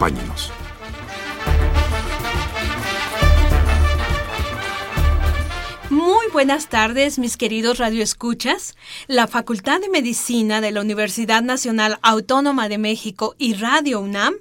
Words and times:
Acompáñenos. 0.00 0.59
Buenas 6.50 6.68
tardes, 6.68 7.20
mis 7.20 7.36
queridos 7.36 7.78
radioescuchas. 7.78 8.74
La 9.06 9.28
Facultad 9.28 9.80
de 9.80 9.88
Medicina 9.88 10.60
de 10.60 10.72
la 10.72 10.80
Universidad 10.80 11.44
Nacional 11.44 12.00
Autónoma 12.02 12.68
de 12.68 12.76
México 12.76 13.36
y 13.38 13.54
Radio 13.54 14.00
UNAM 14.00 14.34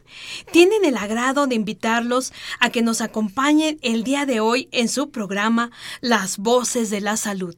tienen 0.51 0.85
el 0.85 0.97
agrado 0.97 1.45
de 1.45 1.53
invitarlos 1.53 2.33
a 2.59 2.71
que 2.71 2.81
nos 2.81 3.01
acompañen 3.01 3.77
el 3.83 4.03
día 4.03 4.25
de 4.25 4.39
hoy 4.39 4.69
en 4.71 4.89
su 4.89 5.11
programa 5.11 5.69
Las 6.01 6.39
Voces 6.39 6.89
de 6.89 6.99
la 6.99 7.15
Salud. 7.15 7.55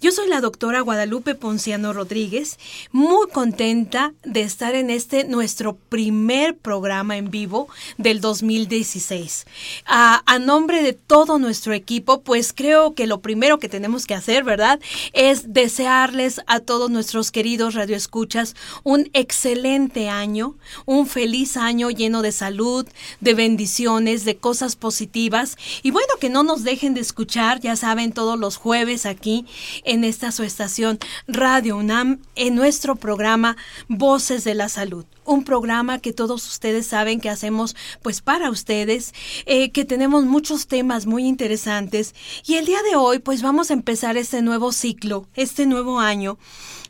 Yo 0.00 0.10
soy 0.10 0.28
la 0.28 0.40
doctora 0.40 0.80
Guadalupe 0.80 1.36
Ponciano 1.36 1.92
Rodríguez, 1.92 2.58
muy 2.90 3.28
contenta 3.28 4.14
de 4.24 4.42
estar 4.42 4.74
en 4.74 4.90
este 4.90 5.22
nuestro 5.22 5.76
primer 5.76 6.56
programa 6.56 7.16
en 7.18 7.30
vivo 7.30 7.68
del 7.98 8.20
2016. 8.20 9.46
A, 9.86 10.24
a 10.26 10.38
nombre 10.40 10.82
de 10.82 10.92
todo 10.92 11.38
nuestro 11.38 11.72
equipo, 11.72 12.22
pues 12.22 12.52
creo 12.52 12.94
que 12.94 13.06
lo 13.06 13.20
primero 13.20 13.60
que 13.60 13.68
tenemos 13.68 13.91
que 14.06 14.14
hacer, 14.14 14.42
¿verdad? 14.44 14.80
Es 15.12 15.52
desearles 15.52 16.40
a 16.46 16.60
todos 16.60 16.90
nuestros 16.90 17.30
queridos 17.30 17.74
radioescuchas 17.74 18.56
un 18.82 19.10
excelente 19.12 20.08
año, 20.08 20.56
un 20.86 21.06
feliz 21.06 21.56
año 21.56 21.90
lleno 21.90 22.22
de 22.22 22.32
salud, 22.32 22.86
de 23.20 23.34
bendiciones, 23.34 24.24
de 24.24 24.36
cosas 24.36 24.76
positivas. 24.76 25.56
Y 25.82 25.90
bueno, 25.90 26.14
que 26.20 26.30
no 26.30 26.42
nos 26.42 26.64
dejen 26.64 26.94
de 26.94 27.00
escuchar, 27.00 27.60
ya 27.60 27.76
saben, 27.76 28.12
todos 28.12 28.38
los 28.38 28.56
jueves 28.56 29.06
aquí 29.06 29.46
en 29.84 30.04
esta 30.04 30.32
su 30.32 30.42
estación 30.42 30.98
Radio 31.26 31.76
UNAM, 31.76 32.20
en 32.34 32.54
nuestro 32.54 32.96
programa 32.96 33.56
Voces 33.88 34.44
de 34.44 34.54
la 34.54 34.68
Salud 34.68 35.04
un 35.24 35.44
programa 35.44 35.98
que 35.98 36.12
todos 36.12 36.46
ustedes 36.46 36.86
saben 36.86 37.20
que 37.20 37.30
hacemos 37.30 37.76
pues 38.02 38.20
para 38.20 38.50
ustedes, 38.50 39.14
eh, 39.46 39.70
que 39.70 39.84
tenemos 39.84 40.24
muchos 40.24 40.66
temas 40.66 41.06
muy 41.06 41.26
interesantes 41.26 42.14
y 42.46 42.54
el 42.54 42.66
día 42.66 42.82
de 42.90 42.96
hoy 42.96 43.18
pues 43.18 43.42
vamos 43.42 43.70
a 43.70 43.71
empezar 43.72 44.16
este 44.16 44.42
nuevo 44.42 44.72
ciclo, 44.72 45.26
este 45.34 45.66
nuevo 45.66 46.00
año 46.00 46.38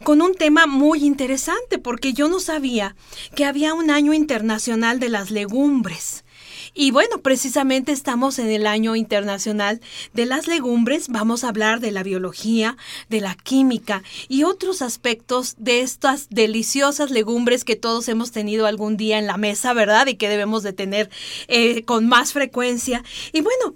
con 0.02 0.20
un 0.20 0.34
tema 0.34 0.66
muy 0.66 1.04
interesante 1.04 1.78
porque 1.78 2.12
yo 2.12 2.28
no 2.28 2.40
sabía 2.40 2.96
que 3.34 3.44
había 3.44 3.74
un 3.74 3.90
año 3.90 4.12
internacional 4.12 5.00
de 5.00 5.08
las 5.08 5.30
legumbres. 5.30 6.24
Y 6.74 6.90
bueno, 6.90 7.18
precisamente 7.18 7.92
estamos 7.92 8.38
en 8.38 8.48
el 8.48 8.66
año 8.66 8.96
internacional 8.96 9.80
de 10.14 10.26
las 10.26 10.46
legumbres. 10.46 11.08
Vamos 11.08 11.44
a 11.44 11.48
hablar 11.48 11.80
de 11.80 11.90
la 11.90 12.02
biología, 12.02 12.76
de 13.10 13.20
la 13.20 13.34
química 13.34 14.02
y 14.28 14.44
otros 14.44 14.80
aspectos 14.80 15.54
de 15.58 15.82
estas 15.82 16.28
deliciosas 16.30 17.10
legumbres 17.10 17.64
que 17.64 17.76
todos 17.76 18.08
hemos 18.08 18.32
tenido 18.32 18.66
algún 18.66 18.96
día 18.96 19.18
en 19.18 19.26
la 19.26 19.36
mesa, 19.36 19.74
¿verdad? 19.74 20.06
Y 20.06 20.14
que 20.14 20.30
debemos 20.30 20.62
de 20.62 20.72
tener 20.72 21.10
eh, 21.48 21.84
con 21.84 22.08
más 22.08 22.32
frecuencia. 22.32 23.04
Y 23.32 23.42
bueno, 23.42 23.74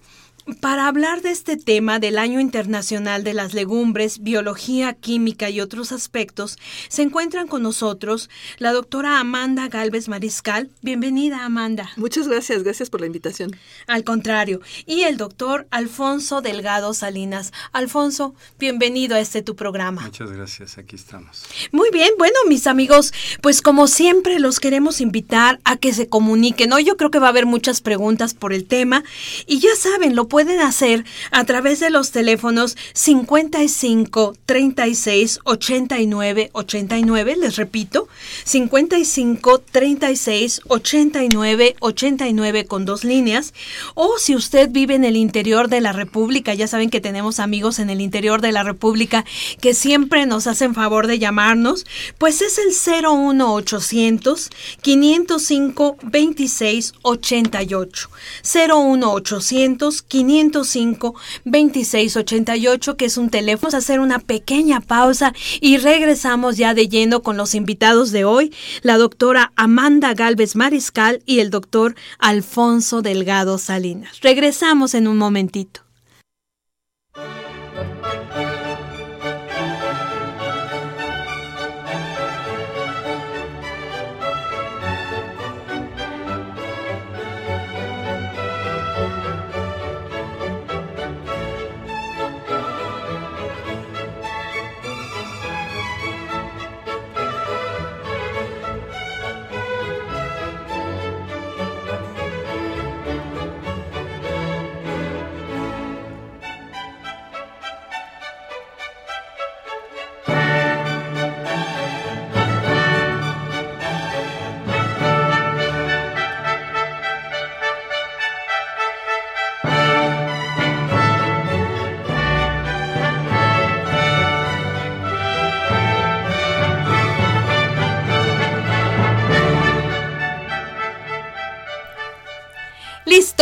para 0.60 0.86
hablar 0.86 1.22
de 1.22 1.30
este 1.30 1.56
tema 1.56 1.98
del 1.98 2.18
Año 2.18 2.38
Internacional 2.38 3.24
de 3.24 3.34
las 3.34 3.52
Legumbres, 3.52 4.22
Biología, 4.22 4.92
Química 4.92 5.50
y 5.50 5.60
otros 5.60 5.90
aspectos, 5.90 6.56
se 6.88 7.02
encuentran 7.02 7.48
con 7.48 7.62
nosotros 7.62 8.30
la 8.58 8.72
doctora 8.72 9.18
Amanda 9.18 9.66
Galvez 9.68 10.08
Mariscal. 10.08 10.70
Bienvenida, 10.82 11.44
Amanda. 11.44 11.90
Muchas 11.96 12.28
gracias, 12.28 12.62
gracias 12.62 12.90
por 12.90 13.00
la 13.00 13.06
invitación. 13.06 13.56
Al 13.88 14.04
contrario. 14.04 14.60
Y 14.86 15.02
el 15.02 15.16
doctor 15.16 15.66
Alfonso 15.70 16.42
Delgado 16.42 16.94
Salinas. 16.94 17.52
Alfonso, 17.72 18.34
bienvenido 18.58 19.16
a 19.16 19.20
este 19.20 19.42
tu 19.42 19.56
programa. 19.56 20.02
Muchas 20.02 20.30
gracias, 20.30 20.78
aquí 20.78 20.94
estamos. 20.94 21.44
Muy 21.72 21.90
bien, 21.90 22.10
bueno, 22.18 22.36
mis 22.48 22.68
amigos, 22.68 23.12
pues 23.40 23.62
como 23.62 23.88
siempre 23.88 24.38
los 24.38 24.60
queremos 24.60 25.00
invitar 25.00 25.58
a 25.64 25.76
que 25.76 25.92
se 25.92 26.08
comuniquen. 26.08 26.72
Hoy 26.72 26.84
yo 26.84 26.96
creo 26.96 27.10
que 27.10 27.18
va 27.18 27.26
a 27.26 27.30
haber 27.30 27.46
muchas 27.46 27.80
preguntas 27.80 28.34
por 28.34 28.52
el 28.52 28.64
tema 28.66 29.02
y 29.46 29.58
ya 29.58 29.74
saben, 29.74 30.14
lo 30.14 30.28
pueden 30.36 30.60
hacer 30.60 31.06
a 31.30 31.44
través 31.44 31.80
de 31.80 31.88
los 31.88 32.10
teléfonos 32.10 32.76
55 32.92 34.34
36 34.44 35.40
89 35.44 36.50
89, 36.52 37.36
les 37.40 37.56
repito, 37.56 38.06
55 38.44 39.60
36 39.60 40.60
89 40.68 41.76
89 41.80 42.66
con 42.66 42.84
dos 42.84 43.02
líneas, 43.02 43.54
o 43.94 44.18
si 44.18 44.34
usted 44.34 44.68
vive 44.70 44.94
en 44.94 45.04
el 45.04 45.16
interior 45.16 45.70
de 45.70 45.80
la 45.80 45.92
República, 45.92 46.52
ya 46.52 46.66
saben 46.66 46.90
que 46.90 47.00
tenemos 47.00 47.40
amigos 47.40 47.78
en 47.78 47.88
el 47.88 48.02
interior 48.02 48.42
de 48.42 48.52
la 48.52 48.62
República 48.62 49.24
que 49.62 49.72
siempre 49.72 50.26
nos 50.26 50.46
hacen 50.46 50.74
favor 50.74 51.06
de 51.06 51.18
llamarnos, 51.18 51.86
pues 52.18 52.42
es 52.42 52.58
el 52.58 52.74
01800 53.06 54.50
505 54.82 55.96
26 56.02 56.92
88. 57.00 58.10
01800 58.42 60.02
505 60.02 60.25
2688, 60.26 62.96
que 62.96 63.04
es 63.06 63.16
un 63.16 63.30
teléfono. 63.30 63.66
Vamos 63.66 63.74
a 63.74 63.78
hacer 63.78 64.00
una 64.00 64.18
pequeña 64.18 64.80
pausa 64.80 65.32
y 65.60 65.78
regresamos 65.78 66.56
ya 66.56 66.74
de 66.74 66.88
lleno 66.88 67.22
con 67.22 67.36
los 67.36 67.54
invitados 67.54 68.10
de 68.12 68.24
hoy, 68.24 68.52
la 68.82 68.98
doctora 68.98 69.52
Amanda 69.56 70.14
Galvez 70.14 70.56
Mariscal 70.56 71.22
y 71.26 71.40
el 71.40 71.50
doctor 71.50 71.94
Alfonso 72.18 73.02
Delgado 73.02 73.58
Salinas. 73.58 74.20
Regresamos 74.20 74.94
en 74.94 75.08
un 75.08 75.16
momentito. 75.16 75.80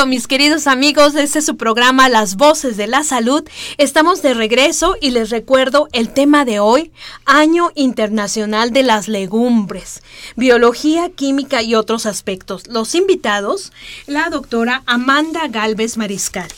Mis 0.07 0.27
queridos 0.27 0.67
amigos, 0.67 1.15
este 1.15 1.39
es 1.39 1.47
su 1.47 1.57
programa 1.57 2.11
Las 2.11 2.37
Voces 2.37 2.77
de 2.77 2.87
la 2.87 3.05
Salud. 3.05 3.43
Estamos 3.79 4.21
de 4.21 4.35
regreso 4.35 4.97
y 5.01 5.13
les 5.13 5.31
recuerdo 5.31 5.89
el 5.93 6.11
tema 6.11 6.45
de 6.45 6.61
hoy, 6.61 6.93
Año 7.25 7.71
Internacional 7.75 8.71
de 8.71 8.83
las 8.83 9.09
Legumbres, 9.09 10.03
Biología, 10.37 11.09
Química 11.09 11.63
y 11.63 11.75
otros 11.75 12.05
aspectos. 12.05 12.67
Los 12.67 12.95
invitados, 12.95 13.73
la 14.07 14.29
doctora 14.29 14.83
Amanda 14.85 15.49
Galvez 15.49 15.97
Mariscal. 15.97 16.49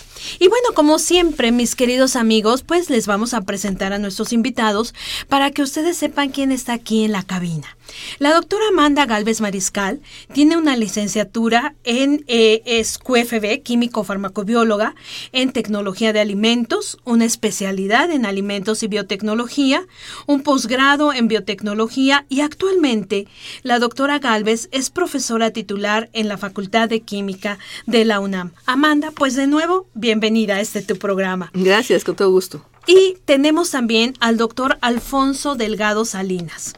Y 0.41 0.49
bueno, 0.49 0.71
como 0.75 0.99
siempre, 0.99 1.53
mis 1.53 1.77
queridos 1.77 2.17
amigos, 2.17 2.65
pues 2.65 2.91
les 2.91 3.07
vamos 3.07 3.33
a 3.33 3.43
presentar 3.43 3.93
a 3.93 3.99
nuestros 3.99 4.33
invitados 4.33 4.93
para 5.29 5.53
que 5.53 5.63
ustedes 5.63 5.97
sepan 5.97 6.31
quién 6.31 6.51
está 6.51 6.73
aquí 6.73 7.05
en 7.05 7.13
la 7.13 7.23
cabina. 7.23 7.76
La 8.19 8.35
doctora 8.35 8.65
Amanda 8.69 9.07
Galvez 9.07 9.41
Mariscal 9.41 10.01
tiene 10.33 10.57
una 10.57 10.77
licenciatura 10.77 11.75
en 11.85 12.25
eh, 12.27 12.63
es 12.65 12.99
QFB, 12.99 13.63
químico 13.63 14.05
farmacobióloga, 14.05 14.95
en 15.33 15.53
tecnología 15.53 16.13
de 16.13 16.21
alimentos, 16.21 16.99
una 17.05 17.25
especialidad 17.25 18.11
en 18.11 18.27
alimentos 18.27 18.83
y 18.83 18.89
biotecnología, 18.89 19.87
un 20.27 20.43
posgrado 20.43 21.13
en 21.13 21.29
biotecnología 21.29 22.27
y 22.29 22.41
actualmente 22.41 23.27
la 23.63 23.79
doctora 23.79 24.19
Galvez 24.19 24.69
es 24.73 24.91
profesora 24.91 25.51
titular 25.51 26.09
en 26.13 26.29
la 26.29 26.39
Facultad 26.39 26.89
de 26.89 27.01
Química 27.01 27.59
de 27.87 28.05
la 28.05 28.21
UNAM. 28.21 28.53
Amanda, 28.67 29.11
pues 29.11 29.37
de 29.37 29.47
nuevo, 29.47 29.87
bienvenida 29.95 30.57
a 30.57 30.61
este 30.61 30.83
tu 30.83 30.97
programa. 30.97 31.51
Gracias, 31.55 32.05
con 32.05 32.17
todo 32.17 32.31
gusto. 32.31 32.65
Y 32.87 33.19
tenemos 33.25 33.71
también 33.71 34.15
al 34.21 34.37
doctor 34.37 34.79
Alfonso 34.81 35.57
Delgado 35.57 36.05
Salinas. 36.05 36.75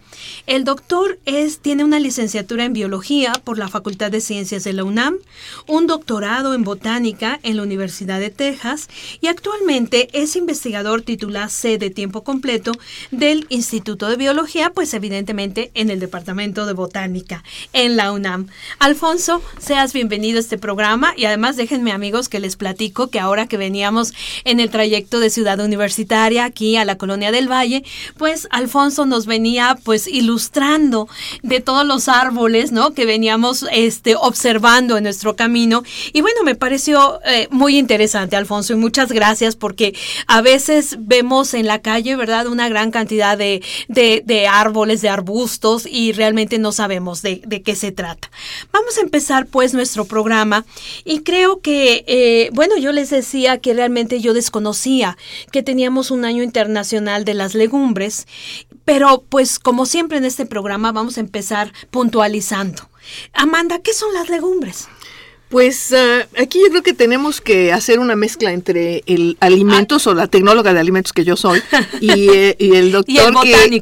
El 0.47 0.65
doctor 0.65 1.19
es, 1.25 1.61
tiene 1.61 1.85
una 1.85 2.01
licenciatura 2.01 2.65
en 2.65 2.73
biología 2.73 3.33
por 3.45 3.59
la 3.59 3.69
Facultad 3.69 4.11
de 4.11 4.21
Ciencias 4.21 4.65
de 4.65 4.73
la 4.73 4.85
UNAM, 4.85 5.17
un 5.67 5.87
doctorado 5.87 6.55
en 6.55 6.65
botánica 6.65 7.41
en 7.43 7.57
la 7.57 7.63
Universidad 7.63 8.21
de 8.21 8.31
Texas 8.31 8.89
y 9.21 9.27
actualmente 9.27 10.09
es 10.13 10.37
investigador 10.37 11.03
titular 11.03 11.51
C 11.51 11.79
de 11.79 11.91
tiempo 11.91 12.25
completo 12.25 12.73
del 13.11 13.47
Instituto 13.49 14.09
de 14.09 14.17
Biología, 14.17 14.71
pues 14.71 14.95
evidentemente 14.95 15.71
en 15.75 15.91
el 15.91 16.01
Departamento 16.01 16.67
de 16.67 16.73
Botánica 16.73 17.45
en 17.73 17.97
la 17.97 18.13
UNAM. 18.13 18.49
Alfonso, 18.79 19.43
seas 19.59 19.93
bienvenido 19.93 20.39
a 20.39 20.41
este 20.41 20.59
programa 20.59 21.13
y 21.17 21.25
además 21.25 21.57
déjenme 21.57 21.93
amigos 21.93 22.29
que 22.29 22.41
les 22.41 22.57
platico 22.57 23.09
que 23.09 23.21
ahora 23.21 23.47
que 23.47 23.57
veníamos 23.57 24.13
en 24.45 24.61
el 24.61 24.71
trayecto 24.71 25.21
de 25.21 25.31
Ciudad 25.31 25.61
Universitaria 25.61 26.45
aquí 26.45 26.77
a 26.77 26.85
la 26.85 26.99
Colonia 26.99 27.33
del 27.33 27.51
Valle, 27.51 27.85
pues 28.17 28.49
Alfonso 28.51 29.07
nos 29.07 29.27
venía 29.27 29.79
pues 29.83 30.07
ilustrando 30.19 31.09
de 31.43 31.61
todos 31.61 31.87
los 31.87 32.09
árboles, 32.09 32.73
¿no? 32.73 32.93
Que 32.93 33.07
veníamos 33.07 33.65
este, 33.73 34.17
observando 34.17 34.97
en 34.97 35.05
nuestro 35.05 35.37
camino. 35.37 35.83
Y 36.13 36.21
bueno, 36.21 36.43
me 36.45 36.55
pareció 36.55 37.21
eh, 37.25 37.49
muy 37.51 37.79
interesante, 37.79 38.37
Alfonso, 38.37 38.73
y 38.73 38.77
muchas 38.77 39.11
gracias 39.13 39.57
porque 39.57 39.95
a 40.27 40.43
veces 40.43 40.97
vemos 41.01 41.55
en 41.55 41.67
la 41.67 41.81
calle, 41.81 42.17
¿verdad? 42.17 42.47
Una 42.47 42.69
gran 42.69 42.91
cantidad 42.91 43.39
de, 43.39 43.63
de, 43.89 44.49
árboles, 44.49 45.03
de 45.03 45.09
arbustos 45.09 45.87
y 45.87 46.13
realmente 46.13 46.59
no 46.59 46.73
sabemos 46.73 47.23
de, 47.23 47.43
de, 47.47 47.63
qué 47.63 47.75
se 47.75 47.93
trata. 47.93 48.31
Vamos 48.73 48.99
a 48.99 49.01
empezar 49.01 49.47
pues 49.47 49.75
nuestro 49.75 50.05
programa 50.05 50.65
y 51.05 51.21
creo 51.21 51.61
que, 51.61 52.05
eh, 52.07 52.51
bueno, 52.53 52.77
yo 52.79 52.93
les 52.93 53.11
decía 53.11 53.59
que 53.59 53.75
realmente 53.75 54.21
yo 54.21 54.35
desconocía 54.35 55.17
que 55.51 55.63
teníamos 55.63 56.11
un 56.11 56.25
año 56.25 56.43
internacional 56.43 57.25
de 57.25 57.35
las 57.35 57.55
legumbres, 57.55 58.27
pero 58.89 59.23
pues 59.29 59.59
como 59.59 59.85
siempre 59.85 60.17
en 60.17 60.25
este 60.25 60.47
programa 60.47 60.93
vamos 60.93 61.19
a 61.19 61.21
empezar 61.21 61.75
puntualizando. 61.91 62.89
Amanda, 63.35 63.81
¿qué 63.81 63.93
son 63.93 64.15
las 64.15 64.31
legumbres? 64.31 64.89
Pues 65.49 65.95
ah, 65.95 66.27
aquí 66.39 66.59
yo 66.63 66.69
creo 66.69 66.83
que 66.83 66.93
tenemos 66.93 67.41
que 67.41 67.73
hacer 67.73 68.01
una 68.01 68.17
mezcla 68.17 68.53
entre 68.53 69.03
el 69.07 69.39
alimentos 69.41 70.07
o 70.07 70.15
la 70.15 70.27
tecnóloga 70.27 70.75
de 70.75 70.81
alimentos 70.81 71.15
que 71.15 71.25
yo 71.25 71.37
soy 71.37 71.63
y, 72.03 72.29
eh, 72.29 72.57
el 72.59 72.93
doctor 72.93 73.33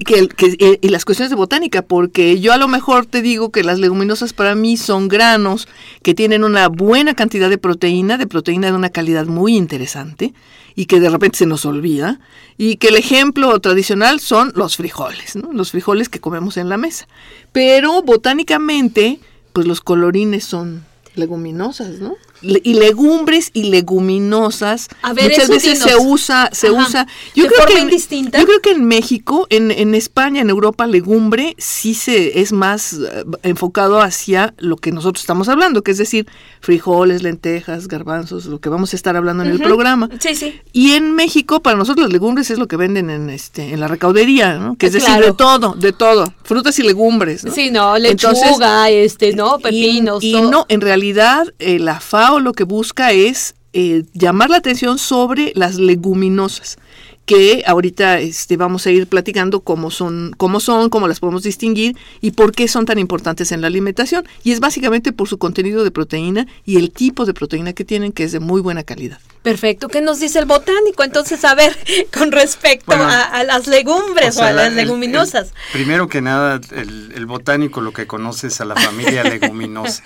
que, 0.05 0.79
y 0.81 0.89
las 0.89 1.05
cuestiones 1.05 1.31
de 1.31 1.37
botánica, 1.37 1.83
porque 1.83 2.39
yo 2.39 2.53
a 2.53 2.57
lo 2.57 2.69
mejor 2.69 3.07
te 3.07 3.21
digo 3.21 3.51
que 3.51 3.65
las 3.65 3.81
leguminosas 3.81 4.33
para 4.33 4.55
mí 4.55 4.77
son 4.77 5.09
granos 5.09 5.67
que 6.03 6.15
tienen 6.15 6.45
una 6.45 6.69
buena 6.69 7.15
cantidad 7.15 7.51
de 7.51 7.59
proteína, 7.59 8.17
de 8.17 8.29
proteína 8.29 8.69
de 8.69 8.75
una 8.75 8.91
calidad 8.91 9.27
muy 9.27 9.57
interesante 9.57 10.35
y 10.77 10.87
que 10.87 11.01
de 11.01 11.11
repente 11.11 11.39
se 11.39 11.47
nos 11.47 11.65
olvida 11.65 12.21
y 12.57 12.77
que 12.77 12.89
el 12.89 12.97
ejemplo 12.97 13.59
tradicional 13.59 14.21
son 14.21 14.53
los 14.55 14.77
frijoles, 14.77 15.35
¿no? 15.35 15.53
los 15.53 15.73
frijoles 15.73 16.09
que 16.09 16.21
comemos 16.21 16.59
en 16.59 16.69
la 16.69 16.77
mesa. 16.77 17.09
Pero 17.51 18.03
botánicamente, 18.03 19.19
pues 19.53 19.67
los 19.67 19.81
colorines 19.81 20.45
son 20.45 20.85
leguminosas, 21.17 21.99
¿no? 21.99 22.17
Y 22.63 22.75
legumbres 22.75 23.51
y 23.53 23.65
leguminosas 23.65 24.89
muchas 25.03 25.49
veces 25.49 25.79
se 25.79 25.97
usa 25.97 26.51
se 26.53 26.71
usa. 26.71 27.07
Yo 27.35 27.47
creo 27.47 27.67
que 27.67 27.79
en, 27.79 27.91
yo 27.91 28.47
creo 28.47 28.61
que 28.61 28.71
en 28.71 28.85
México 28.85 29.47
en, 29.51 29.71
en, 29.71 29.95
España 29.95 30.41
en 30.41 30.51
Europa 30.51 30.87
legumbre 30.87 31.55
sí 31.59 31.95
se 31.95 32.41
es 32.41 32.53
más 32.53 32.95
eh, 32.95 33.25
enfocado 33.43 34.01
hacia 34.01 34.55
lo 34.59 34.77
que 34.77 34.93
nosotros 34.93 35.23
estamos 35.23 35.49
hablando 35.49 35.83
que 35.83 35.91
es 35.93 35.99
decir 35.99 36.27
frijoles 36.61 37.23
lentejas 37.23 37.89
garbanzos 37.89 38.47
lo 38.47 38.61
que 38.61 38.69
vamos 38.69 38.93
a 38.93 38.97
estar 38.97 39.17
hablando 39.17 39.43
en 39.43 39.51
el 39.51 39.61
programa. 39.61 40.09
Sí 40.19 40.35
sí. 40.35 40.61
Y 40.73 40.93
en 40.93 41.15
México 41.15 41.61
para 41.61 41.77
nosotros 41.77 42.07
las 42.07 42.13
legumbres 42.13 42.51
es 42.51 42.59
lo 42.59 42.69
que 42.69 42.77
venden 42.77 43.11
en 43.11 43.31
este 43.31 43.73
en 43.73 43.81
la 43.81 43.89
recaudería 43.89 44.59
¿no? 44.59 44.77
que 44.77 44.87
es 44.87 44.93
decir 44.93 45.17
de 45.17 45.33
todo 45.33 45.75
de 45.75 45.93
todo 45.93 46.25
frutas 46.45 46.79
y 46.79 46.83
legumbres 46.83 47.45
¿no? 47.45 47.53
sí 47.53 47.71
no 47.71 47.99
lechuga 47.99 48.91
este 48.91 49.33
no 49.35 49.59
pepinos 49.59 50.23
y, 50.23 50.33
no 50.33 50.67
en 50.69 50.81
realidad 50.81 51.53
eh, 51.59 51.79
la 51.79 52.01
fa 52.01 52.36
lo 52.41 52.53
que 52.53 52.65
busca 52.65 53.13
es 53.13 53.55
eh, 53.73 54.05
llamar 54.13 54.51
la 54.51 54.59
atención 54.59 54.99
sobre 54.99 55.53
las 55.55 55.77
leguminosas 55.77 56.79
que 57.27 57.65
ahorita 57.67 58.21
este, 58.21 58.57
vamos 58.57 58.87
a 58.87 58.91
ir 58.93 59.09
platicando 59.09 59.61
cómo 59.61 59.91
son, 59.91 60.33
cómo 60.37 60.61
son, 60.61 60.89
cómo 60.89 61.09
las 61.09 61.19
podemos 61.19 61.43
distinguir 61.43 61.97
y 62.21 62.31
por 62.31 62.53
qué 62.53 62.69
son 62.69 62.87
tan 62.87 62.99
importantes 62.99 63.51
en 63.51 63.61
la 63.61 63.67
alimentación. 63.67 64.25
Y 64.45 64.53
es 64.53 64.61
básicamente 64.61 65.13
por 65.13 65.29
su 65.29 65.37
contenido 65.37 65.83
de 65.83 65.91
proteína 65.91 66.47
y 66.65 66.77
el 66.77 66.93
tipo 66.93 67.27
de 67.27 67.35
proteína 67.35 67.73
que 67.73 67.85
tienen, 67.85 68.13
que 68.13 68.23
es 68.23 68.33
de 68.33 68.39
muy 68.39 68.61
buena 68.61 68.85
calidad. 68.85 69.19
Perfecto. 69.43 69.89
¿Qué 69.89 70.01
nos 70.01 70.21
dice 70.21 70.39
el 70.39 70.45
botánico? 70.47 71.03
Entonces, 71.03 71.45
a 71.45 71.57
ver, 71.57 71.77
con 72.17 72.31
respecto 72.31 72.93
a, 72.93 73.43
las 73.43 73.67
legumbres 73.67 74.37
o, 74.37 74.43
a 74.45 74.53
las 74.53 74.73
leguminosas. 74.73 75.53
primero 75.73 76.09
que 76.09 76.21
nada, 76.21 76.61
el, 76.71 77.27
botánico 77.27 77.81
lo 77.81 77.93
que 77.93 78.07
conoce 78.07 78.47
es 78.47 78.61
a 78.61 78.65
la 78.65 78.77
familia 78.77 79.25
leguminosa. 79.41 80.05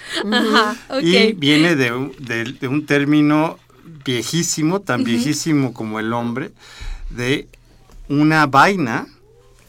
Y 1.02 1.34
viene 1.34 1.76
de, 1.76 1.90
de 2.58 2.69
un 2.69 2.87
término 2.87 3.58
viejísimo, 4.05 4.81
tan 4.81 5.05
viejísimo 5.05 5.75
como 5.75 6.00
el 6.00 6.12
hombre, 6.14 6.52
de 7.11 7.49
una 8.09 8.47
vaina, 8.47 9.07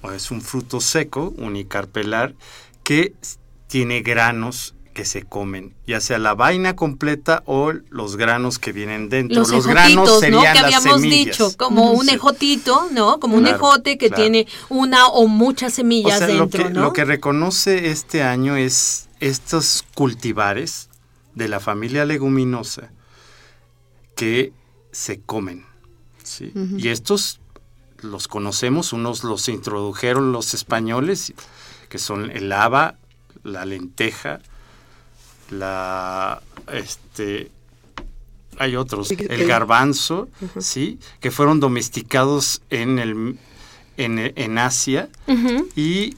o 0.01 0.11
es 0.11 0.31
un 0.31 0.41
fruto 0.41 0.81
seco, 0.81 1.33
unicarpelar, 1.37 2.33
que 2.83 3.13
tiene 3.67 4.01
granos 4.01 4.73
que 4.93 5.05
se 5.05 5.23
comen, 5.23 5.73
ya 5.87 6.01
sea 6.01 6.19
la 6.19 6.33
vaina 6.33 6.75
completa 6.75 7.43
o 7.45 7.71
los 7.71 8.17
granos 8.17 8.59
que 8.59 8.73
vienen 8.73 9.09
dentro. 9.09 9.39
Los, 9.39 9.65
granos 9.65 10.19
serían 10.19 10.43
¿no? 10.43 10.51
que 10.53 10.59
habíamos 10.59 11.01
dicho, 11.01 11.55
como 11.57 11.91
un 11.91 12.09
ejotito, 12.09 12.87
¿no? 12.91 13.19
Como 13.19 13.37
un 13.37 13.47
ejote 13.47 13.97
que 13.97 14.09
tiene 14.09 14.47
una 14.69 15.07
o 15.07 15.27
muchas 15.27 15.73
semillas 15.73 16.19
dentro, 16.19 16.37
lo 16.37 16.49
que, 16.49 16.69
¿no? 16.69 16.81
Lo 16.81 16.93
que 16.93 17.05
reconoce 17.05 17.89
este 17.89 18.23
año 18.23 18.57
es 18.57 19.07
estos 19.21 19.85
cultivares 19.95 20.89
de 21.35 21.47
la 21.47 21.59
familia 21.59 22.03
leguminosa 22.05 22.91
que 24.15 24.51
se 24.91 25.21
comen. 25.21 25.70
Y 26.39 26.87
estos 26.87 27.39
los 28.01 28.27
conocemos, 28.27 28.93
unos 28.93 29.23
los 29.23 29.47
introdujeron 29.49 30.31
los 30.31 30.53
españoles, 30.53 31.33
que 31.89 31.99
son 31.99 32.31
el 32.31 32.51
haba, 32.51 32.97
la 33.43 33.65
lenteja, 33.65 34.39
la 35.49 36.41
este 36.71 37.51
hay 38.57 38.75
otros, 38.75 39.11
el 39.11 39.47
garbanzo, 39.47 40.29
sí, 40.59 40.99
que 41.19 41.31
fueron 41.31 41.59
domesticados 41.59 42.61
en 42.69 42.99
el 42.99 43.39
en, 43.97 44.57
Asia. 44.57 45.09
Y 45.75 46.15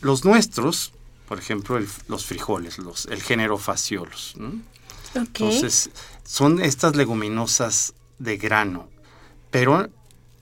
los 0.00 0.24
nuestros, 0.24 0.92
por 1.26 1.38
ejemplo, 1.38 1.78
los 2.08 2.26
frijoles, 2.26 2.78
los 2.78 3.06
el 3.06 3.22
género 3.22 3.58
faciolos, 3.58 4.34
Entonces, 5.14 5.90
son 6.24 6.60
estas 6.60 6.96
leguminosas 6.96 7.94
de 8.18 8.36
grano 8.36 8.88
pero 9.50 9.88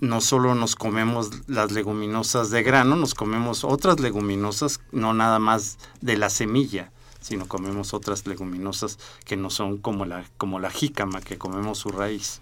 no 0.01 0.21
solo 0.21 0.55
nos 0.55 0.77
comemos 0.77 1.31
las 1.49 1.73
leguminosas 1.73 2.51
de 2.51 2.63
grano, 2.63 2.97
nos 2.97 3.15
comemos 3.15 3.65
otras 3.65 4.01
leguminosas, 4.01 4.81
no 4.93 5.13
nada 5.15 5.39
más 5.39 5.79
de 6.01 6.17
la 6.17 6.31
semilla, 6.31 6.93
sino 7.21 7.49
comemos 7.49 7.95
otras 7.95 8.27
leguminosas 8.27 8.99
que 9.25 9.37
no 9.37 9.51
son 9.51 9.79
como 9.79 10.05
la, 10.05 10.25
como 10.37 10.61
la 10.61 10.71
jícama, 10.71 11.21
que 11.21 11.39
comemos 11.39 11.79
su 11.79 11.91
raíz. 11.91 12.41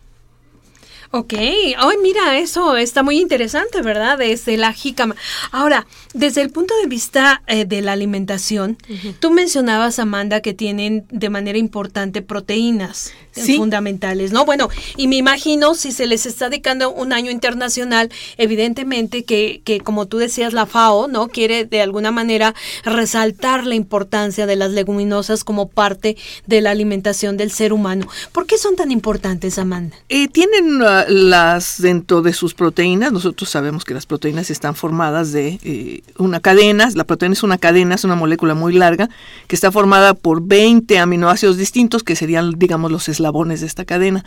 Ok, 1.11 1.35
ay 1.35 1.97
mira, 2.03 2.39
eso 2.39 2.77
está 2.77 3.03
muy 3.03 3.21
interesante, 3.21 3.83
¿verdad? 3.83 4.19
Desde 4.19 4.57
la 4.57 4.73
jícama. 4.73 5.17
Ahora, 5.53 5.87
desde 6.15 6.43
el 6.43 6.51
punto 6.51 6.75
de 6.83 6.89
vista 6.89 7.43
eh, 7.47 7.65
de 7.65 7.83
la 7.83 7.93
alimentación, 7.93 8.77
tú 9.21 9.31
mencionabas, 9.31 9.99
Amanda, 9.99 10.41
que 10.41 10.55
tienen 10.55 11.07
de 11.11 11.31
manera 11.31 11.59
importante 11.59 12.23
proteínas 12.23 13.13
fundamentales, 13.57 14.33
¿no? 14.33 14.45
Bueno, 14.45 14.69
y 14.97 15.09
me 15.09 15.17
imagino 15.17 15.75
si 15.75 15.93
se 15.93 16.07
les 16.07 16.27
está 16.27 16.49
dedicando 16.49 16.91
un 16.91 17.13
año 17.13 17.31
internacional, 17.31 18.11
evidentemente 18.39 19.25
que, 19.25 19.61
que 19.65 19.81
como 19.81 20.07
tú 20.07 20.19
decías, 20.19 20.53
la 20.53 20.67
FAO, 20.67 21.09
¿no? 21.09 21.29
Quiere 21.29 21.65
de 21.65 21.83
alguna 21.83 22.11
manera 22.11 22.55
resaltar 22.85 23.67
la 23.67 23.75
importancia 23.75 24.47
de 24.47 24.57
las 24.57 24.71
leguminosas 24.71 25.45
como 25.45 25.69
parte 25.69 26.17
de 26.47 26.61
la 26.61 26.71
alimentación 26.71 27.37
del 27.37 27.51
ser 27.51 27.73
humano. 27.73 28.09
¿Por 28.33 28.47
qué 28.47 28.59
son 28.59 28.77
tan 28.77 28.91
importantes, 28.91 29.59
Amanda? 29.59 29.97
Eh, 30.09 30.29
tienen 30.29 30.81
uh, 30.81 30.96
las 31.09 31.81
dentro 31.81 32.23
de 32.23 32.33
sus 32.33 32.55
proteínas, 32.55 33.13
nosotros 33.13 33.51
sabemos 33.51 33.85
que 33.85 33.95
las 33.95 34.07
proteínas 34.07 34.51
están 34.51 34.75
formadas 34.75 35.33
de 35.33 35.59
eh, 35.63 36.03
una 36.19 36.41
cadena, 36.41 36.89
la 36.95 37.05
proteína 37.05 37.35
es 37.35 37.43
una 37.43 37.59
cadena, 37.59 37.95
es 37.95 38.05
una 38.05 38.15
molécula 38.15 38.55
muy 38.55 38.73
larga, 38.73 39.09
que 39.47 39.57
está 39.57 39.71
formada 39.71 40.15
por 40.15 40.43
20 40.43 40.99
aminoácidos 40.99 41.57
distintos, 41.57 42.03
que 42.03 42.17
serían, 42.17 42.59
digamos, 42.59 42.91
los 42.91 43.09
eslabones 43.09 43.61
de 43.61 43.67
esta 43.67 43.85
cadena. 43.85 44.25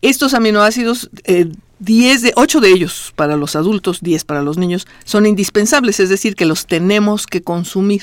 Estos 0.00 0.34
aminoácidos, 0.34 1.10
eh, 1.24 1.50
10 1.80 2.22
de, 2.22 2.32
8 2.36 2.60
de 2.60 2.70
ellos 2.70 3.12
para 3.16 3.36
los 3.36 3.56
adultos, 3.56 4.00
10 4.00 4.24
para 4.24 4.42
los 4.42 4.56
niños, 4.56 4.86
son 5.04 5.26
indispensables, 5.26 6.00
es 6.00 6.08
decir, 6.08 6.36
que 6.36 6.46
los 6.46 6.66
tenemos 6.66 7.26
que 7.26 7.42
consumir. 7.42 8.02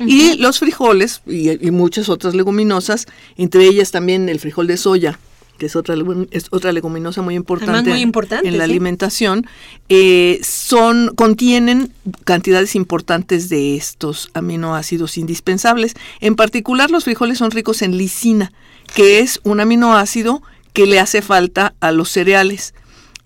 Y 0.00 0.34
los 0.38 0.58
frijoles 0.58 1.22
y, 1.26 1.50
y, 1.50 1.70
muchas 1.70 2.08
otras 2.08 2.34
leguminosas, 2.34 3.06
entre 3.36 3.64
ellas 3.64 3.92
también 3.92 4.28
el 4.28 4.40
frijol 4.40 4.66
de 4.66 4.76
soya, 4.76 5.18
que 5.58 5.66
es 5.66 5.76
otra, 5.76 5.94
es 6.30 6.46
otra 6.50 6.72
leguminosa 6.72 7.22
muy 7.22 7.34
importante, 7.34 7.90
muy 7.90 8.00
importante 8.00 8.48
en 8.48 8.58
la 8.58 8.64
alimentación, 8.64 9.46
eh, 9.88 10.40
son, 10.42 11.12
contienen 11.14 11.92
cantidades 12.24 12.74
importantes 12.74 13.48
de 13.48 13.76
estos 13.76 14.30
aminoácidos 14.34 15.18
indispensables. 15.18 15.94
En 16.20 16.36
particular, 16.36 16.90
los 16.90 17.04
frijoles 17.04 17.38
son 17.38 17.50
ricos 17.50 17.82
en 17.82 17.96
lisina, 17.96 18.52
que 18.94 19.20
es 19.20 19.40
un 19.44 19.60
aminoácido 19.60 20.42
que 20.72 20.86
le 20.86 21.00
hace 21.00 21.22
falta 21.22 21.74
a 21.80 21.92
los 21.92 22.10
cereales. 22.10 22.74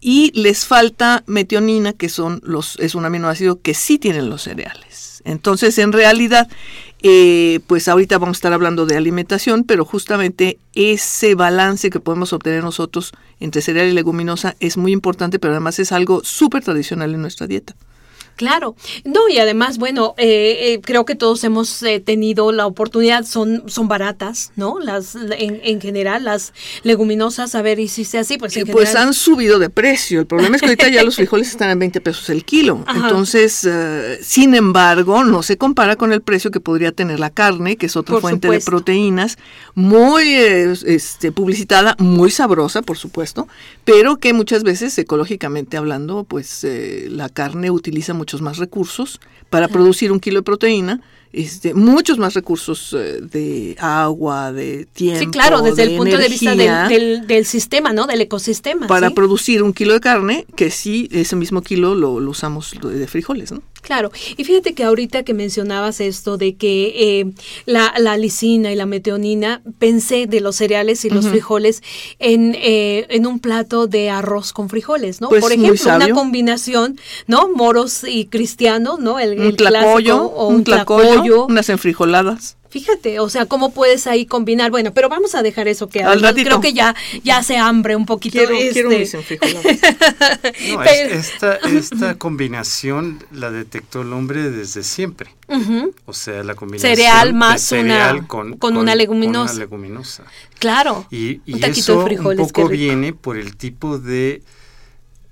Y 0.00 0.32
les 0.34 0.64
falta 0.64 1.24
metionina, 1.26 1.92
que 1.92 2.08
son 2.08 2.40
los, 2.42 2.76
es 2.78 2.94
un 2.94 3.04
aminoácido 3.04 3.60
que 3.60 3.74
sí 3.74 3.98
tienen 3.98 4.30
los 4.30 4.42
cereales. 4.42 5.20
Entonces, 5.24 5.76
en 5.78 5.92
realidad, 5.92 6.48
eh, 7.02 7.60
pues 7.66 7.88
ahorita 7.88 8.18
vamos 8.18 8.36
a 8.36 8.38
estar 8.38 8.52
hablando 8.52 8.86
de 8.86 8.96
alimentación, 8.96 9.64
pero 9.64 9.84
justamente 9.84 10.58
ese 10.74 11.34
balance 11.34 11.90
que 11.90 12.00
podemos 12.00 12.32
obtener 12.32 12.62
nosotros 12.62 13.12
entre 13.38 13.62
cereal 13.62 13.88
y 13.88 13.92
leguminosa 13.92 14.56
es 14.60 14.76
muy 14.76 14.92
importante, 14.92 15.38
pero 15.38 15.52
además 15.54 15.78
es 15.78 15.92
algo 15.92 16.22
súper 16.24 16.62
tradicional 16.62 17.14
en 17.14 17.22
nuestra 17.22 17.46
dieta. 17.46 17.74
Claro, 18.40 18.74
no, 19.04 19.28
y 19.28 19.36
además, 19.38 19.76
bueno, 19.76 20.14
eh, 20.16 20.72
eh, 20.72 20.80
creo 20.82 21.04
que 21.04 21.14
todos 21.14 21.44
hemos 21.44 21.82
eh, 21.82 22.00
tenido 22.00 22.52
la 22.52 22.66
oportunidad, 22.66 23.26
son, 23.26 23.64
son 23.66 23.86
baratas, 23.86 24.50
¿no? 24.56 24.78
Las, 24.80 25.14
en, 25.14 25.60
en 25.62 25.78
general, 25.78 26.24
las 26.24 26.54
leguminosas, 26.82 27.54
a 27.54 27.60
ver, 27.60 27.78
y 27.80 27.88
si 27.88 28.06
sea 28.06 28.22
así, 28.22 28.38
pues 28.38 28.56
en 28.56 28.66
Pues 28.66 28.88
general- 28.88 29.08
han 29.08 29.12
subido 29.14 29.58
de 29.58 29.68
precio, 29.68 30.20
el 30.20 30.26
problema 30.26 30.56
es 30.56 30.62
que 30.62 30.68
ahorita 30.68 30.88
ya 30.88 31.02
los 31.02 31.16
frijoles 31.16 31.48
están 31.50 31.68
en 31.68 31.78
20 31.80 32.00
pesos 32.00 32.30
el 32.30 32.46
kilo, 32.46 32.82
Ajá. 32.86 32.98
entonces, 33.08 33.62
eh, 33.68 34.18
sin 34.22 34.54
embargo, 34.54 35.22
no 35.22 35.42
se 35.42 35.58
compara 35.58 35.96
con 35.96 36.10
el 36.14 36.22
precio 36.22 36.50
que 36.50 36.60
podría 36.60 36.92
tener 36.92 37.20
la 37.20 37.28
carne, 37.28 37.76
que 37.76 37.84
es 37.84 37.96
otra 37.96 38.14
Por 38.14 38.22
fuente 38.22 38.48
supuesto. 38.48 38.70
de 38.70 38.74
proteínas, 38.74 39.36
muy 39.74 40.22
eh, 40.34 40.72
este, 40.86 41.30
publicitada, 41.30 41.94
muy 41.98 42.30
sabrosa, 42.30 42.80
por 42.80 42.96
supuesto, 42.96 43.48
pero 43.84 44.16
que 44.16 44.32
muchas 44.32 44.62
veces, 44.62 44.96
ecológicamente 44.98 45.76
hablando, 45.76 46.24
pues 46.24 46.64
eh, 46.64 47.08
la 47.10 47.28
carne 47.28 47.70
utiliza 47.70 48.14
muchos 48.30 48.42
más 48.42 48.58
recursos 48.58 49.20
para 49.48 49.66
producir 49.66 50.12
un 50.12 50.20
kilo 50.20 50.38
de 50.38 50.42
proteína, 50.44 51.00
este, 51.32 51.74
muchos 51.74 52.18
más 52.18 52.34
recursos 52.34 52.94
eh, 52.96 53.20
de 53.20 53.76
agua, 53.80 54.52
de 54.52 54.86
tiempo. 54.92 55.18
Sí, 55.18 55.26
claro, 55.26 55.62
desde 55.62 55.84
de 55.84 55.92
el 55.92 55.96
punto 55.96 56.16
de 56.16 56.28
vista 56.28 56.54
del, 56.54 56.88
del, 56.88 57.26
del 57.26 57.44
sistema, 57.44 57.92
¿no? 57.92 58.06
Del 58.06 58.20
ecosistema. 58.20 58.86
Para 58.86 59.08
¿sí? 59.08 59.14
producir 59.14 59.62
un 59.64 59.72
kilo 59.72 59.94
de 59.94 60.00
carne, 60.00 60.46
que 60.54 60.70
sí, 60.70 61.08
ese 61.10 61.34
mismo 61.34 61.62
kilo 61.62 61.96
lo, 61.96 62.20
lo 62.20 62.30
usamos 62.30 62.72
de 62.80 63.06
frijoles, 63.08 63.50
¿no? 63.50 63.62
Claro, 63.82 64.10
y 64.36 64.44
fíjate 64.44 64.74
que 64.74 64.84
ahorita 64.84 65.22
que 65.22 65.34
mencionabas 65.34 66.00
esto 66.00 66.36
de 66.36 66.54
que 66.54 67.20
eh, 67.20 67.32
la, 67.66 67.94
la 67.98 68.16
lisina 68.16 68.70
y 68.72 68.76
la 68.76 68.86
metionina, 68.86 69.62
pensé 69.78 70.26
de 70.26 70.40
los 70.40 70.56
cereales 70.56 71.04
y 71.04 71.10
los 71.10 71.26
frijoles 71.28 71.82
en, 72.18 72.54
eh, 72.56 73.06
en 73.08 73.26
un 73.26 73.40
plato 73.40 73.86
de 73.86 74.10
arroz 74.10 74.52
con 74.52 74.68
frijoles, 74.68 75.20
¿no? 75.20 75.28
Pues, 75.28 75.42
Por 75.42 75.52
ejemplo, 75.52 75.96
una 75.96 76.10
combinación, 76.10 76.98
¿no? 77.26 77.48
Moros 77.48 78.04
y 78.04 78.26
cristianos, 78.26 78.98
¿no? 79.00 79.18
El, 79.18 79.38
Un 79.40 79.46
el 79.46 79.56
tlacoyo, 79.56 80.16
clásico, 80.16 80.34
o 80.36 80.48
un 80.48 80.54
un 80.56 80.64
tlacoyo, 80.64 81.08
tlacoyo. 81.12 81.46
unas 81.46 81.68
enfrijoladas. 81.68 82.56
Fíjate, 82.70 83.18
o 83.20 83.28
sea, 83.28 83.46
cómo 83.46 83.72
puedes 83.72 84.06
ahí 84.06 84.26
combinar. 84.26 84.70
Bueno, 84.70 84.94
pero 84.94 85.08
vamos 85.08 85.34
a 85.34 85.42
dejar 85.42 85.66
eso 85.68 85.88
que 85.88 86.02
Al 86.04 86.20
ratito. 86.22 86.46
creo 86.46 86.60
que 86.60 86.72
ya, 86.72 86.94
ya 87.24 87.38
hace 87.38 87.56
hambre 87.56 87.96
un 87.96 88.06
poquito. 88.06 88.38
Quiero, 88.38 88.54
este, 88.54 88.72
quiero 88.72 88.90
enfrijoladas. 88.92 89.64
No, 90.70 90.78
Pero- 90.84 91.14
es- 91.14 91.28
esta, 91.32 91.56
esta 91.56 92.14
combinación 92.16 93.22
la 93.32 93.50
detectó 93.50 94.02
el 94.02 94.12
hombre 94.12 94.50
desde 94.50 94.82
siempre. 94.84 95.30
O 96.06 96.12
sea, 96.12 96.44
la 96.44 96.54
combinación 96.54 96.94
Cereal 96.96 97.28
de 97.28 97.34
más 97.34 97.60
cereal 97.62 98.18
una- 98.18 98.28
con, 98.28 98.56
con 98.56 98.76
una 98.76 98.94
leguminosa. 98.94 99.52
una 99.54 99.60
leguminosa. 99.64 100.22
claro. 100.60 101.06
Y, 101.10 101.40
y 101.44 101.54
un 101.54 101.60
taquito 101.60 101.80
eso 101.80 101.98
de 101.98 102.04
frijoles, 102.04 102.38
un 102.40 102.46
poco 102.52 102.68
viene 102.68 103.12
por 103.12 103.36
el 103.36 103.56
tipo 103.56 103.98
de 103.98 104.42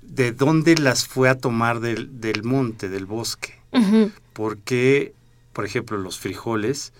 de 0.02 0.33
dónde 0.33 0.75
las 0.76 1.07
fue 1.07 1.28
a 1.28 1.37
tomar 1.38 1.78
del, 1.78 2.21
del 2.21 2.42
monte, 2.42 2.88
del 2.88 3.07
bosque. 3.07 3.54
Porque, 4.33 5.12
por 5.52 5.64
ejemplo, 5.64 5.99
los 5.99 6.18
frijoles 6.18 6.92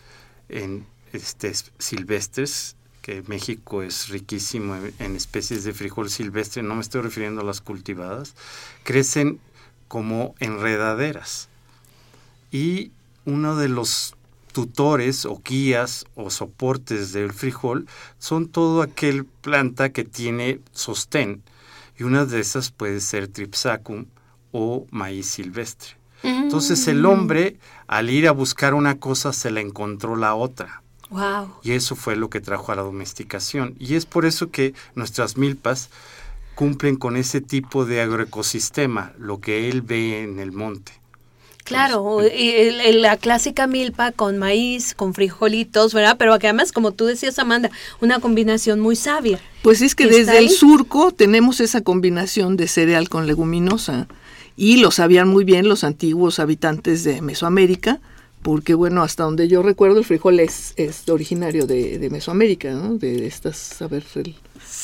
en 0.49 0.87
este, 1.13 1.53
silvestres, 1.79 2.77
que 3.03 3.23
México 3.27 3.83
es 3.83 4.09
riquísimo 4.09 4.77
en, 4.99 5.17
especies 5.17 5.65
de 5.65 5.73
frijol 5.73 6.11
silvestre, 6.11 6.63
no 6.63 6.75
me 6.75 6.83
estoy 6.83 7.01
refiriendo 7.01 7.41
a 7.41 7.45
las 7.45 7.61
cultivadas, 7.61 8.35
crecen 8.85 9.41
como 9.89 10.35
enredaderas. 10.41 11.49
Y 12.51 12.93
uno 13.25 13.57
de 13.57 13.69
los 13.69 14.15
tutores 14.53 15.25
o 15.25 15.41
guías 15.43 16.05
o 16.15 16.31
soportes 16.31 17.13
del 17.13 17.33
frijol 17.33 17.87
son 18.19 18.49
todo 18.49 18.83
aquel 18.83 19.25
planta 19.25 19.91
que 19.91 20.05
tiene 20.05 20.61
sostén. 20.73 21.43
Y 21.99 22.05
una 22.05 22.25
de 22.25 22.41
esas 22.41 22.71
puede 22.71 23.01
ser 23.01 23.29
Tripsacum 23.29 24.07
o 24.53 24.87
maíz 24.91 25.27
silvestre. 25.29 25.98
Entonces 26.23 26.87
el 26.89 27.05
hombre, 27.07 27.57
al 27.87 28.11
ir 28.11 28.27
a 28.29 28.33
buscar 28.33 28.75
una 28.75 28.99
cosa, 28.99 29.33
se 29.33 29.51
la 29.51 29.61
encontró 29.61 30.17
la 30.17 30.35
otra. 30.35 30.83
Wow. 31.11 31.55
Y 31.63 31.73
eso 31.73 31.97
fue 31.97 32.17
lo 32.17 32.29
que 32.29 32.41
trajo 32.41 32.73
a 32.73 32.77
la 32.77 32.83
domesticación. 32.83 33.75
Y 33.79 33.95
es 33.95 34.05
por 34.05 34.27
eso 34.27 34.51
que 34.51 34.75
nuestras 34.95 35.37
milpas 35.37 35.91
cumplen 36.55 36.97
con 36.97 37.17
ese 37.17 37.41
tipo 37.41 37.85
de 37.85 38.03
agroecosistema, 38.03 39.13
lo 39.19 39.41
que 39.41 39.69
él 39.71 39.83
ve 39.83 40.23
en 40.23 40.39
el 40.39 40.53
monte. 40.53 40.93
Claro, 41.65 42.21
y 42.27 42.49
el- 42.51 42.81
el- 42.81 43.03
la 43.03 43.19
clásica 43.19 43.67
milpa 43.67 44.11
con 44.13 44.39
maíz, 44.39 44.95
con 44.95 45.13
frijolitos, 45.13 45.93
¿verdad? 45.93 46.17
Pero 46.19 46.39
que 46.39 46.47
además, 46.49 46.73
como 46.73 46.93
tú 46.93 47.05
decías, 47.05 47.39
Amanda, 47.39 47.71
una 48.01 48.21
combinación 48.21 48.81
muy 48.81 48.97
sabia. 48.97 49.39
Pues 49.63 49.83
es 49.83 49.95
que 49.95 50.05
¿Está 50.05 50.17
desde 50.17 50.39
el 50.39 50.49
surco 50.49 51.13
tenemos 51.13 51.61
esa 51.61 51.83
combinación 51.83 52.57
de 52.57 52.69
cereal 52.69 53.11
con 53.11 53.27
leguminosa 53.27 54.09
y 54.59 54.79
lo 54.79 54.91
sabían 54.91 55.29
muy 55.29 55.45
bien 55.45 55.69
los 55.69 55.85
antiguos 55.85 56.41
habitantes 56.41 57.05
de 57.05 57.23
Mesoamérica, 57.23 58.01
porque 58.43 58.75
bueno, 58.75 59.03
hasta 59.03 59.23
donde 59.23 59.47
yo 59.49 59.63
recuerdo 59.63 59.99
el 60.01 60.05
frijol 60.05 60.41
es, 60.41 60.75
es 60.77 61.09
originario 61.09 61.67
de, 61.67 61.99
de 61.99 62.11
Mesoamérica, 62.11 62.73
¿no? 62.73 62.97
De 62.99 63.27
estas, 63.27 63.81
a 63.83 63.87
ver, 63.89 64.05
el, 64.17 64.35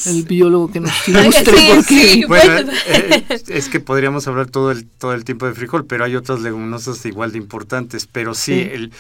el 0.07 0.23
biólogo 0.23 0.71
que 0.71 0.81
nos 0.81 1.09
ilustre, 1.09 1.57
Sí, 1.57 1.69
porque 1.75 2.09
sí. 2.09 2.25
Bueno, 2.27 2.53
Bueno. 2.53 2.73
eh, 2.87 3.25
es 3.49 3.69
que 3.69 3.81
podríamos 3.81 4.27
hablar 4.29 4.49
todo 4.51 4.71
el, 4.71 4.87
todo 4.87 5.13
el 5.13 5.25
tiempo 5.25 5.47
de 5.47 5.55
frijol, 5.55 5.85
pero 5.87 6.05
hay 6.05 6.15
otras 6.17 6.41
leguminosas 6.41 7.05
igual 7.07 7.33
de 7.33 7.39
importantes. 7.39 8.07
Pero 8.07 8.35
sí, 8.35 8.55
Sí. 8.55 8.69
El, 8.73 8.93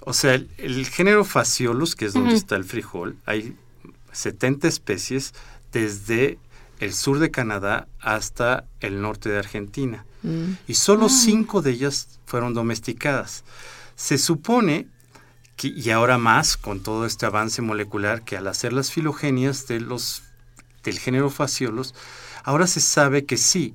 o 0.00 0.12
sea, 0.12 0.34
el, 0.34 0.48
el 0.58 0.86
género 0.86 1.24
Phaseolus, 1.24 1.94
que 1.96 2.04
es 2.06 2.12
donde 2.12 2.34
está 2.34 2.56
el 2.56 2.64
frijol, 2.64 3.16
hay 3.26 3.54
70 4.12 4.68
especies 4.68 5.32
desde 5.72 6.38
el 6.78 6.92
sur 6.94 7.18
de 7.18 7.30
Canadá 7.30 7.88
hasta 8.00 8.64
el 8.80 9.00
norte 9.00 9.28
de 9.28 9.38
Argentina. 9.38 10.04
Mm. 10.22 10.52
Y 10.66 10.74
solo 10.74 11.08
cinco 11.08 11.62
de 11.62 11.70
ellas 11.72 12.20
fueron 12.26 12.54
domesticadas. 12.54 13.44
Se 13.96 14.18
supone 14.18 14.86
que, 15.56 15.68
y 15.68 15.90
ahora 15.90 16.18
más 16.18 16.56
con 16.56 16.80
todo 16.82 17.04
este 17.06 17.26
avance 17.26 17.62
molecular, 17.62 18.22
que 18.22 18.36
al 18.36 18.46
hacer 18.46 18.72
las 18.72 18.92
filogenias 18.92 19.66
de 19.66 19.80
los, 19.80 20.22
del 20.84 20.98
género 20.98 21.30
Phaseolus, 21.30 21.94
ahora 22.44 22.66
se 22.66 22.80
sabe 22.80 23.24
que 23.24 23.36
sí, 23.36 23.74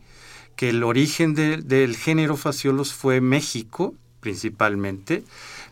que 0.56 0.70
el 0.70 0.84
origen 0.84 1.34
de- 1.34 1.58
del 1.58 1.98
género 1.98 2.38
Phaseolus 2.38 2.94
fue 2.94 3.20
México, 3.22 3.96
principalmente, 4.22 5.24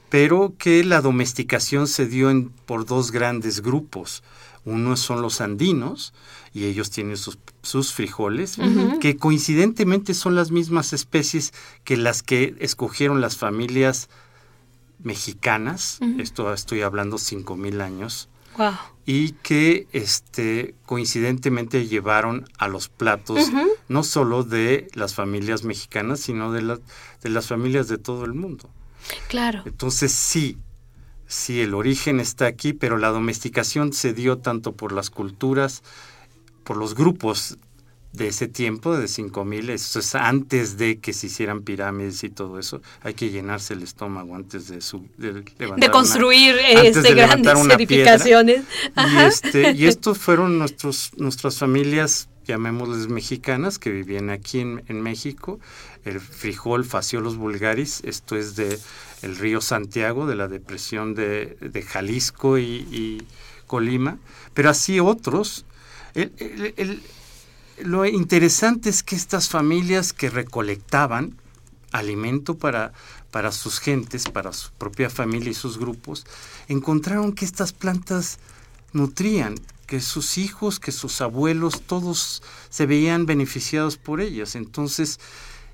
pero 0.09 0.53
que 0.57 0.83
la 0.83 0.99
domesticación 1.01 1.87
se 1.87 2.05
dio 2.05 2.29
en, 2.29 2.49
por 2.49 2.85
dos 2.85 3.11
grandes 3.11 3.61
grupos. 3.61 4.23
Uno 4.63 4.95
son 4.95 5.21
los 5.21 5.41
andinos, 5.41 6.13
y 6.53 6.65
ellos 6.65 6.91
tienen 6.91 7.17
sus, 7.17 7.39
sus 7.63 7.93
frijoles, 7.93 8.57
que 8.99 9.17
coincidentemente 9.17 10.13
son 10.13 10.35
las 10.35 10.51
mismas 10.51 10.93
especies 10.93 11.53
que 11.83 11.97
las 11.97 12.21
que 12.21 12.55
escogieron 12.59 13.21
las 13.21 13.37
familias 13.37 14.09
mexicanas, 14.99 15.99
esto 16.19 16.53
estoy 16.53 16.81
hablando 16.81 17.17
cinco 17.17 17.55
mil 17.55 17.81
años, 17.81 18.29
y 19.05 19.31
que 19.31 19.87
este, 19.93 20.75
coincidentemente 20.85 21.87
llevaron 21.87 22.47
a 22.59 22.67
los 22.67 22.89
platos 22.89 23.39
no 23.87 24.03
solo 24.03 24.43
de 24.43 24.87
las 24.93 25.15
familias 25.15 25.63
mexicanas, 25.63 26.19
sino 26.19 26.51
de, 26.51 26.79
de 27.21 27.29
las 27.29 27.47
familias 27.47 27.87
de 27.87 27.97
todo 27.97 28.25
el 28.25 28.33
mundo. 28.33 28.69
Claro. 29.27 29.63
Entonces 29.65 30.11
sí, 30.11 30.57
sí, 31.31 31.61
el 31.61 31.73
origen 31.73 32.19
está 32.19 32.45
aquí, 32.45 32.73
pero 32.73 32.97
la 32.97 33.09
domesticación 33.09 33.93
se 33.93 34.13
dio 34.13 34.37
tanto 34.37 34.73
por 34.73 34.91
las 34.91 35.09
culturas, 35.09 35.81
por 36.63 36.75
los 36.75 36.93
grupos 36.93 37.57
de 38.11 38.27
ese 38.27 38.49
tiempo, 38.49 38.97
de 38.97 39.07
5000, 39.07 39.69
eso 39.69 39.99
es 39.99 40.15
antes 40.15 40.77
de 40.77 40.99
que 40.99 41.13
se 41.13 41.27
hicieran 41.27 41.61
pirámides 41.61 42.25
y 42.25 42.29
todo 42.29 42.59
eso, 42.59 42.81
hay 43.01 43.13
que 43.13 43.29
llenarse 43.29 43.73
el 43.73 43.83
estómago 43.83 44.35
antes 44.35 44.67
de, 44.67 44.81
su, 44.81 45.07
de, 45.17 45.43
de 45.57 45.89
construir 45.89 46.57
este, 46.59 47.13
grandes 47.13 47.57
edificaciones. 47.57 48.63
Y, 48.97 49.17
este, 49.19 49.71
y 49.71 49.85
estos 49.85 50.17
fueron 50.17 50.59
nuestros, 50.59 51.11
nuestras 51.15 51.57
familias, 51.57 52.27
llamémosles 52.51 53.07
mexicanas, 53.07 53.79
que 53.79 53.89
vivían 53.89 54.29
aquí 54.29 54.59
en, 54.59 55.01
México, 55.01 55.59
el 56.05 56.19
frijol 56.19 56.85
Faciolos 56.85 57.37
vulgaris, 57.37 58.01
esto 58.03 58.35
es 58.35 58.55
de 58.55 58.79
el 59.21 59.37
río 59.37 59.61
Santiago, 59.61 60.27
de 60.27 60.35
la 60.35 60.47
depresión 60.47 61.15
de, 61.15 61.85
Jalisco 61.87 62.57
y, 62.57 63.25
Colima, 63.67 64.17
pero 64.53 64.69
así 64.69 64.99
otros. 64.99 65.65
El, 66.13 67.01
lo 67.83 68.05
interesante 68.05 68.89
es 68.89 69.01
que 69.01 69.15
estas 69.15 69.47
familias 69.49 70.13
que 70.13 70.29
recolectaban 70.29 71.37
alimento 71.91 72.57
para, 72.57 72.93
para 73.31 73.51
sus 73.51 73.79
gentes, 73.79 74.25
para 74.25 74.53
su 74.53 74.71
propia 74.71 75.09
familia 75.09 75.51
y 75.51 75.55
sus 75.55 75.77
grupos, 75.77 76.25
encontraron 76.67 77.33
que 77.33 77.45
estas 77.45 77.73
plantas 77.73 78.39
nutrían, 78.93 79.55
que 79.91 79.99
sus 79.99 80.37
hijos, 80.37 80.79
que 80.79 80.93
sus 80.93 81.19
abuelos, 81.19 81.81
todos 81.81 82.41
se 82.69 82.85
veían 82.85 83.25
beneficiados 83.25 83.97
por 83.97 84.21
ellas. 84.21 84.55
Entonces, 84.55 85.19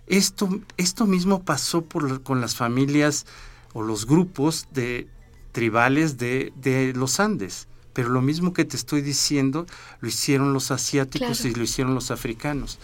esto, 0.07 0.49
esto 0.77 1.05
mismo 1.05 1.43
pasó 1.43 1.83
por, 1.83 2.23
con 2.23 2.41
las 2.41 2.55
familias 2.55 3.27
o 3.73 3.83
los 3.83 4.07
grupos 4.07 4.69
de 4.71 5.07
tribales 5.51 6.17
de, 6.17 6.51
de 6.55 6.93
los 6.93 7.19
Andes. 7.19 7.67
Pero 7.93 8.09
lo 8.09 8.23
mismo 8.23 8.53
que 8.53 8.65
te 8.65 8.75
estoy 8.75 9.03
diciendo 9.03 9.67
lo 10.01 10.09
hicieron 10.09 10.51
los 10.51 10.71
asiáticos 10.71 11.45
y 11.45 11.53
lo 11.53 11.61
hicieron 11.61 11.93
los 11.93 12.09
africanos. 12.09 12.79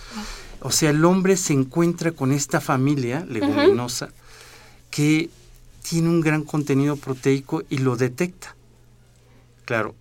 O 0.59 0.69
sea, 0.69 0.91
el 0.91 1.03
hombre 1.03 1.35
se 1.35 1.53
encuentra 1.53 2.11
con 2.11 2.31
esta 2.31 2.61
familia 2.61 3.25
leguminosa 3.27 4.09
que 4.91 5.31
tiene 5.81 6.09
un 6.09 6.21
gran 6.21 6.43
contenido 6.43 6.95
proteico 6.95 7.63
y 7.71 7.79
lo 7.79 7.95
detecta. 7.95 8.55
Claro, 9.65 9.95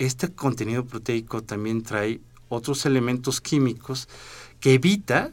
este 0.00 0.32
contenido 0.32 0.86
proteico 0.86 1.42
también 1.42 1.82
trae 1.82 2.20
otros 2.48 2.86
elementos 2.86 3.42
químicos 3.42 4.08
que 4.58 4.74
evita 4.74 5.30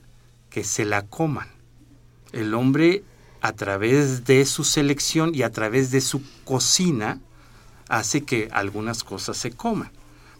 que 0.50 0.66
se 0.66 0.84
la 0.84 1.04
coman. 1.04 1.48
El 2.34 2.54
hombre, 2.54 3.04
a 3.40 3.54
través 3.54 4.26
de 4.26 4.46
su 4.46 4.66
selección 4.66 5.34
y 5.34 5.44
a 5.44 5.52
través 5.52 5.90
de 5.92 6.02
su 6.02 6.22
cocina, 6.44 7.22
hace 7.88 8.24
que 8.24 8.50
algunas 8.52 9.06
cosas 9.06 9.38
se 9.38 9.52
coman. 9.52 9.92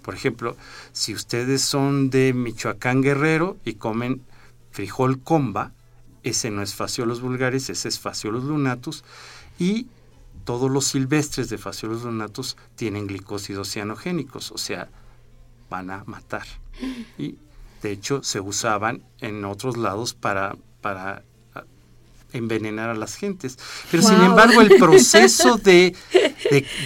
Por 0.02 0.14
ejemplo, 0.14 0.58
si 0.92 1.14
ustedes 1.14 1.62
son 1.62 2.10
de 2.10 2.34
Michoacán 2.34 3.02
Guerrero 3.02 3.58
y 3.64 3.76
comen 3.76 4.22
frijol 4.72 5.22
comba, 5.22 5.72
ese 6.24 6.52
no 6.52 6.62
es 6.62 6.76
Faciolos 6.76 7.22
vulgaris, 7.22 7.70
ese 7.70 7.88
es 7.88 7.98
Faciolos 7.98 8.44
lunatus, 8.44 9.06
y 9.58 9.88
todos 10.48 10.72
los 10.72 10.86
silvestres 10.86 11.50
de 11.50 11.58
Faciolos 11.58 12.04
lunatus 12.04 12.56
tienen 12.78 13.06
glicósidos 13.06 13.70
cianogénicos, 13.70 14.54
o 14.54 14.58
sea, 14.58 14.88
van 15.70 15.90
a 15.90 16.06
matar. 16.06 16.48
Y 17.18 17.36
de 17.84 17.92
hecho 17.92 18.24
se 18.24 18.40
usaban 18.40 19.04
en 19.20 19.44
otros 19.44 19.76
lados 19.76 20.14
para, 20.14 20.56
para 20.80 21.24
envenenar 22.32 22.90
a 22.90 22.94
las 22.96 23.16
gentes. 23.16 23.60
Pero 23.92 24.04
sin 24.04 24.22
embargo, 24.22 24.62
el 24.62 24.78
proceso 24.78 25.58
de, 25.64 25.94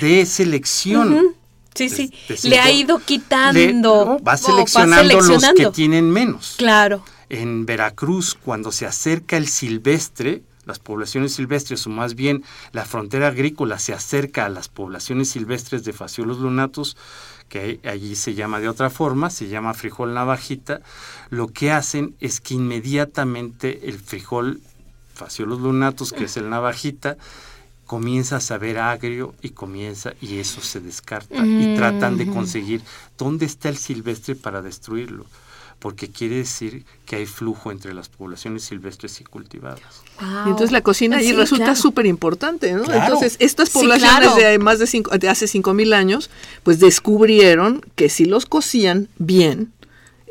de, 0.01 0.25
selección. 0.25 1.35
Sí, 1.75 1.89
sí, 1.89 2.11
le 2.49 2.59
ha 2.59 2.71
ido 2.71 2.97
quitando. 2.97 4.19
va, 4.27 4.37
seleccionando 4.37 5.21
los 5.21 5.43
que 5.55 5.67
tienen 5.67 6.09
menos. 6.09 6.55
Claro. 6.57 7.03
En 7.29 7.67
Veracruz, 7.67 8.33
cuando 8.33 8.71
se 8.71 8.87
acerca 8.87 9.37
el 9.37 9.47
silvestre, 9.47 10.41
las 10.71 10.79
poblaciones 10.79 11.33
silvestres, 11.33 11.85
o 11.85 11.89
más 11.89 12.15
bien 12.15 12.43
la 12.71 12.85
frontera 12.85 13.27
agrícola 13.27 13.77
se 13.77 13.93
acerca 13.93 14.45
a 14.45 14.49
las 14.49 14.69
poblaciones 14.69 15.27
silvestres 15.27 15.83
de 15.83 15.91
Faciolos 15.91 16.39
lunatus, 16.39 16.95
que 17.49 17.81
allí 17.83 18.15
se 18.15 18.35
llama 18.35 18.61
de 18.61 18.69
otra 18.69 18.89
forma, 18.89 19.29
se 19.29 19.49
llama 19.49 19.73
frijol 19.73 20.13
navajita, 20.13 20.79
lo 21.29 21.49
que 21.49 21.73
hacen 21.73 22.15
es 22.21 22.39
que 22.39 22.53
inmediatamente 22.53 23.89
el 23.89 23.99
frijol 23.99 24.61
Faciolos 25.13 25.59
lunatus, 25.59 26.13
que 26.13 26.23
es 26.23 26.37
el 26.37 26.49
navajita, 26.49 27.17
comienza 27.85 28.37
a 28.37 28.39
saber 28.39 28.79
agrio 28.79 29.35
y 29.41 29.49
comienza 29.49 30.13
y 30.21 30.37
eso 30.37 30.61
se 30.61 30.79
descarta 30.79 31.45
y 31.45 31.75
tratan 31.75 32.15
de 32.17 32.27
conseguir 32.27 32.81
dónde 33.17 33.45
está 33.45 33.67
el 33.67 33.75
silvestre 33.75 34.35
para 34.35 34.61
destruirlo 34.61 35.25
porque 35.81 36.11
quiere 36.11 36.35
decir 36.35 36.85
que 37.07 37.15
hay 37.15 37.25
flujo 37.25 37.71
entre 37.71 37.95
las 37.95 38.07
poblaciones 38.07 38.63
silvestres 38.63 39.19
y 39.19 39.23
cultivadas. 39.23 39.81
Y 40.45 40.49
entonces 40.49 40.71
la 40.71 40.81
cocina 40.81 41.17
ahí 41.17 41.33
resulta 41.33 41.75
súper 41.75 42.05
importante, 42.05 42.71
¿no? 42.73 42.83
Entonces 42.83 43.35
estas 43.39 43.71
poblaciones 43.71 44.35
de 44.35 44.59
más 44.59 44.77
de, 44.77 44.85
cinco, 44.85 45.17
de 45.17 45.27
hace 45.27 45.47
5.000 45.47 45.95
años, 45.95 46.29
pues 46.61 46.79
descubrieron 46.79 47.83
que 47.95 48.09
si 48.09 48.25
los 48.25 48.45
cocían 48.45 49.09
bien, 49.17 49.73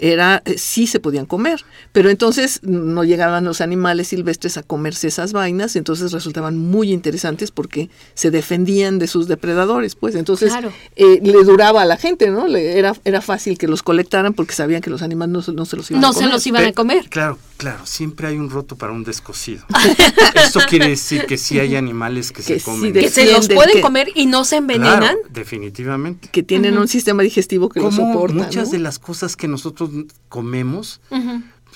era 0.00 0.42
eh, 0.44 0.56
sí 0.58 0.86
se 0.86 0.98
podían 0.98 1.26
comer, 1.26 1.64
pero 1.92 2.10
entonces 2.10 2.60
no 2.62 3.04
llegaban 3.04 3.44
los 3.44 3.60
animales 3.60 4.08
silvestres 4.08 4.56
a 4.56 4.62
comerse 4.62 5.08
esas 5.08 5.32
vainas, 5.32 5.76
entonces 5.76 6.12
resultaban 6.12 6.56
muy 6.56 6.92
interesantes 6.92 7.50
porque 7.50 7.90
se 8.14 8.30
defendían 8.30 8.98
de 8.98 9.06
sus 9.06 9.28
depredadores, 9.28 9.94
pues 9.94 10.14
entonces 10.14 10.52
eh, 10.96 11.20
le 11.22 11.44
duraba 11.44 11.82
a 11.82 11.84
la 11.84 11.96
gente, 11.96 12.30
¿no? 12.30 12.46
Le, 12.46 12.78
era, 12.78 12.94
era 13.04 13.20
fácil 13.20 13.58
que 13.58 13.68
los 13.68 13.82
colectaran 13.82 14.32
porque 14.32 14.54
sabían 14.54 14.80
que 14.80 14.90
los 14.90 15.02
animales 15.02 15.48
no, 15.48 15.54
no 15.54 15.64
se 15.66 15.76
los 15.76 15.90
iban 15.90 16.02
a 16.02 16.08
comer. 16.08 16.22
No 16.22 16.28
se 16.28 16.32
los 16.32 16.46
iban 16.46 16.64
a 16.64 16.72
comer. 16.72 17.08
Claro, 17.10 17.38
claro, 17.56 17.84
siempre 17.84 18.28
hay 18.28 18.36
un 18.36 18.50
roto 18.50 18.76
para 18.76 18.92
un 18.92 19.04
descosido. 19.04 19.64
Esto 20.34 20.60
quiere 20.68 20.88
decir 20.88 21.26
que 21.26 21.36
sí 21.36 21.58
hay 21.58 21.76
animales 21.76 22.32
que, 22.32 22.42
se 22.42 22.60
comen. 22.60 22.92
que 22.92 23.10
se 23.10 23.30
los 23.30 23.48
pueden 23.48 23.80
comer 23.80 24.08
y 24.14 24.26
no 24.26 24.44
se 24.44 24.56
envenenan. 24.56 25.16
definitivamente. 25.30 26.28
Que 26.30 26.42
tienen 26.42 26.78
un 26.78 26.88
sistema 26.88 27.22
digestivo 27.22 27.68
que 27.68 27.80
lo 27.80 27.92
soporta. 27.92 28.34
Muchas 28.34 28.70
de 28.70 28.78
las 28.78 28.98
cosas 28.98 29.36
que 29.36 29.48
nosotros 29.48 29.89
comemos, 30.28 31.00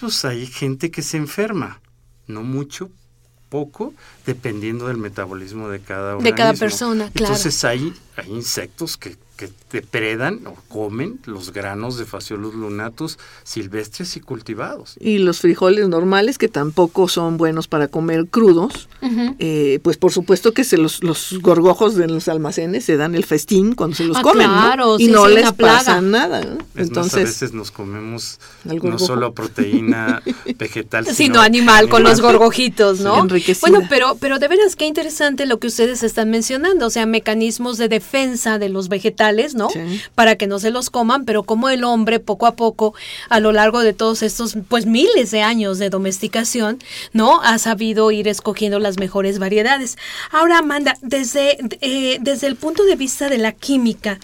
pues 0.01 0.25
hay 0.25 0.47
gente 0.47 0.91
que 0.91 1.03
se 1.03 1.17
enferma, 1.17 1.81
no 2.27 2.43
mucho, 2.43 2.91
poco, 3.49 3.95
dependiendo 4.27 4.89
del 4.89 4.97
metabolismo 4.97 5.69
de 5.69 5.81
cada 5.81 6.17
De 6.17 6.35
cada 6.35 6.55
persona, 6.55 7.11
claro. 7.15 7.35
Entonces 7.35 7.65
hay, 7.65 7.95
hay 8.17 8.31
insectos 8.31 8.97
que 8.97 9.17
que 9.45 9.79
depredan 9.79 10.47
o 10.47 10.55
comen 10.69 11.19
los 11.25 11.53
granos 11.53 11.99
de 11.99 12.05
Phaseolus 12.05 12.55
lunatus 12.55 13.19
silvestres 13.43 14.17
y 14.17 14.21
cultivados. 14.21 14.95
Y 15.01 15.19
los 15.19 15.41
frijoles 15.41 15.89
normales, 15.89 16.39
que 16.39 16.49
tampoco 16.49 17.09
son 17.09 17.37
buenos 17.37 17.67
para 17.67 17.89
comer 17.89 18.27
crudos, 18.29 18.89
eh, 19.39 19.81
pues 19.83 19.97
por 19.97 20.13
supuesto 20.13 20.53
que 20.53 20.65
se 20.65 20.79
los, 20.79 21.03
los 21.03 21.39
gorgojos 21.41 21.97
de 21.97 22.07
los 22.07 22.29
almacenes 22.29 22.85
se 22.85 22.97
dan 22.97 23.15
el 23.15 23.25
festín 23.25 23.75
cuando 23.75 23.97
se 23.97 24.05
los 24.05 24.17
ah, 24.19 24.23
comen, 24.23 24.49
y 24.99 25.09
no 25.09 25.27
les 25.27 25.53
pasa 25.53 26.01
nada. 26.01 26.57
Entonces, 26.77 27.15
a 27.15 27.25
veces 27.25 27.53
nos 27.53 27.71
comemos 27.71 28.39
no 28.65 28.99
solo 28.99 29.35
proteína 29.35 30.23
vegetal, 30.57 31.07
sino, 31.07 31.41
animal, 31.41 31.89
con 31.89 32.05
los 32.05 32.21
gorgojitos, 32.21 33.01
¿no? 33.01 33.27
Bueno, 33.61 33.81
pero, 33.89 34.17
pero 34.21 34.39
de 34.39 34.49
veras 34.49 34.77
qué 34.77 34.87
interesante 34.87 35.47
lo 35.47 35.59
que 35.59 35.67
ustedes 35.67 36.03
están 36.03 36.31
mencionando, 36.31 36.87
o 36.87 36.91
sea, 36.91 37.07
mecanismos 37.07 37.77
de 37.77 37.89
defensa 37.89 38.59
de 38.59 38.69
los 38.69 38.89
vegetales 38.89 39.34
animales, 39.35 39.55
¿no? 39.55 39.69
Para 40.15 40.37
que 40.37 40.47
no 40.47 40.59
se 40.59 40.71
los 40.71 40.91
coman, 40.91 41.25
pero 41.25 41.43
como 41.43 41.69
el 41.69 41.85
hombre 41.85 42.21
poco 42.21 42.47
a 42.47 42.55
poco, 42.55 42.95
a 43.29 43.41
lo 43.41 43.53
largo 43.53 43.81
de 43.81 43.93
todos 43.93 44.23
estos, 44.23 44.57
pues 44.69 44.87
miles 44.87 45.31
de 45.31 45.43
años 45.43 45.79
de 45.79 45.91
domesticación, 45.91 46.79
¿no? 47.13 47.41
Ha 47.43 47.59
sabido 47.59 48.11
ir 48.11 48.29
escogiendo 48.29 48.79
las 48.79 48.99
mejores 48.99 49.39
variedades. 49.39 49.97
Ahora, 50.31 50.59
Amanda, 50.59 50.97
desde, 51.03 51.59
eh, 51.81 52.19
desde 52.21 52.47
el 52.47 52.57
punto 52.57 52.85
de 52.85 52.97
vista 52.97 53.29
de 53.29 53.39
la 53.39 53.53
química, 53.53 54.19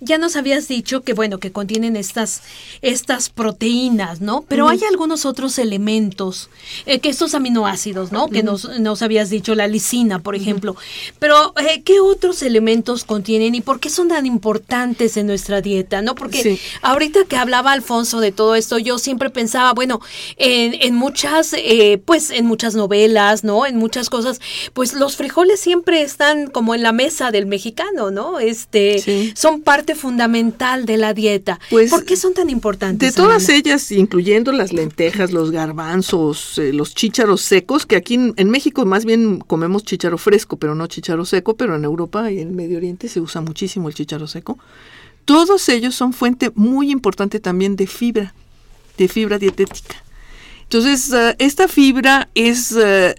ya 0.00 0.18
nos 0.18 0.36
habías 0.36 0.68
dicho 0.68 1.02
que, 1.02 1.12
bueno, 1.12 1.38
que 1.38 1.52
contienen 1.52 1.96
estas, 1.96 2.42
estas 2.82 3.28
proteínas, 3.30 4.20
¿no? 4.20 4.44
Pero 4.48 4.68
hay 4.68 4.80
algunos 4.88 5.24
otros 5.24 5.58
elementos, 5.58 6.50
eh, 6.86 6.98
que 7.00 7.08
estos 7.08 7.34
aminoácidos, 7.34 8.12
¿no? 8.12 8.28
Que 8.28 8.42
nos, 8.42 8.78
nos, 8.80 9.02
habías 9.02 9.30
dicho, 9.30 9.54
la 9.54 9.66
lisina, 9.66 10.18
por 10.18 10.34
ejemplo. 10.34 10.76
Pero, 11.18 11.54
eh, 11.58 11.82
¿qué 11.82 12.00
otros 12.00 12.42
elementos 12.42 13.04
contienen 13.04 13.54
y 13.54 13.60
por 13.60 13.80
qué 13.80 13.90
son 13.90 14.08
tan 14.08 14.26
importantes 14.26 15.16
en 15.16 15.26
nuestra 15.26 15.60
dieta, 15.60 16.02
¿no? 16.02 16.14
Porque 16.14 16.58
ahorita 16.82 17.24
que 17.24 17.36
hablaba 17.36 17.72
Alfonso 17.72 18.20
de 18.20 18.32
todo 18.32 18.54
esto, 18.54 18.78
yo 18.78 18.98
siempre 18.98 19.30
pensaba, 19.30 19.72
bueno, 19.72 20.00
en, 20.36 20.74
en 20.74 20.94
muchas, 20.94 21.54
eh, 21.54 22.00
pues, 22.04 22.30
en 22.30 22.46
muchas 22.46 22.74
novelas, 22.74 23.44
¿no? 23.44 23.66
En 23.66 23.76
muchas 23.76 24.10
cosas, 24.10 24.40
pues 24.72 24.92
los 24.94 25.16
frijoles 25.16 25.60
siempre 25.60 26.02
están 26.02 26.48
como 26.48 26.74
en 26.74 26.82
la 26.82 26.92
mesa 26.92 27.30
del 27.30 27.46
mexicano, 27.46 28.10
¿no? 28.10 28.38
Este, 28.38 29.32
son 29.34 29.62
parte 29.62 29.85
fundamental 29.94 30.86
de 30.86 30.96
la 30.96 31.14
dieta. 31.14 31.60
Pues, 31.70 31.90
¿Por 31.90 32.04
qué 32.04 32.16
son 32.16 32.34
tan 32.34 32.50
importantes? 32.50 33.14
De 33.14 33.22
todas 33.22 33.48
ellas, 33.48 33.92
incluyendo 33.92 34.52
las 34.52 34.72
lentejas, 34.72 35.32
los 35.32 35.50
garbanzos, 35.50 36.58
eh, 36.58 36.72
los 36.72 36.94
chícharos 36.94 37.40
secos, 37.42 37.86
que 37.86 37.96
aquí 37.96 38.14
en, 38.14 38.50
México 38.50 38.84
más 38.84 39.04
bien 39.04 39.38
comemos 39.38 39.84
chícharo 39.84 40.18
fresco, 40.18 40.56
pero 40.56 40.74
no 40.74 40.86
chícharo 40.86 41.24
seco, 41.24 41.56
pero 41.56 41.76
en 41.76 41.84
Europa 41.84 42.30
y 42.30 42.40
en 42.40 42.54
Medio 42.56 42.78
Oriente 42.78 43.08
se 43.08 43.20
usa 43.20 43.40
muchísimo 43.40 43.88
el 43.88 43.94
chícharo 43.94 44.26
seco. 44.26 44.58
Todos 45.24 45.68
ellos 45.68 45.94
son 45.94 46.12
fuente 46.12 46.52
muy 46.54 46.90
importante 46.90 47.40
también 47.40 47.76
de 47.76 47.86
fibra, 47.86 48.34
de 48.96 49.08
fibra 49.08 49.38
dietética. 49.38 50.02
Entonces, 50.62 51.12
eh, 51.12 51.36
esta 51.38 51.68
fibra 51.68 52.28
es 52.34 52.72
eh, 52.72 53.14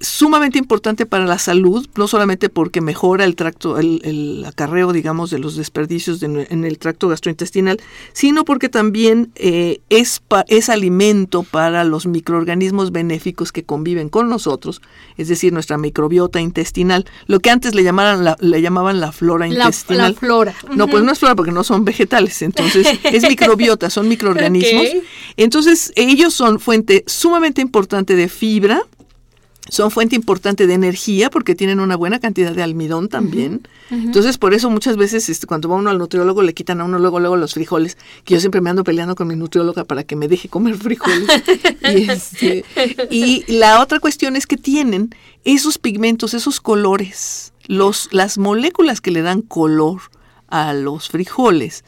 sumamente 0.00 0.58
importante 0.58 1.04
para 1.04 1.26
la 1.26 1.38
salud, 1.38 1.86
no 1.96 2.08
solamente 2.08 2.48
porque 2.48 2.80
mejora 2.80 3.24
el 3.24 3.36
tracto, 3.36 3.78
el, 3.78 4.44
acarreo, 4.46 4.92
digamos, 4.92 5.30
de 5.30 5.38
los 5.38 5.56
desperdicios 5.56 6.22
en 6.22 6.64
el 6.64 6.78
tracto 6.78 7.08
gastrointestinal, 7.08 7.80
sino 8.12 8.44
porque 8.44 8.68
también 8.68 9.30
eh, 9.34 9.80
es, 9.90 10.22
es 10.48 10.68
alimento 10.70 11.42
para 11.42 11.84
los 11.84 12.06
microorganismos 12.06 12.92
benéficos 12.92 13.52
que 13.52 13.64
conviven 13.64 14.08
con 14.08 14.28
nosotros, 14.28 14.80
es 15.18 15.28
decir, 15.28 15.52
nuestra 15.52 15.76
microbiota 15.76 16.40
intestinal, 16.40 17.04
lo 17.26 17.40
que 17.40 17.50
antes 17.50 17.74
le 17.74 17.82
llamaban 17.82 18.24
la, 18.24 18.36
le 18.40 18.62
llamaban 18.62 19.00
la 19.00 19.12
flora 19.12 19.46
intestinal. 19.46 20.12
La, 20.12 20.18
flora. 20.18 20.54
No, 20.74 20.88
pues 20.88 21.04
no 21.04 21.12
es 21.12 21.18
flora 21.18 21.36
porque 21.36 21.52
no 21.52 21.62
son 21.62 21.84
vegetales, 21.84 22.40
entonces 22.42 22.86
es 23.04 23.22
microbiota, 23.28 23.90
son 23.90 24.08
microorganismos. 24.08 24.86
Entonces, 25.36 25.92
ellos 25.94 26.32
son 26.32 26.58
fuente 26.58 27.04
sumamente 27.06 27.60
importante 27.60 28.16
de 28.16 28.28
fibra, 28.28 28.82
son 29.70 29.90
fuente 29.90 30.16
importante 30.16 30.66
de 30.66 30.74
energía 30.74 31.30
porque 31.30 31.54
tienen 31.54 31.80
una 31.80 31.96
buena 31.96 32.18
cantidad 32.18 32.52
de 32.52 32.62
almidón 32.62 33.08
también. 33.08 33.66
Entonces, 33.90 34.38
por 34.38 34.54
eso 34.54 34.70
muchas 34.70 34.96
veces 34.96 35.28
este, 35.28 35.46
cuando 35.46 35.68
va 35.68 35.76
uno 35.76 35.90
al 35.90 35.98
nutriólogo 35.98 36.42
le 36.42 36.54
quitan 36.54 36.80
a 36.80 36.84
uno 36.84 36.98
luego 36.98 37.18
luego 37.18 37.36
los 37.36 37.54
frijoles, 37.54 37.96
que 38.24 38.34
yo 38.34 38.40
siempre 38.40 38.60
me 38.60 38.70
ando 38.70 38.84
peleando 38.84 39.14
con 39.14 39.26
mi 39.26 39.36
nutrióloga 39.36 39.84
para 39.84 40.04
que 40.04 40.16
me 40.16 40.28
deje 40.28 40.48
comer 40.48 40.76
frijoles. 40.76 41.28
y, 41.82 42.10
este, 42.10 42.64
y 43.10 43.44
la 43.48 43.80
otra 43.80 43.98
cuestión 43.98 44.36
es 44.36 44.46
que 44.46 44.56
tienen 44.56 45.14
esos 45.44 45.78
pigmentos, 45.78 46.34
esos 46.34 46.60
colores, 46.60 47.52
los, 47.66 48.08
las 48.12 48.38
moléculas 48.38 49.00
que 49.00 49.10
le 49.10 49.22
dan 49.22 49.42
color 49.42 50.00
a 50.50 50.74
los 50.74 51.08
frijoles 51.08 51.84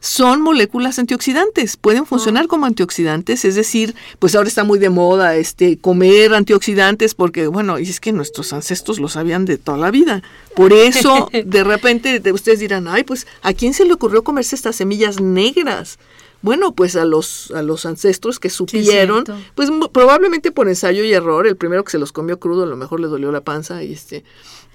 son 0.00 0.42
moléculas 0.42 0.98
antioxidantes, 0.98 1.76
pueden 1.76 2.06
funcionar 2.06 2.44
ah. 2.44 2.48
como 2.48 2.66
antioxidantes, 2.66 3.44
es 3.44 3.54
decir, 3.54 3.94
pues 4.18 4.34
ahora 4.34 4.48
está 4.48 4.62
muy 4.62 4.78
de 4.78 4.90
moda 4.90 5.36
este 5.36 5.78
comer 5.78 6.34
antioxidantes 6.34 7.14
porque 7.14 7.46
bueno, 7.46 7.78
y 7.78 7.84
es 7.84 8.00
que 8.00 8.12
nuestros 8.12 8.52
ancestros 8.52 9.00
lo 9.00 9.08
sabían 9.08 9.44
de 9.44 9.58
toda 9.58 9.78
la 9.78 9.90
vida. 9.90 10.22
Por 10.54 10.72
eso 10.72 11.30
de 11.44 11.64
repente 11.64 12.20
ustedes 12.32 12.60
dirán, 12.60 12.88
"Ay, 12.88 13.04
pues 13.04 13.26
¿a 13.42 13.52
quién 13.54 13.74
se 13.74 13.84
le 13.84 13.92
ocurrió 13.94 14.22
comerse 14.22 14.54
estas 14.54 14.76
semillas 14.76 15.20
negras?" 15.20 15.98
Bueno, 16.42 16.74
pues 16.74 16.94
a 16.94 17.06
los, 17.06 17.50
a 17.52 17.62
los 17.62 17.86
ancestros 17.86 18.38
que 18.38 18.50
supieron, 18.50 19.24
pues 19.54 19.70
probablemente 19.92 20.52
por 20.52 20.68
ensayo 20.68 21.02
y 21.02 21.10
error, 21.14 21.46
el 21.46 21.56
primero 21.56 21.84
que 21.84 21.92
se 21.92 21.98
los 21.98 22.12
comió 22.12 22.38
crudo 22.38 22.64
a 22.64 22.66
lo 22.66 22.76
mejor 22.76 23.00
le 23.00 23.06
dolió 23.06 23.32
la 23.32 23.40
panza 23.40 23.82
y 23.82 23.94
este 23.94 24.24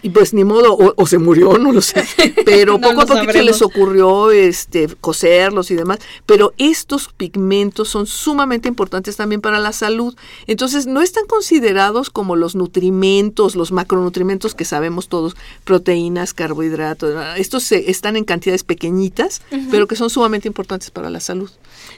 y 0.01 0.11
pues 0.11 0.33
ni 0.33 0.45
modo, 0.45 0.77
o, 0.95 1.07
se 1.07 1.17
murió, 1.17 1.57
no 1.59 1.71
lo 1.71 1.81
sé. 1.81 2.03
Pero 2.45 2.79
poco 2.81 3.01
a 3.01 3.05
poco 3.05 3.31
se 3.31 3.43
les 3.43 3.61
ocurrió 3.61 4.31
este, 4.31 4.87
coserlos 5.01 5.71
y 5.71 5.75
demás. 5.75 5.99
Pero 6.25 6.53
estos 6.57 7.09
pigmentos 7.09 7.89
son 7.89 8.05
sumamente 8.05 8.67
importantes 8.67 9.17
también 9.17 9.41
para 9.41 9.59
la 9.59 9.73
salud. 9.73 10.15
Entonces, 10.47 10.87
no 10.87 11.01
están 11.01 11.25
considerados 11.25 12.09
como 12.09 12.35
los 12.35 12.55
nutrimentos, 12.55 13.55
los 13.55 13.71
macronutrimentos 13.71 14.55
que 14.55 14.65
sabemos 14.65 15.09
todos, 15.09 15.35
proteínas, 15.65 16.33
carbohidratos. 16.33 17.15
Estos 17.37 17.63
se, 17.63 17.91
están 17.91 18.15
en 18.15 18.23
cantidades 18.23 18.63
pequeñitas, 18.63 19.41
pero 19.69 19.87
que 19.87 19.95
son 19.95 20.09
sumamente 20.09 20.47
importantes 20.47 20.91
para 20.91 21.09
la 21.09 21.19
salud. 21.19 21.49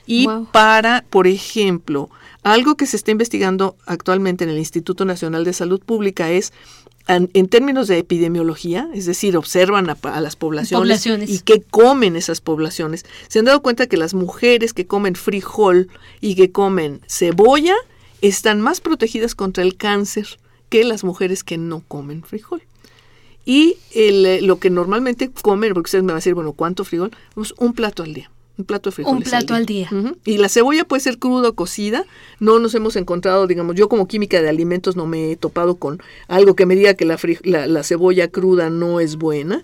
Y 0.07 0.27
para, 0.51 1.05
por 1.09 1.27
ejemplo, 1.27 2.09
algo 2.43 2.75
que 2.75 2.87
se 2.87 2.97
está 2.97 3.11
investigando 3.11 3.75
actualmente 3.85 4.43
en 4.43 4.49
el 4.49 4.57
Instituto 4.57 5.05
Nacional 5.05 5.43
de 5.43 5.53
Salud 5.53 5.79
Pública 5.79 6.31
es 6.31 6.53
en, 7.07 7.47
términos 7.47 7.87
de 7.87 7.97
epidemiología, 7.97 8.89
es 8.93 9.05
decir, 9.05 9.37
observan 9.37 9.89
a, 9.89 10.21
las 10.21 10.35
poblaciones, 10.35 11.29
y 11.29 11.39
qué 11.39 11.61
comen 11.61 12.15
esas 12.15 12.41
poblaciones, 12.41 13.05
se 13.27 13.39
han 13.39 13.45
dado 13.45 13.61
cuenta 13.61 13.87
que 13.87 13.97
las 13.97 14.13
mujeres 14.13 14.73
que 14.73 14.85
comen 14.85 15.15
frijol 15.15 15.89
y 16.19 16.35
que 16.35 16.51
comen 16.51 17.01
cebolla 17.07 17.75
están 18.21 18.61
más 18.61 18.81
protegidas 18.81 19.35
contra 19.35 19.63
el 19.63 19.75
cáncer 19.75 20.39
que 20.69 20.83
las 20.83 21.03
mujeres 21.03 21.43
que 21.43 21.57
no 21.57 21.83
comen 21.87 22.23
frijol. 22.23 22.63
Y 23.45 23.77
el, 23.93 24.45
lo 24.45 24.59
que 24.59 24.69
normalmente 24.69 25.29
comen, 25.29 25.73
porque 25.73 25.87
ustedes 25.87 26.03
me 26.03 26.07
van 26.07 26.17
a 26.17 26.19
decir, 26.19 26.35
bueno, 26.35 26.53
¿cuánto 26.53 26.85
frijol? 26.85 27.11
Pues 27.33 27.53
un 27.57 27.73
plato 27.73 28.03
al 28.03 28.13
día. 28.13 28.29
Un 28.57 28.65
plato 28.65 28.89
de 28.89 28.95
frijoles. 28.95 29.17
Un 29.17 29.23
plato 29.23 29.53
al 29.53 29.65
día. 29.65 29.89
Y 30.25 30.37
la 30.37 30.49
cebolla 30.49 30.83
puede 30.83 31.01
ser 31.01 31.17
cruda 31.17 31.49
o 31.49 31.53
cocida. 31.53 32.05
No 32.39 32.59
nos 32.59 32.75
hemos 32.75 32.95
encontrado, 32.95 33.47
digamos, 33.47 33.75
yo 33.75 33.89
como 33.89 34.07
química 34.07 34.41
de 34.41 34.49
alimentos 34.49 34.95
no 34.95 35.07
me 35.07 35.31
he 35.31 35.35
topado 35.35 35.75
con 35.75 36.01
algo 36.27 36.55
que 36.55 36.65
me 36.65 36.75
diga 36.75 36.93
que 36.93 37.05
la, 37.05 37.17
la, 37.43 37.83
cebolla 37.83 38.27
cruda 38.27 38.69
no 38.69 38.99
es 38.99 39.15
buena 39.15 39.63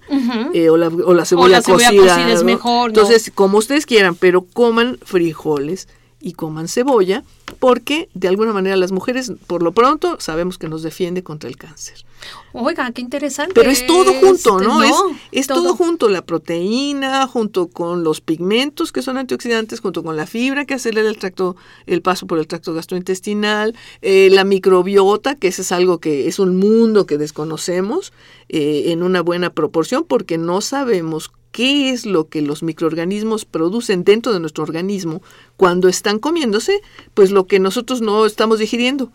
eh, 0.54 0.70
o, 0.70 0.78
la, 0.78 0.88
o, 0.88 1.14
la, 1.14 1.26
cebolla, 1.26 1.62
cocida, 1.62 2.32
es 2.32 2.44
mejor. 2.44 2.90
Entonces, 2.90 3.32
como 3.36 3.58
ustedes 3.58 3.86
quieran, 3.86 4.16
pero 4.16 4.42
coman 4.42 4.98
frijoles 5.04 5.88
y 6.28 6.34
coman 6.34 6.68
cebolla 6.68 7.24
porque 7.60 8.10
de 8.14 8.28
alguna 8.28 8.52
manera 8.52 8.76
las 8.76 8.92
mujeres, 8.92 9.32
por 9.48 9.64
lo 9.64 9.72
pronto, 9.72 10.18
sabemos 10.20 10.58
que 10.58 10.68
nos 10.68 10.84
defiende 10.84 11.24
contra 11.24 11.50
el 11.50 11.56
cáncer. 11.56 12.06
Oiga, 12.52 12.92
qué 12.92 13.02
interesante. 13.02 13.54
Pero 13.54 13.72
es 13.72 13.88
todo 13.88 14.14
junto, 14.14 14.60
¿no? 14.60 14.84
es, 15.32 15.48
todo. 15.48 15.76
junto, 15.76 16.10
la 16.10 16.26
proteína, 16.26 17.26
junto 17.28 17.68
con 17.68 18.04
los 18.04 18.20
pigmentos 18.20 18.92
que 18.92 19.02
son 19.02 19.18
antioxidantes, 19.18 19.80
junto 19.80 20.04
con 20.04 20.18
la 20.18 20.28
fibra 20.28 20.66
que 20.66 20.74
acelera 20.74 21.08
el 21.08 21.18
tracto, 21.18 21.56
el 21.86 22.02
paso 22.02 22.28
por 22.28 22.40
el 22.40 22.48
tracto 22.48 22.74
gastrointestinal, 22.74 23.76
eh, 24.02 24.30
la 24.32 24.44
microbiota, 24.44 25.36
que 25.36 25.48
ese 25.48 25.62
es 25.62 25.72
algo 25.72 26.00
que 26.00 26.28
es 26.28 26.40
un 26.40 26.58
mundo 26.58 27.06
que 27.06 27.18
desconocemos 27.18 28.12
eh, 28.50 28.86
en 28.88 29.04
una 29.04 29.22
buena 29.22 29.52
proporción 29.52 30.04
porque 30.04 30.38
no 30.38 30.60
sabemos 30.60 31.32
qué 31.58 31.90
es 31.90 32.06
lo 32.06 32.30
que 32.30 32.44
los 32.44 32.62
microorganismos 32.62 33.46
producen 33.46 34.04
dentro 34.04 34.32
de 34.32 34.40
nuestro 34.40 34.64
organismo 34.64 35.24
cuando 35.56 35.88
están 35.88 36.20
comiéndose, 36.20 36.82
pues 37.16 37.32
lo 37.32 37.48
que 37.48 37.58
nosotros 37.58 38.00
no 38.00 38.28
estamos 38.28 38.60
digiriendo 38.60 39.12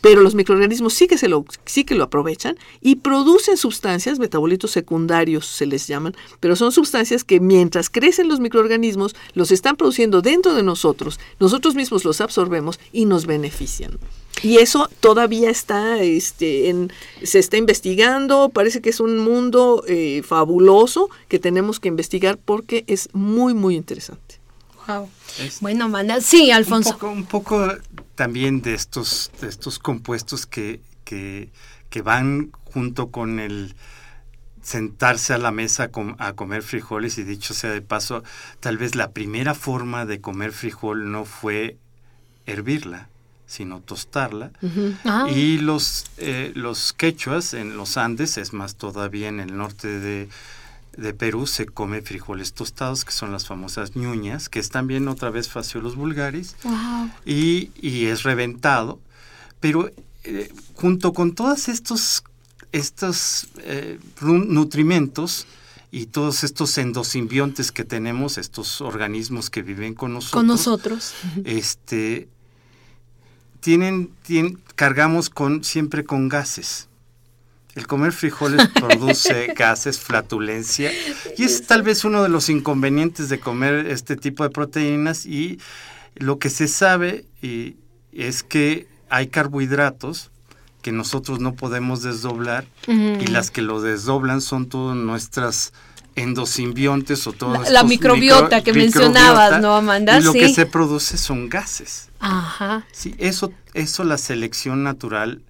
pero 0.00 0.20
los 0.20 0.34
microorganismos 0.34 0.94
sí 0.94 1.06
que, 1.06 1.18
se 1.18 1.28
lo, 1.28 1.44
sí 1.64 1.84
que 1.84 1.94
lo 1.94 2.04
aprovechan 2.04 2.56
y 2.80 2.96
producen 2.96 3.56
sustancias, 3.56 4.18
metabolitos 4.18 4.70
secundarios 4.70 5.46
se 5.46 5.66
les 5.66 5.86
llaman, 5.86 6.16
pero 6.40 6.56
son 6.56 6.72
sustancias 6.72 7.24
que 7.24 7.40
mientras 7.40 7.90
crecen 7.90 8.28
los 8.28 8.40
microorganismos 8.40 9.14
los 9.34 9.50
están 9.50 9.76
produciendo 9.76 10.22
dentro 10.22 10.54
de 10.54 10.62
nosotros, 10.62 11.20
nosotros 11.38 11.74
mismos 11.74 12.04
los 12.04 12.20
absorbemos 12.20 12.80
y 12.92 13.04
nos 13.06 13.26
benefician. 13.26 13.98
Y 14.42 14.58
eso 14.58 14.88
todavía 15.00 15.50
está, 15.50 16.00
este, 16.00 16.70
en, 16.70 16.92
se 17.22 17.38
está 17.38 17.58
investigando, 17.58 18.48
parece 18.48 18.80
que 18.80 18.88
es 18.88 19.00
un 19.00 19.18
mundo 19.18 19.84
eh, 19.86 20.22
fabuloso 20.24 21.10
que 21.28 21.38
tenemos 21.38 21.78
que 21.78 21.88
investigar 21.88 22.38
porque 22.38 22.84
es 22.86 23.10
muy, 23.12 23.52
muy 23.52 23.76
interesante. 23.76 24.40
Wow. 24.86 25.08
bueno, 25.60 25.84
Amanda, 25.84 26.20
sí, 26.20 26.50
Alfonso. 26.50 26.96
Un 27.02 27.24
poco, 27.24 27.68
también 28.14 28.62
de 28.62 28.74
estos, 28.74 29.30
de 29.40 29.48
estos 29.48 29.78
compuestos 29.78 30.46
que, 30.46 30.80
que, 31.04 31.50
van 32.02 32.52
junto 32.64 33.10
con 33.10 33.40
el 33.40 33.74
sentarse 34.62 35.32
a 35.32 35.38
la 35.38 35.50
mesa 35.50 35.90
a 36.18 36.32
comer 36.34 36.62
frijoles 36.62 37.18
y 37.18 37.24
dicho 37.24 37.54
sea 37.54 37.70
de 37.70 37.80
paso, 37.82 38.22
tal 38.60 38.78
vez 38.78 38.94
la 38.94 39.10
primera 39.12 39.54
forma 39.54 40.06
de 40.06 40.20
comer 40.20 40.52
frijol 40.52 41.10
no 41.10 41.24
fue 41.24 41.78
hervirla, 42.46 43.08
sino 43.46 43.80
tostarla. 43.80 44.52
Ah. 45.04 45.28
Y 45.30 45.58
los, 45.58 46.06
eh, 46.18 46.52
los 46.54 46.92
quechuas 46.92 47.54
en 47.54 47.76
los 47.76 47.96
Andes, 47.96 48.38
es 48.38 48.52
más 48.52 48.76
todavía 48.76 49.28
en 49.28 49.40
el 49.40 49.56
norte 49.56 49.88
de, 49.88 50.28
de 50.96 51.14
Perú 51.14 51.46
se 51.46 51.66
come 51.66 52.02
frijoles 52.02 52.52
tostados, 52.52 53.04
que 53.04 53.12
son 53.12 53.32
las 53.32 53.46
famosas 53.46 53.96
ñuñas, 53.96 54.48
que 54.48 54.58
es 54.58 54.70
también 54.70 55.08
otra 55.08 55.30
vez 55.30 55.48
faciolos 55.48 55.96
vulgaris, 55.96 56.56
y, 57.24 57.70
y, 57.80 58.06
es 58.06 58.22
reventado. 58.22 59.00
Pero 59.60 59.90
eh, 60.24 60.52
junto 60.74 61.12
con 61.12 61.34
todos 61.34 61.68
estos, 61.68 62.24
estos 62.72 63.48
eh, 63.58 63.98
nutrimentos 64.20 65.46
y 65.90 66.06
todos 66.06 66.44
estos 66.44 66.76
endosimbiontes 66.78 67.72
que 67.72 67.84
tenemos, 67.84 68.38
estos 68.38 68.80
organismos 68.80 69.50
que 69.50 69.62
viven 69.62 69.94
con 69.94 70.12
nosotros, 70.12 70.38
con 70.38 70.46
nosotros. 70.46 71.14
este, 71.44 72.28
tienen, 73.60 74.10
tienen, 74.22 74.60
cargamos 74.74 75.30
con, 75.30 75.64
siempre 75.64 76.04
con 76.04 76.28
gases. 76.28 76.89
El 77.80 77.86
comer 77.86 78.12
frijoles 78.12 78.68
produce 78.74 79.54
gases, 79.56 79.98
flatulencia, 79.98 80.92
y 81.38 81.44
es 81.44 81.66
tal 81.66 81.80
vez 81.82 82.04
uno 82.04 82.22
de 82.22 82.28
los 82.28 82.50
inconvenientes 82.50 83.30
de 83.30 83.40
comer 83.40 83.86
este 83.86 84.16
tipo 84.16 84.44
de 84.44 84.50
proteínas. 84.50 85.24
Y 85.24 85.58
lo 86.14 86.38
que 86.38 86.50
se 86.50 86.68
sabe 86.68 87.24
y, 87.40 87.76
es 88.12 88.42
que 88.42 88.86
hay 89.08 89.28
carbohidratos 89.28 90.30
que 90.82 90.92
nosotros 90.92 91.40
no 91.40 91.54
podemos 91.54 92.02
desdoblar 92.02 92.66
y 92.86 93.26
las 93.28 93.50
que 93.50 93.62
lo 93.62 93.80
desdoblan 93.80 94.42
son 94.42 94.68
todas 94.68 94.94
nuestras 94.94 95.72
endosimbiontes 96.16 97.26
o 97.26 97.32
todas 97.32 97.70
la, 97.70 97.82
microbiota 97.82 98.62
que 98.62 98.74
mencionabas, 98.74 99.62
¿no, 99.62 99.74
Amanda? 99.74 100.18
Y 100.18 100.22
lo 100.22 100.34
que 100.34 100.52
se 100.52 100.66
produce 100.66 101.16
son 101.16 101.48
gases. 101.48 102.10
Ajá. 102.18 102.84
Sí, 102.92 103.14
eso, 103.16 103.54
eso 103.72 104.04
la 104.04 104.18
selección 104.18 104.82
natural 104.82 105.40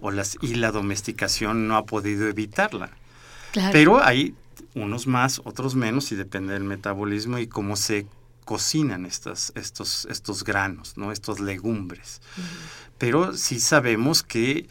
o 0.00 0.10
las, 0.10 0.38
y 0.40 0.54
la 0.54 0.72
domesticación 0.72 1.68
no 1.68 1.76
ha 1.76 1.86
podido 1.86 2.28
evitarla. 2.28 2.90
Pero 3.72 4.02
hay 4.02 4.34
unos 4.74 5.06
más, 5.06 5.40
otros 5.44 5.74
menos, 5.74 6.12
y 6.12 6.16
depende 6.16 6.52
del 6.52 6.64
metabolismo 6.64 7.38
y 7.38 7.46
cómo 7.46 7.76
se 7.76 8.06
cocinan 8.44 9.06
estas, 9.06 9.52
estos, 9.56 10.06
estos 10.10 10.44
granos, 10.44 10.96
¿no? 10.96 11.12
estos 11.12 11.40
legumbres. 11.40 12.20
Pero 12.98 13.36
sí 13.36 13.58
sabemos 13.58 14.22
que 14.22 14.68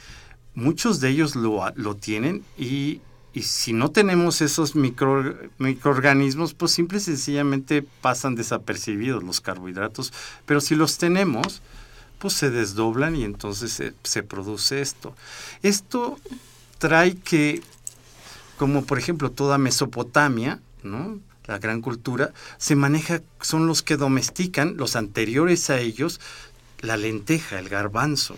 muchos 0.54 1.02
de 1.02 1.10
ellos 1.10 1.36
lo, 1.36 1.62
lo 1.76 1.96
tienen 1.96 2.44
y, 2.58 3.02
y, 3.34 3.42
si 3.44 3.74
no 3.74 3.92
tenemos 3.92 4.42
esos 4.42 4.76
micro, 4.76 5.38
microorganismos, 5.58 6.54
pues 6.54 6.72
simple 6.72 7.00
y 7.00 7.02
sencillamente 7.02 7.84
pasan 8.02 8.36
desapercibidos 8.36 9.24
los 9.24 9.42
carbohidratos. 9.42 10.14
Pero 10.46 10.62
si 10.62 10.76
los 10.76 10.98
tenemos, 10.98 11.62
pues 12.26 12.38
se 12.38 12.50
desdoblan 12.50 13.16
y 13.16 13.24
entonces 13.24 13.94
se, 14.02 14.24
produce 14.24 14.82
esto. 14.82 15.16
Esto 15.62 16.18
trae 16.80 17.16
que, 17.18 17.62
como 18.58 18.84
por 18.84 18.98
ejemplo 18.98 19.30
toda 19.30 19.60
Mesopotamia, 19.60 20.60
¿no? 20.82 21.20
la 21.46 21.60
gran 21.60 21.84
cultura, 21.84 22.34
se 22.58 22.76
maneja, 22.76 23.22
son 23.42 23.68
los 23.68 23.84
que 23.84 23.96
domestican, 23.96 24.76
los 24.76 24.96
anteriores 24.96 25.70
a 25.70 25.78
ellos, 25.78 26.20
la 26.80 26.98
lenteja, 26.98 27.60
el 27.60 27.70
garbanzo, 27.70 28.38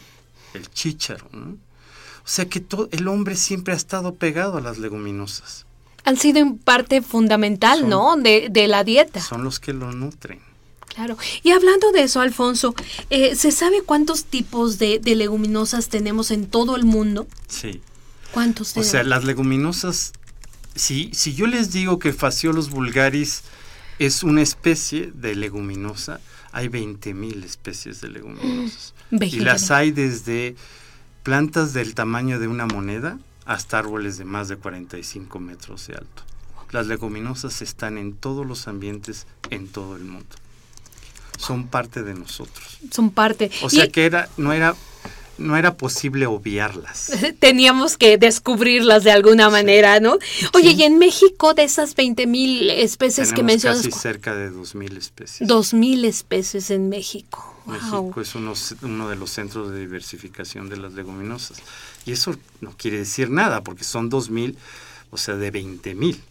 el 0.54 0.70
chícharo. 0.70 1.26
O 1.32 1.58
sea 2.26 2.50
que 2.50 2.60
todo, 2.60 2.90
el 2.92 3.08
hombre 3.08 3.38
siempre 3.38 3.74
ha 3.74 3.78
estado 3.78 4.16
pegado 4.16 4.58
a 4.58 4.62
las 4.62 4.80
leguminosas. 4.80 5.66
Han 6.04 6.18
sido 6.18 6.40
en 6.40 6.58
parte 6.58 7.02
fundamental, 7.02 7.88
¿no? 7.88 8.18
De, 8.18 8.50
de 8.52 8.68
la 8.68 8.84
dieta. 8.84 9.22
Son 9.22 9.46
los 9.46 9.62
que 9.62 9.72
lo 9.72 9.94
nutren. 9.94 10.42
Claro. 10.98 11.16
Y 11.44 11.52
hablando 11.52 11.92
de 11.92 12.02
eso, 12.02 12.22
Alfonso, 12.22 12.74
eh, 13.12 13.36
¿se 13.36 13.52
sabe 13.52 13.84
cuántos 13.84 14.26
tipos 14.26 14.80
de, 14.80 15.00
leguminosas 15.06 15.90
tenemos 15.90 16.32
en 16.32 16.48
todo 16.48 16.76
el 16.76 16.86
mundo? 16.86 17.28
Sí. 17.48 17.82
¿Cuántos 18.32 18.76
O 18.76 18.84
sea, 18.84 19.04
las 19.04 19.24
leguminosas, 19.24 20.12
si, 20.74 21.12
si 21.14 21.36
yo 21.36 21.46
les 21.46 21.72
digo 21.72 22.00
que 22.00 22.14
Fasciolos 22.14 22.72
vulgaris 22.72 23.44
es 24.00 24.24
una 24.24 24.42
especie 24.42 25.12
de 25.14 25.36
leguminosa, 25.36 26.20
hay 26.52 26.68
20.000 26.68 27.44
especies 27.44 28.02
de 28.02 28.10
leguminosas. 28.10 28.96
y 29.12 29.40
las 29.42 29.70
hay 29.70 29.92
desde 29.92 30.56
plantas 31.22 31.74
del 31.74 31.94
tamaño 31.94 32.40
de 32.40 32.48
una 32.48 32.66
moneda 32.66 33.20
hasta 33.46 33.78
árboles 33.78 34.18
de 34.18 34.26
más 34.26 34.48
de 34.48 34.58
45 34.58 35.40
metros 35.40 35.86
de 35.86 35.94
alto. 35.94 36.24
Las 36.72 36.88
leguminosas 36.88 37.62
están 37.62 38.00
en 38.00 38.14
todos 38.14 38.48
los 38.48 38.68
ambientes 38.68 39.28
en 39.52 39.68
todo 39.68 39.96
el 39.96 40.04
mundo 40.04 40.36
son 41.38 41.68
parte 41.68 42.04
de 42.04 42.14
nosotros. 42.14 42.80
Son 42.92 43.12
parte. 43.12 43.52
O 43.62 43.70
sea 43.70 43.88
que 43.88 44.06
era, 44.06 44.30
no 44.38 44.54
era, 44.54 44.76
no 45.38 45.56
era 45.56 45.76
posible 45.76 46.26
obviarlas. 46.26 47.12
Teníamos 47.40 47.98
que 47.98 48.18
descubrirlas 48.18 49.04
de 49.04 49.12
alguna 49.12 49.50
manera, 49.50 50.00
¿no? 50.00 50.18
Oye, 50.54 50.72
y 50.72 50.84
en 50.84 50.98
México 50.98 51.54
de 51.54 51.64
esas 51.64 51.96
20 51.96 52.28
mil 52.28 52.70
especies 52.70 53.34
que 53.34 53.44
mencionas. 53.44 53.84
Casi 53.84 53.92
cerca 53.92 54.36
de 54.36 54.50
2 54.50 54.76
mil 54.76 54.98
especies. 54.98 55.48
2 55.48 55.74
mil 55.74 56.06
especies 56.06 56.72
en 56.72 56.90
México. 56.90 57.54
México 57.66 58.22
es 58.22 58.34
uno, 58.34 58.54
uno 58.82 59.10
de 59.10 59.16
los 59.18 59.30
centros 59.30 59.72
de 59.72 59.80
diversificación 59.80 60.70
de 60.70 60.78
las 60.78 60.94
leguminosas. 60.94 61.58
Y 62.06 62.14
eso 62.14 62.36
no 62.62 62.74
quiere 62.78 63.00
decir 63.00 63.30
nada, 63.30 63.62
porque 63.62 63.84
son 63.84 64.10
2 64.10 64.30
mil, 64.30 64.58
o 65.12 65.18
sea, 65.18 65.36
de 65.36 65.52
20 65.52 65.94
mil 65.96 66.22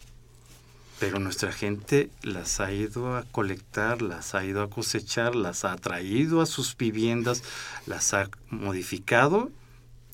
pero 0.99 1.19
nuestra 1.19 1.51
gente 1.51 2.09
las 2.23 2.59
ha 2.59 2.71
ido 2.71 3.15
a 3.15 3.23
colectar, 3.23 4.01
las 4.01 4.33
ha 4.33 4.43
ido 4.43 4.61
a 4.61 4.69
cosechar, 4.69 5.35
las 5.35 5.63
ha 5.63 5.75
traído 5.75 6.41
a 6.41 6.45
sus 6.45 6.75
viviendas, 6.75 7.43
las 7.85 8.13
ha 8.13 8.29
modificado, 8.49 9.51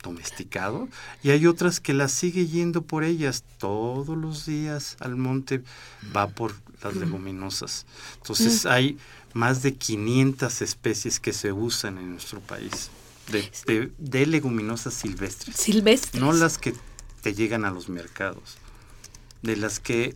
domesticado, 0.01 0.89
y 1.23 1.29
hay 1.29 1.47
otras 1.47 1.79
que 1.79 1.93
las 1.93 2.11
sigue 2.11 2.47
yendo 2.47 2.81
por 2.81 3.05
ellas 3.05 3.43
todos 3.57 4.17
los 4.17 4.45
días 4.45 4.97
al 4.99 5.15
monte, 5.15 5.63
va 6.15 6.27
por 6.27 6.53
las 6.83 6.95
leguminosas. 6.95 7.85
Entonces 8.17 8.65
hay 8.65 8.97
más 9.33 9.63
de 9.63 9.75
500 9.75 10.61
especies 10.61 11.19
que 11.19 11.31
se 11.31 11.53
usan 11.53 11.97
en 11.97 12.11
nuestro 12.11 12.41
país 12.41 12.91
de, 13.31 13.91
de 13.97 14.25
leguminosas 14.25 14.93
silvestres. 14.93 15.55
Silvestres. 15.55 16.21
No 16.21 16.33
las 16.33 16.57
que 16.57 16.73
te 17.21 17.33
llegan 17.33 17.63
a 17.63 17.71
los 17.71 17.87
mercados, 17.87 18.57
de 19.41 19.55
las 19.55 19.79
que 19.79 20.15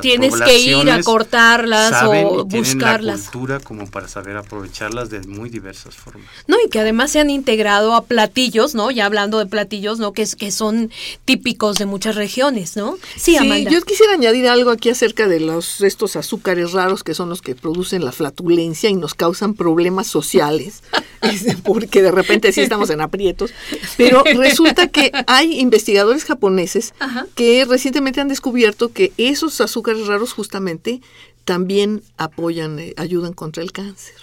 Tienes 0.00 0.34
que 0.40 0.58
ir 0.58 0.90
a 0.90 1.02
cortarlas 1.02 2.02
o 2.04 2.44
buscarlas. 2.44 3.26
La 3.26 3.30
cultura 3.30 3.60
como 3.60 3.90
para 3.90 4.08
saber 4.08 4.36
aprovecharlas 4.36 5.10
de 5.10 5.20
muy 5.20 5.50
diversas 5.50 5.94
formas. 5.94 6.26
No, 6.46 6.56
y 6.64 6.70
que 6.70 6.80
además 6.80 7.10
se 7.10 7.20
han 7.20 7.28
integrado 7.28 7.94
a 7.94 8.04
platillos, 8.04 8.74
¿no? 8.74 8.90
Ya 8.90 9.06
hablando 9.06 9.38
de 9.38 9.46
platillos, 9.46 9.98
¿no? 9.98 10.12
Que, 10.12 10.26
que 10.38 10.50
son 10.50 10.90
típicos 11.24 11.76
de 11.76 11.86
muchas 11.86 12.14
regiones, 12.14 12.76
¿no? 12.76 12.96
Sí, 13.16 13.36
Amanda. 13.36 13.70
Yo 13.70 13.82
quisiera 13.82 14.14
añadir 14.14 14.48
algo 14.48 14.70
aquí 14.70 14.88
acerca 14.88 15.28
de 15.28 15.40
los 15.40 15.82
estos 15.82 16.16
azúcares 16.16 16.72
raros 16.72 17.04
que 17.04 17.14
son 17.14 17.28
los 17.28 17.42
que 17.42 17.54
producen 17.54 18.04
la 18.04 18.12
flatulencia 18.12 18.88
y 18.88 18.94
nos 18.94 19.14
causan 19.14 19.54
problemas 19.54 20.06
sociales, 20.06 20.82
porque 21.64 22.02
de 22.02 22.10
repente 22.10 22.52
sí 22.52 22.62
estamos 22.62 22.88
en 22.90 23.00
aprietos. 23.00 23.52
Pero 23.96 24.24
resulta 24.24 24.88
que 24.88 25.12
hay 25.26 25.60
investigadores 25.60 26.24
japoneses 26.24 26.94
que 27.34 27.64
recientemente 27.66 28.20
han 28.20 28.28
descubierto 28.28 28.92
que 28.92 29.12
esos 29.18 29.60
azúcares 29.60 29.81
azúcares 29.82 30.06
raros 30.06 30.32
justamente 30.32 31.00
también 31.44 32.02
apoyan, 32.16 32.78
eh, 32.78 32.94
ayudan 32.96 33.32
contra 33.32 33.62
el 33.62 33.72
cáncer. 33.72 34.14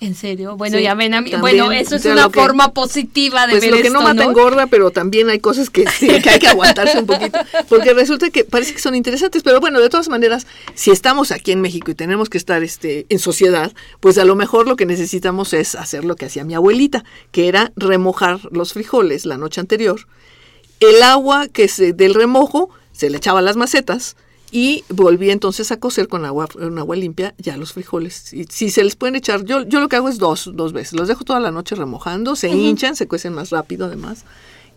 ¿En 0.00 0.14
serio? 0.14 0.56
Bueno, 0.56 0.78
ya 0.78 0.94
ven 0.94 1.12
a 1.14 1.22
mí. 1.22 1.32
bueno, 1.40 1.72
eso 1.72 1.96
es 1.96 2.04
una 2.04 2.30
forma 2.30 2.72
positiva 2.72 3.48
de 3.48 3.54
pues 3.54 3.62
ver 3.62 3.70
lo 3.72 3.82
que 3.82 3.90
no 3.90 4.00
mata 4.00 4.22
engorda, 4.22 4.68
pero 4.68 4.92
también 4.92 5.28
hay 5.28 5.40
cosas 5.40 5.70
que, 5.70 5.86
que 5.98 6.30
hay 6.30 6.38
que 6.38 6.46
aguantarse 6.46 7.00
un 7.00 7.06
poquito. 7.06 7.40
Porque 7.68 7.94
resulta 7.94 8.30
que 8.30 8.44
parece 8.44 8.74
que 8.74 8.78
son 8.78 8.94
interesantes, 8.94 9.42
pero 9.42 9.58
bueno, 9.58 9.80
de 9.80 9.88
todas 9.88 10.08
maneras, 10.08 10.46
si 10.74 10.92
estamos 10.92 11.32
aquí 11.32 11.50
en 11.50 11.60
México 11.60 11.90
y 11.90 11.96
tenemos 11.96 12.28
que 12.28 12.38
estar 12.38 12.62
este, 12.62 13.06
en 13.08 13.18
sociedad, 13.18 13.72
pues 13.98 14.18
a 14.18 14.24
lo 14.24 14.36
mejor 14.36 14.68
lo 14.68 14.76
que 14.76 14.86
necesitamos 14.86 15.52
es 15.52 15.74
hacer 15.74 16.04
lo 16.04 16.14
que 16.14 16.26
hacía 16.26 16.44
mi 16.44 16.54
abuelita, 16.54 17.02
que 17.32 17.48
era 17.48 17.72
remojar 17.74 18.38
los 18.52 18.74
frijoles 18.74 19.26
la 19.26 19.36
noche 19.36 19.60
anterior. 19.60 20.06
El 20.78 21.02
agua 21.02 21.48
que 21.48 21.66
se, 21.66 21.92
del 21.92 22.14
remojo 22.14 22.70
se 22.92 23.10
le 23.10 23.16
echaba 23.16 23.40
a 23.40 23.42
las 23.42 23.56
macetas, 23.56 24.16
y 24.50 24.84
volví 24.88 25.30
entonces 25.30 25.70
a 25.72 25.78
cocer 25.78 26.08
con 26.08 26.24
agua, 26.24 26.46
con 26.46 26.78
agua 26.78 26.96
limpia 26.96 27.34
ya 27.38 27.56
los 27.56 27.72
frijoles. 27.72 28.32
Y 28.32 28.44
si 28.44 28.70
se 28.70 28.82
les 28.82 28.96
pueden 28.96 29.16
echar, 29.16 29.44
yo, 29.44 29.62
yo 29.62 29.80
lo 29.80 29.88
que 29.88 29.96
hago 29.96 30.08
es 30.08 30.18
dos, 30.18 30.50
dos 30.54 30.72
veces. 30.72 30.98
Los 30.98 31.08
dejo 31.08 31.24
toda 31.24 31.40
la 31.40 31.50
noche 31.50 31.74
remojando, 31.74 32.36
se 32.36 32.48
hinchan, 32.48 32.96
se 32.96 33.06
cuecen 33.06 33.34
más 33.34 33.50
rápido 33.50 33.86
además. 33.86 34.24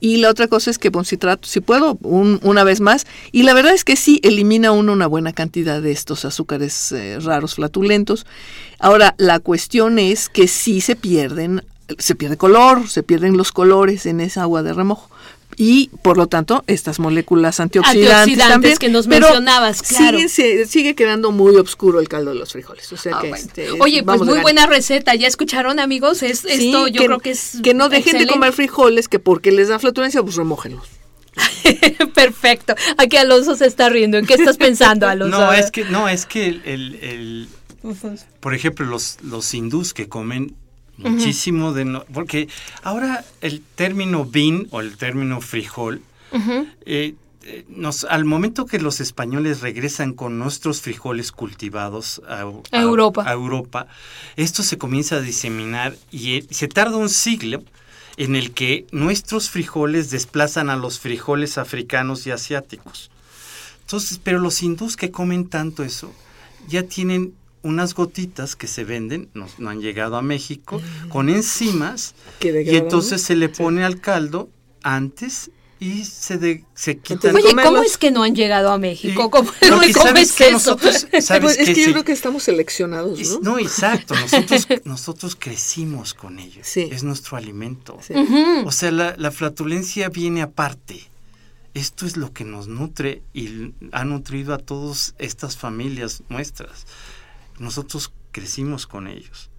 Y 0.03 0.17
la 0.17 0.31
otra 0.31 0.47
cosa 0.47 0.71
es 0.71 0.79
que 0.79 0.89
bon, 0.89 1.05
si 1.05 1.15
trato, 1.15 1.47
si 1.47 1.61
puedo, 1.61 1.97
una 2.01 2.63
vez 2.63 2.81
más. 2.81 3.05
Y 3.31 3.43
la 3.43 3.53
verdad 3.53 3.73
es 3.73 3.83
que 3.83 3.95
sí 3.95 4.19
elimina 4.23 4.71
uno 4.71 4.93
una 4.93 5.05
buena 5.05 5.31
cantidad 5.31 5.79
de 5.79 5.91
estos 5.91 6.25
azúcares 6.25 6.91
eh, 6.91 7.19
raros, 7.19 7.55
flatulentos. 7.55 8.25
Ahora, 8.79 9.13
la 9.19 9.39
cuestión 9.39 9.99
es 9.99 10.27
que 10.27 10.47
sí 10.47 10.81
se 10.81 10.95
pierden, 10.95 11.63
se 11.99 12.15
pierde 12.15 12.35
color, 12.35 12.89
se 12.89 13.03
pierden 13.03 13.37
los 13.37 13.51
colores 13.51 14.07
en 14.07 14.21
esa 14.21 14.41
agua 14.41 14.63
de 14.63 14.73
remojo 14.73 15.10
y 15.57 15.89
por 16.01 16.17
lo 16.17 16.27
tanto 16.27 16.63
estas 16.67 16.99
moléculas 16.99 17.59
antioxidantes, 17.59 18.37
también, 18.37 18.77
que 18.77 18.89
nos 18.89 19.07
mencionabas, 19.07 19.81
claro. 19.81 20.17
Sigue, 20.27 20.65
sigue 20.65 20.95
quedando 20.95 21.31
muy 21.31 21.55
oscuro 21.55 21.99
el 21.99 22.07
caldo 22.07 22.31
de 22.31 22.39
los 22.39 22.51
frijoles. 22.51 22.91
O 22.91 22.97
sea 22.97 23.17
ah, 23.17 23.21
que, 23.21 23.29
este, 23.29 23.71
Oye, 23.71 24.03
pues 24.03 24.21
muy 24.21 24.39
buena 24.39 24.65
receta. 24.67 25.15
¿Ya 25.15 25.27
escucharon, 25.27 25.79
amigos? 25.79 26.23
Es, 26.23 26.45
esto 26.45 26.87
yo 26.87 27.05
creo 27.05 27.19
que 27.19 27.31
es 27.31 27.57
Que 27.63 27.73
no 27.73 27.89
dejen 27.89 28.17
de 28.17 28.27
comer 28.27 28.53
frijoles, 28.53 29.07
que 29.07 29.19
porque 29.19 29.51
les 29.51 29.67
da 29.69 29.79
flatulencia, 29.79 30.21
pues 30.23 30.35
remójenlos. 30.35 30.85
Perfecto. 32.13 32.75
Aquí 32.97 33.17
Alonso 33.17 33.55
se 33.55 33.65
está 33.65 33.89
riendo. 33.89 34.17
¿En 34.17 34.25
qué 34.25 34.33
estás 34.35 34.57
pensando, 34.57 35.07
Alonso? 35.09 35.39
No, 35.39 35.53
es 35.53 35.71
que, 35.71 35.85
no, 35.85 36.09
es 36.09 36.25
que 36.25 36.61
el, 36.65 37.47
por 38.39 38.53
ejemplo, 38.53 38.85
los, 38.85 39.17
los 39.23 39.53
hindús 39.53 39.93
que 39.93 40.07
comen 40.07 40.55
muchísimo 41.01 41.73
de... 41.73 41.85
No, 41.85 42.05
porque 42.13 42.47
ahora 42.83 43.25
el 43.41 43.61
término 43.61 44.25
bean 44.25 44.67
o 44.71 44.81
el 44.81 44.97
término 44.97 45.41
frijol, 45.41 46.01
eh, 46.85 47.15
eh, 47.43 47.65
nos, 47.69 48.03
al 48.03 48.23
momento 48.23 48.67
que 48.67 48.79
los 48.79 49.01
españoles 49.01 49.61
regresan 49.61 50.13
con 50.13 50.37
nuestros 50.37 50.81
frijoles 50.81 51.31
cultivados 51.31 52.21
a, 52.27 52.41
Europa. 52.71 53.23
a 53.27 53.33
Europa, 53.33 53.87
esto 54.35 54.61
se 54.61 54.77
comienza 54.77 55.15
a 55.15 55.21
diseminar 55.21 55.95
y 56.11 56.35
eh, 56.35 56.45
se 56.51 56.67
tarda 56.67 56.97
un 56.97 57.09
siglo 57.09 57.63
en 58.17 58.35
el 58.35 58.51
que 58.51 58.85
nuestros 58.91 59.49
frijoles 59.49 60.11
desplazan 60.11 60.69
a 60.69 60.75
los 60.75 60.99
frijoles 60.99 61.57
africanos 61.57 62.27
y 62.27 62.31
asiáticos. 62.31 63.09
Entonces, 63.81 64.19
pero 64.23 64.37
los 64.37 64.61
hindús 64.61 64.95
que 64.95 65.09
comen 65.09 65.49
tanto 65.49 65.83
eso, 65.83 66.13
ya 66.67 66.83
tienen 66.83 67.33
unas 67.63 67.93
gotitas 67.93 68.55
que 68.55 68.67
se 68.67 68.83
venden, 68.83 69.29
no, 69.33 69.47
han 69.69 69.81
llegado 69.81 70.15
a 70.15 70.21
México, 70.21 70.81
con 71.09 71.29
enzimas, 71.29 72.15
y 72.41 72.75
entonces 72.75 73.21
se 73.21 73.35
le 73.35 73.49
pone 73.49 73.83
al 73.83 73.99
caldo 73.99 74.49
antes 74.83 75.51
y 75.79 76.05
se, 76.05 76.37
de, 76.37 76.63
se 76.75 76.99
quitan. 76.99 77.35
Oye, 77.35 77.55
¿cómo 77.63 77.81
es 77.81 77.97
que 77.97 78.11
no 78.11 78.21
han 78.21 78.35
llegado 78.35 78.71
a 78.71 78.77
México? 78.77 79.31
¿Cómo 79.31 79.51
no 79.67 79.81
comes 79.93 80.31
que 80.33 80.51
nosotros, 80.51 81.07
es 81.11 81.27
que 81.27 81.85
yo 81.85 81.91
creo 81.91 82.03
que 82.03 82.11
estamos 82.11 82.43
seleccionados, 82.43 83.19
¿no? 83.41 83.53
no, 83.53 83.59
exacto. 83.59 84.13
Nosotros, 84.13 84.67
nosotros 84.85 85.35
crecimos 85.37 86.13
con 86.13 86.37
ellos. 86.37 86.77
Es 86.77 87.03
nuestro 87.03 87.35
alimento. 87.35 87.97
O 88.65 88.71
sea, 88.71 88.91
la, 88.91 89.15
la 89.17 89.31
flatulencia 89.31 90.09
viene 90.09 90.43
aparte. 90.43 91.09
Esto 91.73 92.05
es 92.05 92.17
lo 92.17 92.33
que 92.33 92.43
nos 92.43 92.67
nutre 92.67 93.21
y 93.33 93.73
ha 93.93 94.03
nutrido 94.03 94.53
a 94.53 94.57
todas 94.57 95.15
estas 95.17 95.55
familias 95.55 96.21
nuestras 96.27 96.85
nosotros 97.61 98.11
crecimos 98.31 98.87
con 98.87 99.07
ellos. 99.07 99.49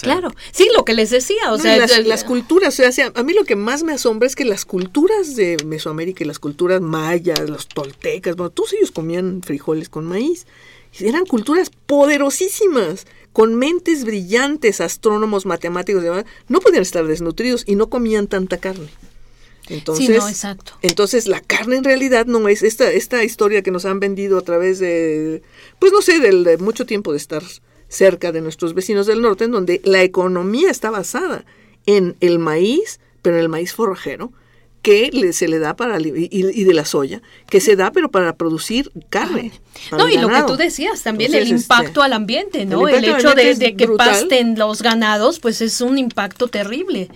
claro, 0.00 0.30
sí, 0.50 0.68
lo 0.74 0.84
que 0.84 0.94
les 0.94 1.10
decía, 1.10 1.52
o 1.52 1.58
sea, 1.58 1.76
las, 1.76 2.24
culturas, 2.24 2.80
o 2.80 2.92
sea, 2.92 3.12
a 3.14 3.22
mí 3.22 3.32
lo 3.34 3.44
que 3.44 3.54
más 3.54 3.82
me 3.82 3.92
asombra 3.92 4.26
es 4.26 4.34
que 4.34 4.44
las 4.44 4.64
culturas 4.64 5.36
de 5.36 5.58
Mesoamérica 5.64 6.24
y 6.24 6.26
las 6.26 6.38
culturas 6.38 6.80
mayas, 6.80 7.48
los 7.48 7.68
toltecas, 7.68 8.34
bueno, 8.34 8.50
todos 8.50 8.72
ellos 8.72 8.90
comían 8.90 9.42
frijoles 9.42 9.88
con 9.88 10.06
maíz. 10.06 10.46
Eran 11.00 11.26
culturas 11.26 11.70
poderosísimas, 11.86 13.06
con 13.32 13.56
mentes 13.56 14.04
brillantes, 14.04 14.80
astrónomos, 14.80 15.44
matemáticos, 15.44 16.04
no 16.48 16.60
podían 16.60 16.82
estar 16.82 17.04
desnutridos 17.04 17.64
y 17.66 17.74
no 17.74 17.90
comían 17.90 18.28
tanta 18.28 18.58
carne. 18.58 18.88
Entonces, 19.68 20.06
sí, 20.06 20.12
no, 20.12 20.28
exacto. 20.28 20.72
entonces 20.82 21.26
la 21.26 21.40
carne 21.40 21.76
en 21.76 21.84
realidad 21.84 22.26
no 22.26 22.48
es 22.48 22.62
esta, 22.62 22.90
esta 22.90 23.24
historia 23.24 23.62
que 23.62 23.70
nos 23.70 23.86
han 23.86 23.98
vendido 23.98 24.36
a 24.38 24.42
través 24.42 24.78
de, 24.78 25.42
pues 25.78 25.90
no 25.90 26.02
sé, 26.02 26.20
de 26.20 26.58
mucho 26.58 26.84
tiempo 26.84 27.12
de 27.12 27.18
estar 27.18 27.42
cerca 27.88 28.32
de 28.32 28.40
nuestros 28.40 28.74
vecinos 28.74 29.06
del 29.06 29.22
norte, 29.22 29.44
en 29.44 29.52
donde 29.52 29.80
la 29.84 30.02
economía 30.02 30.70
está 30.70 30.90
basada 30.90 31.44
en 31.86 32.16
el 32.20 32.38
maíz, 32.38 33.00
pero 33.22 33.36
en 33.36 33.42
el 33.42 33.48
maíz 33.48 33.72
forrajero, 33.72 34.32
que 34.84 35.32
se 35.32 35.48
le 35.48 35.58
da 35.58 35.74
para 35.76 35.98
y, 35.98 36.64
de 36.64 36.74
la 36.74 36.84
soya 36.84 37.22
que 37.48 37.60
se 37.62 37.74
da 37.74 37.90
pero 37.90 38.10
para 38.10 38.36
producir 38.36 38.92
carne. 39.08 39.50
no 39.90 40.10
y 40.10 40.18
lo 40.18 40.28
que 40.28 40.42
tú 40.46 40.56
decías 40.58 41.02
también 41.02 41.34
el 41.34 41.44
este, 41.44 41.54
impacto 41.54 42.02
al 42.02 42.12
ambiente, 42.12 42.66
¿no? 42.66 42.86
El, 42.86 43.02
hecho 43.02 43.34
de, 43.34 43.74
que 43.76 43.88
pasten 43.88 44.58
los 44.58 44.82
ganados, 44.82 45.40
pues 45.40 45.62
es 45.62 45.80
un 45.80 45.96
impacto 45.96 46.48
terrible. 46.48 47.08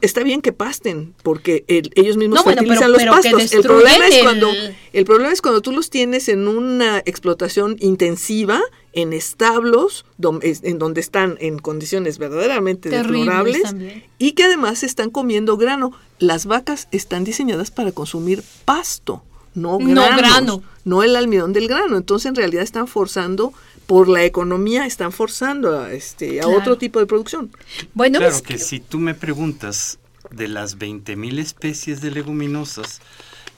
está 0.00 0.22
bien 0.22 0.40
que 0.40 0.52
pasten 0.52 1.14
porque 1.22 1.64
ellos 1.68 2.16
mismos 2.16 2.42
fertilizan 2.42 2.90
los 2.90 3.04
pastos. 3.04 3.52
El 3.52 3.62
problema 3.62 4.08
es 4.08 4.22
cuando 4.22 4.50
el 4.94 5.04
problema 5.04 5.32
es 5.32 5.42
cuando 5.42 5.60
tú 5.60 5.72
los 5.72 5.90
tienes 5.90 6.30
en 6.30 6.48
una 6.48 7.00
explotación 7.04 7.76
intensiva 7.80 8.62
en 8.94 9.12
establos 9.12 10.06
en 10.40 10.78
donde 10.78 11.00
están 11.00 11.36
en 11.40 11.58
condiciones 11.58 12.18
verdaderamente 12.18 12.88
deplorables 12.88 13.74
y 14.18 14.32
que 14.32 14.44
además 14.44 14.82
están 14.82 15.10
comiendo 15.10 15.56
grano. 15.56 15.92
Las 16.18 16.46
vacas 16.46 16.88
están 16.92 17.24
diseñadas 17.24 17.70
para 17.70 17.92
consumir 17.92 18.44
pasto, 18.64 19.22
no, 19.54 19.78
grano, 19.78 20.62
no 20.84 21.02
el 21.02 21.16
almidón 21.16 21.52
del 21.52 21.68
grano. 21.68 21.96
Entonces 21.96 22.26
en 22.26 22.36
realidad 22.36 22.62
están 22.62 22.86
forzando 22.86 23.52
por 23.86 24.08
la 24.08 24.24
economía 24.24 24.86
están 24.86 25.12
forzando 25.12 25.78
a, 25.78 25.92
este, 25.92 26.40
a 26.40 26.48
otro 26.48 26.78
tipo 26.78 27.00
de 27.00 27.06
producción. 27.06 27.50
Bueno, 27.92 28.18
claro 28.18 28.42
que 28.42 28.58
si 28.58 28.80
tú 28.80 28.98
me 28.98 29.14
preguntas 29.14 29.98
de 30.30 30.48
las 30.48 30.78
20.000 30.78 31.38
especies 31.38 32.00
de 32.00 32.10
leguminosas 32.10 33.02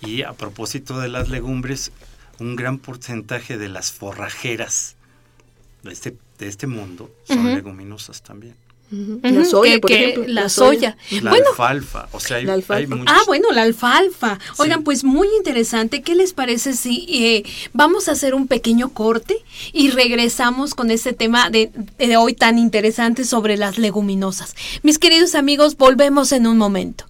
y 0.01 0.23
a 0.23 0.33
propósito 0.33 0.99
de 0.99 1.09
las 1.09 1.29
legumbres, 1.29 1.93
un 2.41 2.57
gran 2.57 2.79
porcentaje 2.79 3.57
de 3.57 3.69
las 3.69 3.93
forrajeras 3.93 4.96
de 5.87 5.93
este, 5.93 6.17
de 6.39 6.49
este 6.49 6.67
mundo 6.67 7.11
son 7.25 7.55
leguminosas 7.55 8.23
también. 8.23 8.55
La 8.91 9.45
soya, 9.45 9.81
por 9.81 9.91
ejemplo. 9.91 10.25
La, 10.29 10.49
soya. 10.49 10.97
La 11.23 11.33
alfalfa. 11.33 12.09
O 12.13 12.21
sea, 12.21 12.37
hay, 12.37 12.47
Ah, 13.07 13.21
bueno, 13.27 13.51
la 13.51 13.63
alfalfa. 13.63 14.39
Oigan, 14.59 14.85
pues 14.85 15.03
muy 15.03 15.29
interesante. 15.37 16.03
¿Qué 16.03 16.15
les 16.15 16.33
parece 16.33 16.75
si 16.75 17.07
eh, 17.09 17.43
vamos 17.73 18.09
a 18.09 18.13
hacer 18.13 18.35
un 18.35 18.47
pequeño 18.47 18.91
corte 18.91 19.39
y 19.73 19.91
regresamos 19.91 20.75
con 20.75 20.91
este 20.91 21.13
tema 21.13 21.51
de, 21.51 21.73
de 21.99 22.17
hoy 22.17 22.35
tan 22.35 22.59
interesante 22.59 23.25
sobre 23.25 23.57
las 23.57 23.79
leguminosas? 23.79 24.55
Mis 24.83 24.99
queridos 24.99 25.35
amigos, 25.35 25.77
volvemos 25.77 26.31
en 26.31 26.47
un 26.47 26.57
momento. 26.57 27.07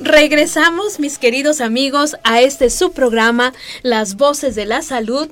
Regresamos, 0.00 0.98
mis 0.98 1.18
queridos 1.18 1.60
amigos, 1.60 2.16
a 2.24 2.40
este 2.40 2.70
subprograma 2.70 3.52
Las 3.82 4.16
Voces 4.16 4.54
de 4.54 4.66
la 4.66 4.82
Salud, 4.82 5.28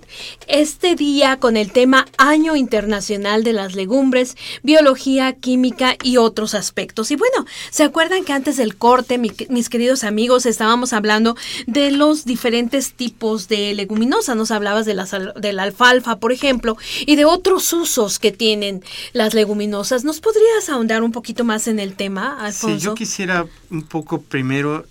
este 0.55 0.95
día 0.95 1.39
con 1.39 1.57
el 1.57 1.73
tema 1.73 2.07
Año 2.17 2.55
Internacional 2.55 3.43
de 3.43 3.53
las 3.53 3.75
Legumbres, 3.75 4.37
Biología, 4.63 5.33
Química 5.33 5.97
y 6.01 6.17
otros 6.17 6.55
aspectos. 6.55 7.11
Y 7.11 7.17
bueno, 7.17 7.45
¿se 7.71 7.83
acuerdan 7.83 8.25
que 8.25 8.33
antes 8.33 8.57
del 8.57 8.77
corte, 8.77 9.19
mis 9.19 9.69
queridos 9.69 10.05
amigos, 10.05 10.47
estábamos 10.47 10.93
hablando 10.93 11.37
de 11.67 11.91
los 11.91 12.25
diferentes 12.25 12.93
tipos 12.93 13.49
de 13.49 13.75
leguminosas? 13.75 14.37
Nos 14.37 14.53
hablabas 14.53 14.87
de 14.87 14.95
la, 14.95 15.07
de 15.07 15.53
la 15.53 15.65
alfalfa, 15.65 16.21
por 16.21 16.31
ejemplo, 16.31 16.77
y 17.05 17.17
de 17.17 17.25
otros 17.25 17.73
usos 17.73 18.21
que 18.21 18.31
tienen 18.31 18.85
las 19.13 19.35
leguminosas. 19.35 20.05
¿Nos 20.05 20.21
podrías 20.21 20.69
ahondar 20.69 21.03
un 21.03 21.11
poquito 21.11 21.43
más 21.43 21.67
en 21.67 21.81
el 21.81 21.97
tema, 21.97 22.39
Alfonso? 22.39 22.79
Sí, 22.79 22.85
yo 22.85 22.95
quisiera 22.95 23.45
un 23.71 23.83
poco 23.83 24.23
primero 24.23 24.87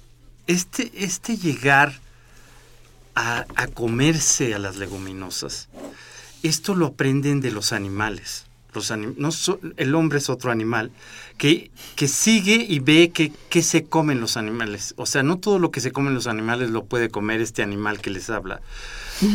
este, 0.45 0.91
este 0.93 1.37
llegar 1.37 2.02
a, 3.15 3.45
a, 3.55 3.67
comerse 3.67 4.53
a 4.53 4.59
las 4.59 4.77
leguminosas, 4.77 5.69
esto 6.43 6.75
lo 6.75 6.87
aprenden 6.87 7.41
de 7.41 7.51
los 7.51 7.71
animales. 7.71 8.45
los 8.73 8.91
no 8.91 9.29
el 9.77 9.95
hombre 9.95 10.17
es 10.17 10.29
otro 10.29 10.51
animal, 10.51 10.91
que, 11.37 11.71
que 11.95 12.07
sigue 12.07 12.65
y 12.67 12.79
ve 12.79 13.11
que, 13.11 13.63
se 13.63 13.85
comen 13.85 14.19
los 14.19 14.37
animales. 14.37 14.93
O 14.97 15.05
sea, 15.05 15.23
no 15.23 15.37
todo 15.37 15.59
lo 15.59 15.71
que 15.71 15.81
se 15.81 15.91
comen 15.91 16.13
los 16.13 16.27
animales 16.27 16.69
lo 16.69 16.85
puede 16.85 17.09
comer 17.09 17.41
este 17.41 17.63
animal 17.63 18.01
que 18.01 18.09
les 18.09 18.29
habla, 18.29 18.61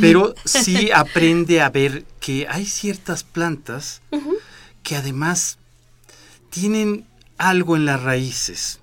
pero 0.00 0.34
sí 0.44 0.90
aprende 0.94 1.60
a 1.60 1.70
ver 1.70 2.04
que 2.20 2.46
hay 2.48 2.66
ciertas 2.66 3.24
plantas 3.24 4.02
que 4.82 4.96
además 4.96 5.58
tienen 6.50 7.06
algo 7.38 7.76
en 7.76 7.84
las 7.84 8.02
raíces 8.02 8.80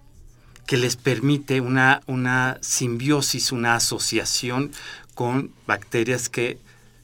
que 0.65 0.77
les 0.77 0.95
permite 0.95 1.61
una, 1.61 2.01
una 2.07 2.57
simbiosis, 2.61 3.51
una 3.51 3.75
asociación 3.75 4.71
con 5.13 5.51
bacterias 5.67 6.29
que 6.29 6.57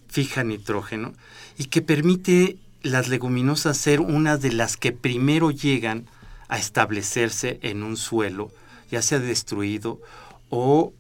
fijan 0.07 0.49
nitrógeno 0.49 1.13
y 1.57 1.65
que 1.65 1.81
permite 1.81 2.57
las 2.81 3.07
leguminosas 3.07 3.77
ser 3.77 4.01
una 4.01 4.37
de 4.37 4.51
las 4.51 4.77
que 4.77 4.91
primero 4.91 5.51
llegan 5.51 6.07
a 6.49 6.57
establecerse 6.57 7.59
en 7.61 7.83
un 7.83 7.95
suelo, 7.97 8.51
ya 8.89 9.01
sea 9.01 9.19
destruido 9.19 10.01
o 10.49 10.93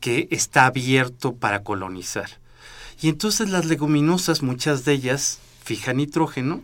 que 0.00 0.28
está 0.30 0.66
abierto 0.66 1.34
para 1.34 1.62
colonizar. 1.62 2.30
Y 3.00 3.08
entonces 3.08 3.50
las 3.50 3.66
leguminosas, 3.66 4.42
muchas 4.42 4.84
de 4.84 4.92
ellas, 4.92 5.38
fijan 5.64 5.96
nitrógeno 5.96 6.62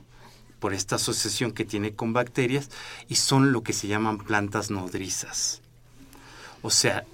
por 0.63 0.75
esta 0.75 0.95
asociación 0.95 1.51
que 1.51 1.65
tiene 1.65 1.97
con 1.97 2.13
bacterias 2.13 2.71
y 3.09 3.17
son 3.17 3.51
lo 3.51 3.65
que 3.65 3.73
se 3.73 3.89
llaman 3.89 4.19
plantas 4.19 4.71
nodrizas. 4.71 5.61
O 6.63 6.71
sea, 6.71 7.05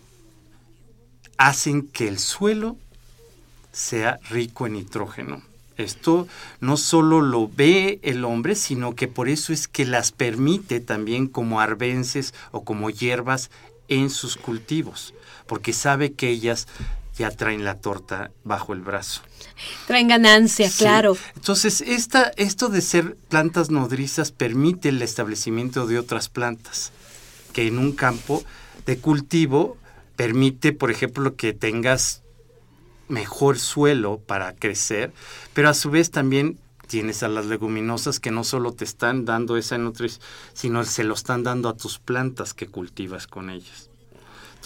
hacen 1.39 1.89
que 1.89 2.09
el 2.09 2.19
suelo 2.19 2.77
sea 3.73 4.21
rico 4.29 4.67
en 4.67 4.75
nitrógeno. 4.75 5.41
Esto 5.79 6.29
no 6.61 6.77
solo 6.77 7.23
lo 7.23 7.49
ve 7.49 8.01
el 8.03 8.23
hombre, 8.27 8.55
sino 8.55 8.95
que 8.95 9.09
por 9.09 9.31
eso 9.31 9.55
es 9.55 9.67
que 9.67 9.87
las 9.87 10.13
permite 10.13 10.81
también 10.81 11.27
como 11.27 11.59
arbences 11.59 12.35
o 12.51 12.65
como 12.65 12.91
hierbas 12.91 13.51
en 13.89 14.11
sus 14.11 14.37
cultivos, 14.37 15.15
porque 15.47 15.73
sabe 15.73 16.13
que 16.13 16.29
ellas 16.29 16.69
ya 17.19 17.31
traen 17.31 17.65
la 17.65 17.81
torta 17.81 18.31
bajo 18.45 18.73
el 18.73 18.81
brazo. 18.81 19.23
Traen 19.87 20.09
ganancia, 20.09 20.71
claro. 20.77 21.17
Entonces, 21.35 21.81
esta, 21.81 22.33
esto 22.37 22.69
de 22.69 22.81
ser 22.81 23.17
plantas 23.29 23.71
nodrizas 23.71 24.31
permite 24.31 24.91
el 24.91 25.03
establecimiento 25.03 25.87
de 25.87 25.99
otras 25.99 26.29
plantas, 26.29 26.93
que 27.53 27.67
en 27.67 27.79
un 27.79 27.93
campo 27.93 28.45
de 28.87 28.99
cultivo 28.99 29.77
permite, 30.17 30.73
por 30.73 30.91
ejemplo, 30.91 31.35
que 31.35 31.53
tengas 31.53 32.23
mejor 33.09 33.59
suelo 33.59 34.19
para 34.19 34.55
crecer, 34.55 35.13
pero 35.55 35.69
a 35.69 35.75
su 35.75 35.91
vez 35.91 36.11
también 36.11 36.59
tienes 36.87 37.23
a 37.23 37.29
las 37.29 37.47
leguminosas 37.47 38.21
que 38.21 38.31
no 38.31 38.45
solo 38.45 38.73
te 38.73 38.85
están 38.85 39.25
dando 39.25 39.57
esa 39.57 39.77
nutrición, 39.79 40.23
sino 40.55 40.85
se 40.85 41.05
lo 41.05 41.15
están 41.15 41.43
dando 41.43 41.69
a 41.69 41.77
tus 41.77 41.99
plantas 41.99 42.55
que 42.55 42.67
cultivas 42.67 43.27
con 43.27 43.51
ellas. 43.51 43.88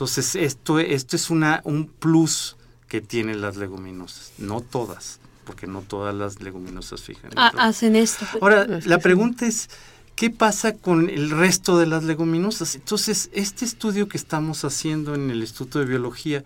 Entonces, 0.02 0.34
esto, 0.34 0.80
esto 0.80 1.14
es 1.14 1.30
una, 1.30 1.60
un 1.62 1.86
plus 1.86 2.56
que 2.88 3.00
tienen 3.00 3.40
las 3.40 3.56
leguminosas, 3.56 4.32
no 4.36 4.60
todas, 4.60 5.20
porque 5.44 5.68
no 5.68 5.82
todas 5.82 6.12
las 6.12 6.42
leguminosas 6.42 7.02
fijan. 7.02 7.30
Ah, 7.36 7.52
hacen 7.56 7.94
esto. 7.94 8.26
Ahora, 8.40 8.66
la 8.66 8.98
pregunta 8.98 9.46
es, 9.46 9.70
¿qué 10.16 10.28
pasa 10.28 10.74
con 10.74 11.08
el 11.08 11.30
resto 11.30 11.78
de 11.78 11.86
las 11.86 12.02
leguminosas? 12.02 12.74
Entonces, 12.74 13.30
este 13.32 13.64
estudio 13.64 14.08
que 14.08 14.16
estamos 14.18 14.64
haciendo 14.64 15.14
en 15.14 15.30
el 15.30 15.40
Instituto 15.40 15.78
de 15.78 15.84
Biología 15.84 16.42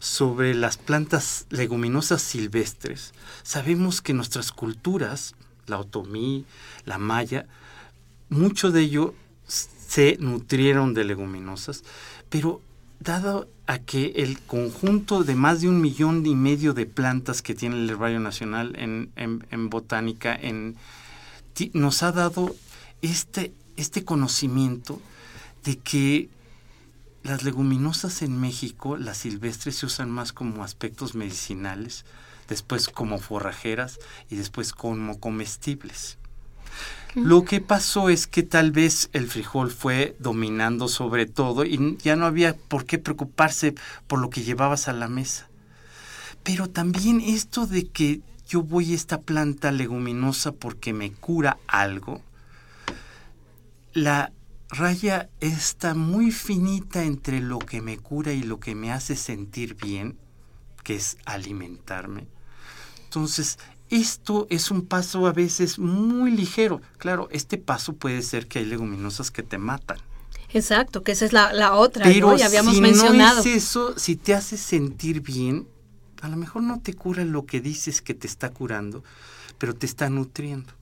sobre 0.00 0.56
las 0.56 0.76
plantas 0.76 1.46
leguminosas 1.50 2.22
silvestres, 2.22 3.14
sabemos 3.44 4.02
que 4.02 4.14
nuestras 4.14 4.50
culturas, 4.50 5.36
la 5.68 5.78
otomí, 5.78 6.44
la 6.86 6.98
maya, 6.98 7.46
mucho 8.30 8.72
de 8.72 8.80
ello 8.80 9.14
se 9.46 10.16
nutrieron 10.18 10.92
de 10.92 11.04
leguminosas, 11.04 11.84
pero 12.28 12.62
dado 13.00 13.48
a 13.66 13.78
que 13.78 14.12
el 14.16 14.38
conjunto 14.40 15.24
de 15.24 15.34
más 15.34 15.60
de 15.60 15.68
un 15.68 15.80
millón 15.80 16.24
y 16.26 16.34
medio 16.34 16.72
de 16.72 16.86
plantas 16.86 17.42
que 17.42 17.54
tiene 17.54 17.76
el 17.76 17.90
Herbario 17.90 18.20
Nacional 18.20 18.74
en, 18.76 19.10
en, 19.16 19.70
botánica 19.70 20.34
en, 20.34 20.76
nos 21.72 22.02
ha 22.02 22.12
dado 22.12 22.54
este, 23.02 23.52
este 23.76 24.04
conocimiento 24.04 25.00
de 25.64 25.78
que 25.78 26.28
las 27.22 27.42
leguminosas 27.42 28.22
en 28.22 28.40
México, 28.40 28.96
las 28.96 29.18
silvestres, 29.18 29.76
se 29.76 29.86
usan 29.86 30.10
más 30.10 30.32
como 30.32 30.62
aspectos 30.62 31.16
medicinales, 31.16 32.04
después 32.48 32.88
como 32.88 33.18
forrajeras 33.18 33.98
y 34.30 34.36
después 34.36 34.72
como 34.72 35.18
comestibles. 35.18 36.18
Lo 37.16 37.44
que 37.46 37.62
pasó 37.62 38.10
es 38.10 38.26
que 38.26 38.42
tal 38.42 38.72
vez 38.72 39.08
el 39.14 39.26
frijol 39.26 39.70
fue 39.70 40.14
dominando 40.18 40.86
sobre 40.86 41.24
todo 41.24 41.64
y 41.64 41.96
ya 41.96 42.14
no 42.14 42.26
había 42.26 42.54
por 42.54 42.84
qué 42.84 42.98
preocuparse 42.98 43.74
por 44.06 44.18
lo 44.18 44.28
que 44.28 44.42
llevabas 44.42 44.86
a 44.86 44.92
la 44.92 45.08
mesa. 45.08 45.48
Pero 46.42 46.68
también 46.68 47.22
esto 47.22 47.66
de 47.66 47.88
que 47.88 48.20
yo 48.46 48.62
voy 48.62 48.92
a 48.92 48.94
esta 48.94 49.22
planta 49.22 49.72
leguminosa 49.72 50.52
porque 50.52 50.92
me 50.92 51.10
cura 51.10 51.56
algo, 51.66 52.20
la 53.94 54.30
raya 54.68 55.30
está 55.40 55.94
muy 55.94 56.30
finita 56.30 57.02
entre 57.02 57.40
lo 57.40 57.58
que 57.58 57.80
me 57.80 57.96
cura 57.96 58.34
y 58.34 58.42
lo 58.42 58.60
que 58.60 58.74
me 58.74 58.92
hace 58.92 59.16
sentir 59.16 59.74
bien, 59.74 60.18
que 60.84 60.96
es 60.96 61.16
alimentarme. 61.24 62.26
Entonces, 63.04 63.58
esto 63.90 64.46
es 64.50 64.70
un 64.70 64.82
paso 64.82 65.26
a 65.26 65.32
veces 65.32 65.78
muy 65.78 66.30
ligero. 66.30 66.80
Claro, 66.98 67.28
este 67.30 67.58
paso 67.58 67.92
puede 67.94 68.22
ser 68.22 68.46
que 68.46 68.58
hay 68.58 68.64
leguminosas 68.64 69.30
que 69.30 69.42
te 69.42 69.58
matan. 69.58 69.98
Exacto, 70.50 71.02
que 71.02 71.12
esa 71.12 71.24
es 71.24 71.32
la, 71.32 71.74
otra, 71.74 72.04
Pero 72.04 72.36
Ya 72.36 72.46
habíamos 72.46 72.74
si 72.74 72.80
mencionado. 72.80 73.36
No 73.36 73.40
es 73.40 73.46
eso, 73.46 73.98
si 73.98 74.16
te 74.16 74.34
hace 74.34 74.56
sentir 74.56 75.20
bien, 75.20 75.66
a 76.22 76.28
lo 76.28 76.36
mejor 76.36 76.62
no 76.62 76.80
te 76.80 76.94
cura 76.94 77.24
lo 77.24 77.46
que 77.46 77.60
dices 77.60 78.00
que 78.00 78.14
te 78.14 78.26
está 78.26 78.50
curando, 78.50 79.04
pero 79.58 79.74
te 79.74 79.86
está 79.86 80.08
nutriendo. 80.08 80.72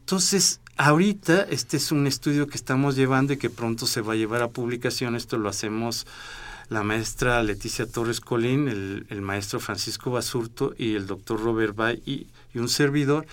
Entonces, 0.00 0.60
ahorita 0.76 1.42
este 1.42 1.76
es 1.76 1.92
un 1.92 2.06
estudio 2.06 2.48
que 2.48 2.56
estamos 2.56 2.96
llevando 2.96 3.32
y 3.32 3.36
que 3.36 3.50
pronto 3.50 3.86
se 3.86 4.00
va 4.00 4.14
a 4.14 4.16
llevar 4.16 4.42
a 4.42 4.48
publicación. 4.48 5.14
Esto 5.14 5.38
lo 5.38 5.48
hacemos 5.48 6.06
la 6.70 6.84
maestra 6.84 7.42
Leticia 7.42 7.84
Torres 7.84 8.20
Colín, 8.20 8.68
el, 8.68 9.22
maestro 9.22 9.58
Francisco 9.58 10.12
Basurto 10.12 10.72
y 10.78 10.94
el 10.94 11.08
doctor 11.08 11.40
Robert 11.40 11.74
Bay 11.74 12.00
y, 12.06 12.28
un 12.58 12.68
servidor. 12.68 13.26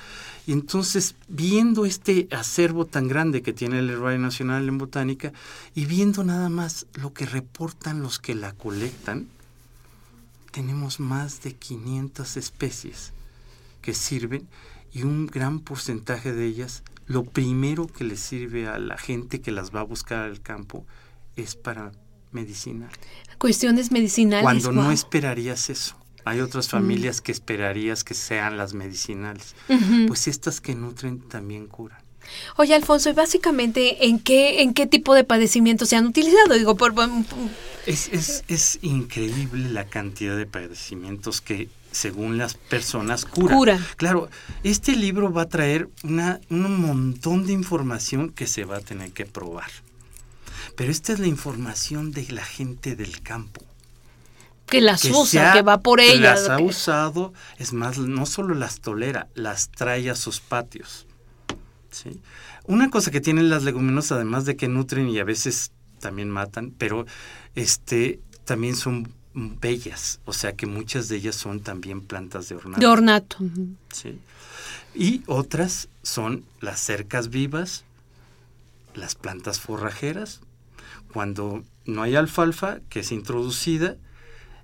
Y 0.48 0.54
entonces, 0.54 1.16
viendo 1.28 1.86
este 1.86 2.28
acervo 2.32 2.86
tan 2.86 3.08
grande 3.08 3.44
que 3.44 3.54
tiene 3.54 3.80
el 3.80 3.92
Herbario 3.92 4.18
Nacional 4.18 4.68
en 4.68 4.80
Botánica 4.80 5.34
y 5.76 5.86
viendo 5.86 6.24
nada 6.24 6.50
más 6.50 6.88
lo 6.96 7.14
que 7.14 7.28
reportan 7.28 8.02
los 8.02 8.18
que 8.18 8.34
la 8.34 8.54
colectan, 8.54 9.28
tenemos 10.52 11.00
más 11.00 11.44
de 11.44 11.54
500 11.54 12.38
especies 12.38 13.14
que 13.84 13.94
sirven 13.94 14.48
y 14.92 15.04
un 15.04 15.28
gran 15.28 15.60
porcentaje 15.60 16.34
de 16.34 16.46
ellas, 16.46 16.84
lo 17.06 17.24
primero 17.24 17.86
que 17.86 18.04
les 18.04 18.20
sirve 18.20 18.68
a 18.68 18.80
la 18.80 18.98
gente 18.98 19.42
que 19.42 19.52
las 19.52 19.74
va 19.74 19.82
a 19.82 19.84
buscar 19.84 20.24
al 20.24 20.42
campo 20.42 20.88
es 21.36 21.56
para 21.56 21.92
medicinal. 22.38 22.92
Cuestiones 23.38 23.92
medicinales. 23.92 24.44
Cuando 24.44 24.72
no 24.72 24.92
esperarías 24.92 25.70
eso. 25.70 25.96
Hay 26.26 26.42
otras 26.42 26.68
familias 26.68 27.22
que 27.22 27.32
esperarías 27.32 28.04
que 28.04 28.14
sean 28.14 28.58
las 28.58 28.74
medicinales. 28.74 29.56
Pues 30.08 30.28
estas 30.28 30.60
que 30.60 30.76
nutren 30.76 31.20
también 31.20 31.68
curan. 31.68 32.02
Oye, 32.58 32.76
Alfonso, 32.76 33.10
y 33.10 33.14
básicamente, 33.14 34.08
¿en 34.08 34.20
qué, 34.20 34.62
en 34.62 34.74
qué 34.74 34.86
tipo 34.88 35.16
de 35.16 35.24
padecimientos 35.24 35.88
se 35.88 35.96
han 35.96 36.06
utilizado? 36.06 36.56
Digo, 36.56 36.76
por... 36.76 36.94
Es, 37.86 38.10
es, 38.12 38.44
es 38.50 38.80
increíble 38.82 39.70
la 39.70 39.86
cantidad 39.86 40.36
de 40.36 40.46
padecimientos 40.46 41.40
que, 41.40 41.70
según 41.92 42.38
las 42.38 42.56
personas, 42.56 43.24
curan. 43.24 43.58
Cura. 43.58 43.80
Claro, 43.96 44.30
este 44.64 44.98
libro 44.98 45.32
va 45.32 45.44
a 45.44 45.50
traer 45.50 45.88
una, 46.04 46.42
un 46.50 46.82
montón 46.82 47.46
de 47.48 47.54
información 47.54 48.32
que 48.32 48.48
se 48.48 48.66
va 48.66 48.78
a 48.78 48.82
tener 48.82 49.12
que 49.12 49.26
probar. 49.26 49.72
Pero 50.76 50.91
esta 50.91 51.13
es 51.13 51.20
la 51.20 51.28
información 51.28 52.11
de 52.11 52.28
la 52.32 52.43
gente 52.43 52.95
del 52.95 53.22
campo. 53.22 53.61
Que 54.68 54.82
las 54.82 55.05
usa, 55.05 55.53
que 55.53 55.61
va 55.61 55.80
por 55.80 56.01
ellas. 56.01 56.41
Las 56.41 56.49
ha 56.49 56.59
usado, 56.59 57.34
es 57.57 57.72
más, 57.72 57.97
no 57.97 58.26
solo 58.26 58.53
las 58.53 58.82
tolera, 58.82 59.28
las 59.34 59.70
trae 59.70 60.09
a 60.09 60.15
sus 60.15 60.41
patios. 60.41 61.07
¿sí? 61.89 62.20
Una 62.65 62.89
cosa 62.89 63.11
que 63.11 63.22
tienen 63.22 63.49
las 63.49 63.63
leguminosas, 63.63 64.18
además 64.18 64.45
de 64.45 64.57
que 64.57 64.68
nutren 64.68 65.07
y 65.07 65.20
a 65.20 65.24
veces 65.24 65.72
también 65.99 66.30
matan, 66.30 66.74
pero 66.78 67.05
este 67.55 68.20
también 68.43 68.76
son 68.76 69.09
bellas, 69.34 70.20
o 70.26 70.34
sea 70.34 70.53
que 70.53 70.65
muchas 70.65 71.09
de 71.09 71.18
ellas 71.18 71.36
son 71.36 71.59
también 71.59 72.01
plantas 72.01 72.49
de 72.49 72.55
ornato. 72.55 72.80
De 72.80 72.88
ornato. 72.88 73.38
¿sí? 73.93 74.20
Y 74.95 75.22
otras 75.28 75.89
son 76.01 76.43
las 76.59 76.80
cercas 76.80 77.30
vivas, 77.30 77.84
las 78.95 79.15
plantas 79.15 79.59
forrajeras, 79.59 80.41
cuando 81.14 81.64
no 81.86 82.01
hay 82.01 82.16
alfalfa 82.16 82.80
que 82.89 83.01
es 83.01 83.12
introducida, 83.12 83.97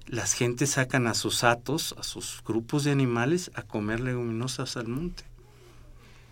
las 0.07 0.33
gentes 0.33 0.71
sacan 0.71 1.07
a 1.07 1.13
sus 1.13 1.43
atos, 1.43 1.95
a 1.97 2.03
sus 2.03 2.43
grupos 2.43 2.83
de 2.83 2.91
animales, 2.91 3.51
a 3.55 3.61
comer 3.61 3.99
leguminosas 3.99 4.77
al 4.77 4.87
monte. 4.87 5.23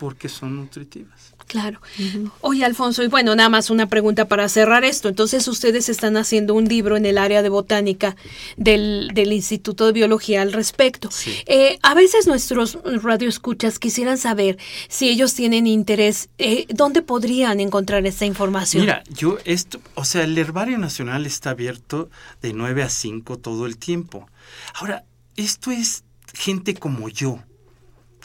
Porque 0.01 0.29
son 0.29 0.55
nutritivas. 0.55 1.35
Claro. 1.45 1.79
Oye, 2.39 2.65
Alfonso, 2.65 3.03
y 3.03 3.07
bueno, 3.07 3.35
nada 3.35 3.49
más 3.49 3.69
una 3.69 3.87
pregunta 3.87 4.27
para 4.27 4.49
cerrar 4.49 4.83
esto. 4.83 5.09
Entonces, 5.09 5.47
ustedes 5.47 5.89
están 5.89 6.17
haciendo 6.17 6.55
un 6.55 6.65
libro 6.65 6.97
en 6.97 7.05
el 7.05 7.19
área 7.19 7.43
de 7.43 7.49
botánica 7.49 8.15
del, 8.57 9.11
del 9.13 9.31
Instituto 9.31 9.85
de 9.85 9.91
Biología 9.91 10.41
al 10.41 10.53
respecto. 10.53 11.11
Eh, 11.45 11.77
a 11.83 11.93
veces 11.93 12.25
nuestros 12.25 12.79
radioescuchas 12.83 13.77
quisieran 13.77 14.17
saber 14.17 14.57
si 14.87 15.07
ellos 15.07 15.35
tienen 15.35 15.67
interés, 15.67 16.29
eh, 16.39 16.65
¿dónde 16.69 17.03
podrían 17.03 17.59
encontrar 17.59 18.03
esta 18.07 18.25
información? 18.25 18.81
Mira, 18.81 19.03
yo 19.07 19.37
esto, 19.45 19.79
o 19.93 20.03
sea, 20.03 20.23
el 20.23 20.35
Herbario 20.35 20.79
Nacional 20.79 21.27
está 21.27 21.51
abierto 21.51 22.09
de 22.41 22.53
9 22.53 22.81
a 22.81 22.89
5 22.89 23.37
todo 23.37 23.67
el 23.67 23.77
tiempo. 23.77 24.27
Ahora, 24.73 25.05
esto 25.35 25.69
es 25.69 26.05
gente 26.33 26.73
como 26.73 27.07
yo 27.07 27.43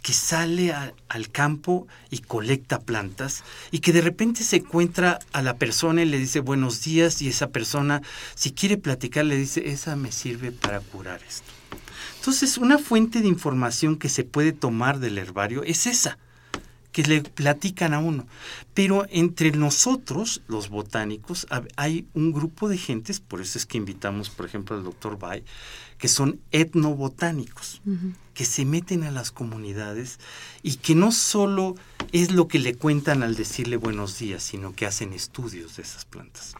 que 0.06 0.12
sale 0.12 0.72
al 0.72 1.30
campo 1.32 1.88
y 2.10 2.18
colecta 2.18 2.78
plantas 2.78 3.42
y 3.72 3.80
que 3.80 3.92
de 3.92 4.02
repente 4.02 4.44
se 4.44 4.58
encuentra 4.58 5.18
a 5.32 5.42
la 5.42 5.56
persona 5.56 6.00
y 6.00 6.04
le 6.04 6.16
dice 6.16 6.38
buenos 6.38 6.84
días 6.84 7.20
y 7.22 7.28
esa 7.28 7.48
persona, 7.48 8.02
si 8.36 8.52
quiere 8.52 8.76
platicar, 8.76 9.24
le 9.24 9.36
dice, 9.36 9.68
esa 9.68 9.96
me 9.96 10.12
sirve 10.12 10.52
para 10.52 10.78
curar 10.78 11.20
esto. 11.26 11.50
Entonces, 12.18 12.56
una 12.56 12.78
fuente 12.78 13.20
de 13.20 13.26
información 13.26 13.96
que 13.96 14.08
se 14.08 14.22
puede 14.22 14.52
tomar 14.52 15.00
del 15.00 15.18
herbario 15.18 15.64
es 15.64 15.88
esa, 15.88 16.18
que 16.96 17.02
le 17.02 17.20
platican 17.20 17.92
a 17.92 17.98
uno. 17.98 18.26
Pero 18.72 19.04
entre 19.10 19.50
nosotros, 19.50 20.40
los 20.48 20.70
botánicos, 20.70 21.46
hay 21.76 22.06
un 22.14 22.32
grupo 22.32 22.70
de 22.70 22.78
gentes, 22.78 23.20
por 23.20 23.42
eso 23.42 23.58
es 23.58 23.66
que 23.66 23.76
invitamos, 23.76 24.30
por 24.30 24.46
ejemplo, 24.46 24.74
al 24.74 24.82
doctor 24.82 25.18
Bay, 25.18 25.44
que 25.98 26.08
son 26.08 26.40
etnobotánicos, 26.52 27.82
que 28.32 28.46
se 28.46 28.64
meten 28.64 29.02
a 29.02 29.10
las 29.10 29.30
comunidades 29.30 30.18
y 30.62 30.76
que 30.76 30.94
no 30.94 31.12
solo 31.12 31.74
es 32.12 32.32
lo 32.32 32.48
que 32.48 32.60
le 32.60 32.74
cuentan 32.74 33.22
al 33.22 33.34
decirle 33.34 33.76
buenos 33.76 34.18
días, 34.18 34.42
sino 34.42 34.74
que 34.74 34.86
hacen 34.86 35.12
estudios 35.12 35.76
de 35.76 35.82
esas 35.82 36.06
plantas. 36.06 36.54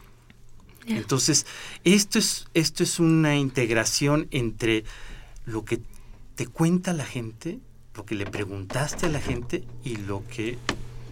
Entonces, 0.85 1.47
esto 1.83 2.19
es, 2.19 2.45
esto 2.53 2.83
es 2.83 2.99
una 2.99 3.37
integración 3.37 4.27
entre 4.29 4.83
lo 5.47 5.65
que 5.65 5.81
te 6.35 6.45
cuenta 6.45 6.93
la 6.93 7.05
gente, 7.05 7.59
lo 7.97 8.05
que 8.05 8.15
le 8.15 8.27
preguntaste 8.27 9.07
a 9.07 9.09
la 9.09 9.19
gente 9.19 9.63
y 9.83 9.95
lo 9.95 10.23
que 10.27 10.57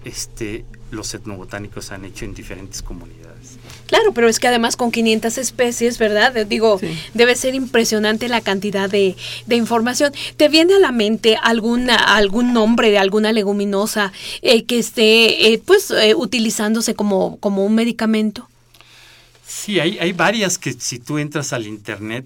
este, 0.06 0.66
los 0.92 1.14
etnobotánicos 1.16 1.92
han 1.92 2.06
hecho 2.06 2.26
en 2.26 2.36
diferentes 2.36 2.84
comunidades. 2.84 3.58
Claro, 3.88 4.14
pero 4.14 4.30
es 4.30 4.40
que 4.40 4.48
además 4.48 4.76
con 4.76 4.92
500 4.92 5.40
especies, 5.40 5.98
¿verdad? 5.98 6.46
Digo, 6.46 6.80
debe 7.16 7.36
ser 7.36 7.56
impresionante 7.56 8.30
la 8.30 8.42
cantidad 8.42 8.88
de, 8.88 9.16
información. 9.50 10.14
¿Te 10.38 10.48
viene 10.48 10.76
a 10.76 10.80
la 10.80 10.92
mente 10.92 11.38
alguna, 11.42 11.96
algún 11.96 12.54
nombre 12.54 12.92
de 12.92 13.00
alguna 13.00 13.32
leguminosa 13.32 14.14
eh, 14.44 14.64
que 14.66 14.78
esté 14.78 15.54
eh, 15.54 15.62
pues 15.64 15.90
eh, 15.90 16.14
utilizándose 16.16 16.94
como, 16.94 17.38
como 17.38 17.66
un 17.66 17.74
medicamento? 17.74 18.48
Sí, 19.48 19.80
hay, 19.80 20.00
hay 20.00 20.12
varias 20.12 20.58
que 20.58 20.74
si 20.74 20.98
tú 20.98 21.20
entras 21.20 21.54
al 21.54 21.68
internet, 21.68 22.26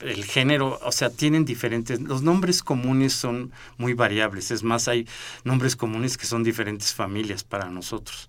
el 0.00 0.24
género, 0.24 0.80
o 0.82 0.90
sea, 0.90 1.10
tienen 1.10 1.44
diferentes, 1.44 2.00
los 2.00 2.22
nombres 2.22 2.62
comunes 2.62 3.12
son 3.12 3.52
muy 3.78 3.92
variables, 3.92 4.50
es 4.50 4.64
más, 4.64 4.88
hay 4.88 5.06
nombres 5.44 5.76
comunes 5.76 6.18
que 6.18 6.26
son 6.26 6.42
diferentes 6.42 6.92
familias 6.92 7.44
para 7.44 7.70
nosotros. 7.70 8.28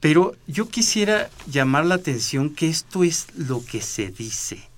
Pero 0.00 0.34
yo 0.46 0.68
quisiera 0.68 1.28
llamar 1.50 1.84
la 1.84 1.96
atención 1.96 2.50
que 2.50 2.68
esto 2.68 3.04
es 3.04 3.26
lo 3.36 3.62
que 3.64 3.82
se 3.82 4.10
dice. 4.10 4.68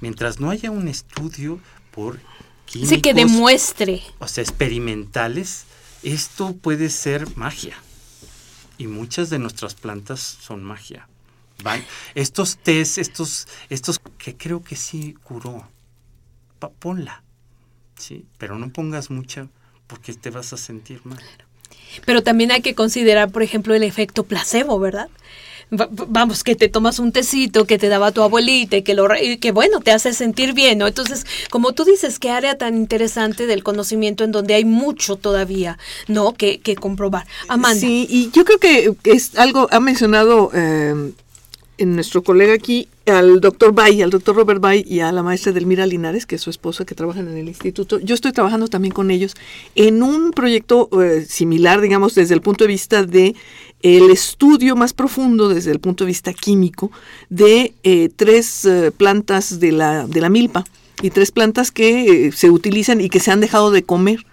Mientras 0.00 0.38
no 0.38 0.50
haya 0.50 0.70
un 0.70 0.86
estudio 0.86 1.60
por 1.90 2.20
químicos, 2.64 2.90
sí, 2.90 3.00
que 3.00 3.12
demuestre. 3.12 4.02
O 4.20 4.28
sea, 4.28 4.42
experimentales, 4.42 5.64
esto 6.04 6.54
puede 6.54 6.90
ser 6.90 7.36
magia. 7.36 7.76
Y 8.78 8.86
muchas 8.86 9.30
de 9.30 9.40
nuestras 9.40 9.74
plantas 9.74 10.20
son 10.20 10.62
magia. 10.62 11.09
Estos 12.14 12.58
test, 12.58 12.98
estos, 12.98 13.48
estos 13.68 14.00
que 14.18 14.36
creo 14.36 14.62
que 14.62 14.76
sí 14.76 15.14
curó, 15.22 15.66
ponla, 16.78 17.22
¿sí? 17.96 18.24
Pero 18.38 18.58
no 18.58 18.70
pongas 18.70 19.10
mucha 19.10 19.48
porque 19.86 20.14
te 20.14 20.30
vas 20.30 20.52
a 20.52 20.56
sentir 20.56 21.00
mal. 21.04 21.22
Pero 22.04 22.22
también 22.22 22.52
hay 22.52 22.62
que 22.62 22.74
considerar, 22.74 23.30
por 23.30 23.42
ejemplo, 23.42 23.74
el 23.74 23.82
efecto 23.82 24.24
placebo, 24.24 24.78
¿verdad? 24.78 25.08
vamos, 25.70 26.42
que 26.42 26.56
te 26.56 26.68
tomas 26.68 26.98
un 26.98 27.12
tecito 27.12 27.64
que 27.64 27.78
te 27.78 27.88
daba 27.88 28.10
tu 28.12 28.22
abuelita 28.22 28.76
y 28.76 28.82
que, 28.82 28.94
lo, 28.94 29.08
que 29.40 29.52
bueno, 29.52 29.80
te 29.80 29.92
hace 29.92 30.12
sentir 30.12 30.52
bien, 30.52 30.78
¿no? 30.78 30.88
Entonces, 30.88 31.24
como 31.50 31.72
tú 31.72 31.84
dices, 31.84 32.18
qué 32.18 32.30
área 32.30 32.58
tan 32.58 32.76
interesante 32.76 33.46
del 33.46 33.62
conocimiento 33.62 34.24
en 34.24 34.32
donde 34.32 34.54
hay 34.54 34.64
mucho 34.64 35.16
todavía, 35.16 35.78
¿no? 36.08 36.34
Que, 36.34 36.60
que 36.60 36.74
comprobar. 36.74 37.26
Amanda. 37.48 37.80
Sí, 37.80 38.06
y 38.10 38.30
yo 38.32 38.44
creo 38.44 38.58
que 38.58 38.94
es 39.04 39.36
algo, 39.38 39.68
ha 39.70 39.80
mencionado 39.80 40.50
eh, 40.54 41.12
en 41.80 41.94
nuestro 41.94 42.22
colega 42.22 42.52
aquí, 42.52 42.88
al 43.06 43.40
doctor 43.40 43.72
Bay, 43.72 44.02
al 44.02 44.10
doctor 44.10 44.36
Robert 44.36 44.60
Bay 44.60 44.84
y 44.86 45.00
a 45.00 45.10
la 45.12 45.22
maestra 45.22 45.50
Delmira 45.50 45.86
Linares, 45.86 46.26
que 46.26 46.36
es 46.36 46.42
su 46.42 46.50
esposa, 46.50 46.84
que 46.84 46.94
trabajan 46.94 47.26
en 47.26 47.38
el 47.38 47.48
instituto. 47.48 47.98
Yo 47.98 48.14
estoy 48.14 48.32
trabajando 48.32 48.68
también 48.68 48.92
con 48.92 49.10
ellos 49.10 49.34
en 49.74 50.02
un 50.02 50.32
proyecto 50.32 50.90
eh, 51.02 51.24
similar, 51.26 51.80
digamos, 51.80 52.14
desde 52.14 52.34
el 52.34 52.42
punto 52.42 52.64
de 52.64 52.68
vista 52.68 53.02
de 53.04 53.34
el 53.80 54.10
estudio 54.10 54.76
más 54.76 54.92
profundo 54.92 55.48
desde 55.48 55.70
el 55.70 55.80
punto 55.80 56.04
de 56.04 56.08
vista 56.08 56.34
químico 56.34 56.92
de 57.30 57.72
eh, 57.82 58.10
tres 58.14 58.66
eh, 58.66 58.92
plantas 58.94 59.58
de 59.58 59.72
la, 59.72 60.06
de 60.06 60.20
la 60.20 60.28
milpa 60.28 60.64
y 61.00 61.08
tres 61.08 61.32
plantas 61.32 61.70
que 61.72 62.30
se 62.30 62.50
utilizan 62.50 63.00
y 63.00 63.08
que 63.08 63.20
se 63.20 63.30
han 63.30 63.40
dejado 63.40 63.70
de 63.70 63.84
comer, 63.84 64.26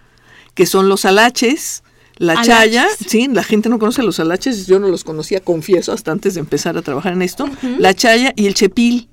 que 0.54 0.66
son 0.66 0.90
los 0.90 1.06
alaches, 1.06 1.82
la 2.18 2.42
chaya, 2.42 2.88
sí, 3.08 3.28
la 3.28 3.44
gente 3.44 3.70
no 3.70 3.80
conoce 3.80 4.04
los 4.04 4.20
alaches, 4.20 4.68
yo 4.68 4.80
no 4.80 4.88
los 4.88 5.04
conocía, 5.04 5.40
confieso, 5.40 5.94
hasta 5.94 6.12
antes 6.12 6.34
de 6.34 6.40
empezar 6.40 6.78
a 6.78 6.82
trabajar 6.82 7.14
en 7.14 7.22
esto. 7.22 7.48
La 7.78 7.94
chaya 7.94 8.34
y 8.36 8.48
el 8.48 8.54
chepil 8.54 9.10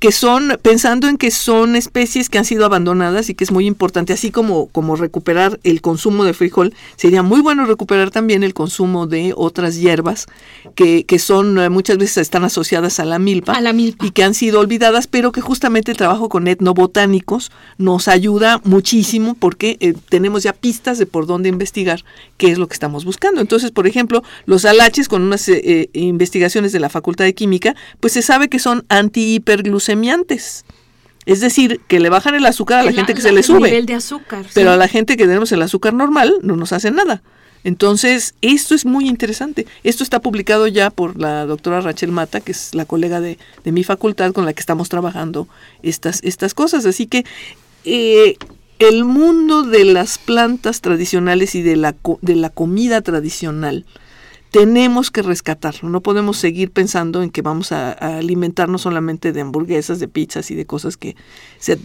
que 0.00 0.12
son, 0.12 0.58
pensando 0.62 1.08
en 1.08 1.18
que 1.18 1.30
son 1.30 1.76
especies 1.76 2.30
que 2.30 2.38
han 2.38 2.46
sido 2.46 2.64
abandonadas 2.64 3.28
y 3.28 3.34
que 3.34 3.44
es 3.44 3.52
muy 3.52 3.66
importante, 3.66 4.14
así 4.14 4.30
como, 4.30 4.66
como 4.68 4.96
recuperar 4.96 5.60
el 5.62 5.82
consumo 5.82 6.24
de 6.24 6.32
frijol, 6.32 6.72
sería 6.96 7.22
muy 7.22 7.42
bueno 7.42 7.66
recuperar 7.66 8.10
también 8.10 8.42
el 8.42 8.54
consumo 8.54 9.06
de 9.06 9.34
otras 9.36 9.76
hierbas 9.76 10.26
que, 10.74 11.04
que 11.04 11.18
son 11.18 11.58
eh, 11.58 11.68
muchas 11.68 11.98
veces 11.98 12.16
están 12.16 12.44
asociadas 12.44 12.98
a 12.98 13.04
la 13.04 13.18
milpa, 13.18 13.52
a 13.52 13.60
la 13.60 13.74
milpa 13.74 14.06
y 14.06 14.10
que 14.10 14.24
han 14.24 14.32
sido 14.32 14.60
olvidadas, 14.60 15.06
pero 15.06 15.32
que 15.32 15.42
justamente 15.42 15.90
el 15.90 15.98
trabajo 15.98 16.30
con 16.30 16.48
etnobotánicos 16.48 17.52
nos 17.76 18.08
ayuda 18.08 18.62
muchísimo 18.64 19.34
porque 19.34 19.76
eh, 19.80 19.92
tenemos 20.08 20.44
ya 20.44 20.54
pistas 20.54 20.96
de 20.96 21.04
por 21.04 21.26
dónde 21.26 21.50
investigar 21.50 22.04
qué 22.38 22.50
es 22.50 22.56
lo 22.56 22.68
que 22.68 22.74
estamos 22.74 23.04
buscando. 23.04 23.42
Entonces, 23.42 23.70
por 23.70 23.86
ejemplo, 23.86 24.22
los 24.46 24.64
alaches 24.64 25.08
con 25.08 25.20
unas 25.20 25.46
eh, 25.50 25.90
investigaciones 25.92 26.72
de 26.72 26.80
la 26.80 26.88
Facultad 26.88 27.26
de 27.26 27.34
Química, 27.34 27.76
pues 28.00 28.14
se 28.14 28.22
sabe 28.22 28.48
que 28.48 28.58
son 28.58 28.86
anti-hiperglucemiantes 28.88 29.89
semiantes. 29.90 30.64
Es 31.26 31.40
decir, 31.40 31.80
que 31.88 32.00
le 32.00 32.08
bajan 32.08 32.34
el 32.34 32.46
azúcar 32.46 32.78
a 32.78 32.84
la, 32.84 32.92
gente 32.92 33.12
que 33.12 33.20
se 33.20 33.32
le 33.32 33.42
sube. 33.42 33.68
Nivel 33.68 33.86
de 33.86 33.94
azúcar. 33.94 34.46
Pero 34.54 34.70
a 34.70 34.76
la 34.76 34.88
gente 34.88 35.16
que 35.16 35.26
tenemos 35.26 35.50
el 35.52 35.62
azúcar 35.62 35.94
normal 35.94 36.32
no 36.42 36.56
nos 36.56 36.72
hace 36.72 36.90
nada. 36.90 37.22
Entonces, 37.64 38.34
esto 38.40 38.74
es 38.74 38.86
muy 38.86 39.08
interesante. 39.08 39.66
Esto 39.84 40.04
está 40.04 40.20
publicado 40.20 40.66
ya 40.66 40.90
por 40.90 41.20
la 41.20 41.44
doctora 41.44 41.80
Rachel 41.80 42.12
Mata, 42.12 42.40
que 42.40 42.52
es 42.52 42.74
la 42.74 42.86
colega 42.86 43.20
de, 43.20 43.36
mi 43.64 43.84
facultad 43.84 44.32
con 44.32 44.46
la 44.46 44.52
que 44.52 44.60
estamos 44.60 44.88
trabajando 44.88 45.48
estas, 45.82 46.20
estas 46.22 46.54
cosas. 46.54 46.86
Así 46.86 47.06
que 47.06 47.24
eh, 47.84 48.36
el 48.78 49.04
mundo 49.04 49.62
de 49.62 49.84
las 49.84 50.18
plantas 50.18 50.80
tradicionales 50.80 51.54
y 51.54 51.62
de 51.62 51.76
la, 51.76 51.96
de 52.22 52.36
la 52.36 52.48
comida 52.48 53.02
tradicional 53.02 53.84
tenemos 54.50 55.10
que 55.10 55.22
rescatarlo. 55.22 55.88
No 55.88 56.00
podemos 56.00 56.36
seguir 56.36 56.70
pensando 56.72 57.22
en 57.22 57.30
que 57.30 57.42
vamos 57.42 57.72
a, 57.72 57.92
alimentarnos 57.92 58.82
solamente 58.82 59.32
de 59.32 59.40
hamburguesas, 59.40 60.00
de 60.00 60.08
pizzas 60.08 60.50
y 60.50 60.54
de 60.54 60.66
cosas 60.66 60.96
que 60.96 61.16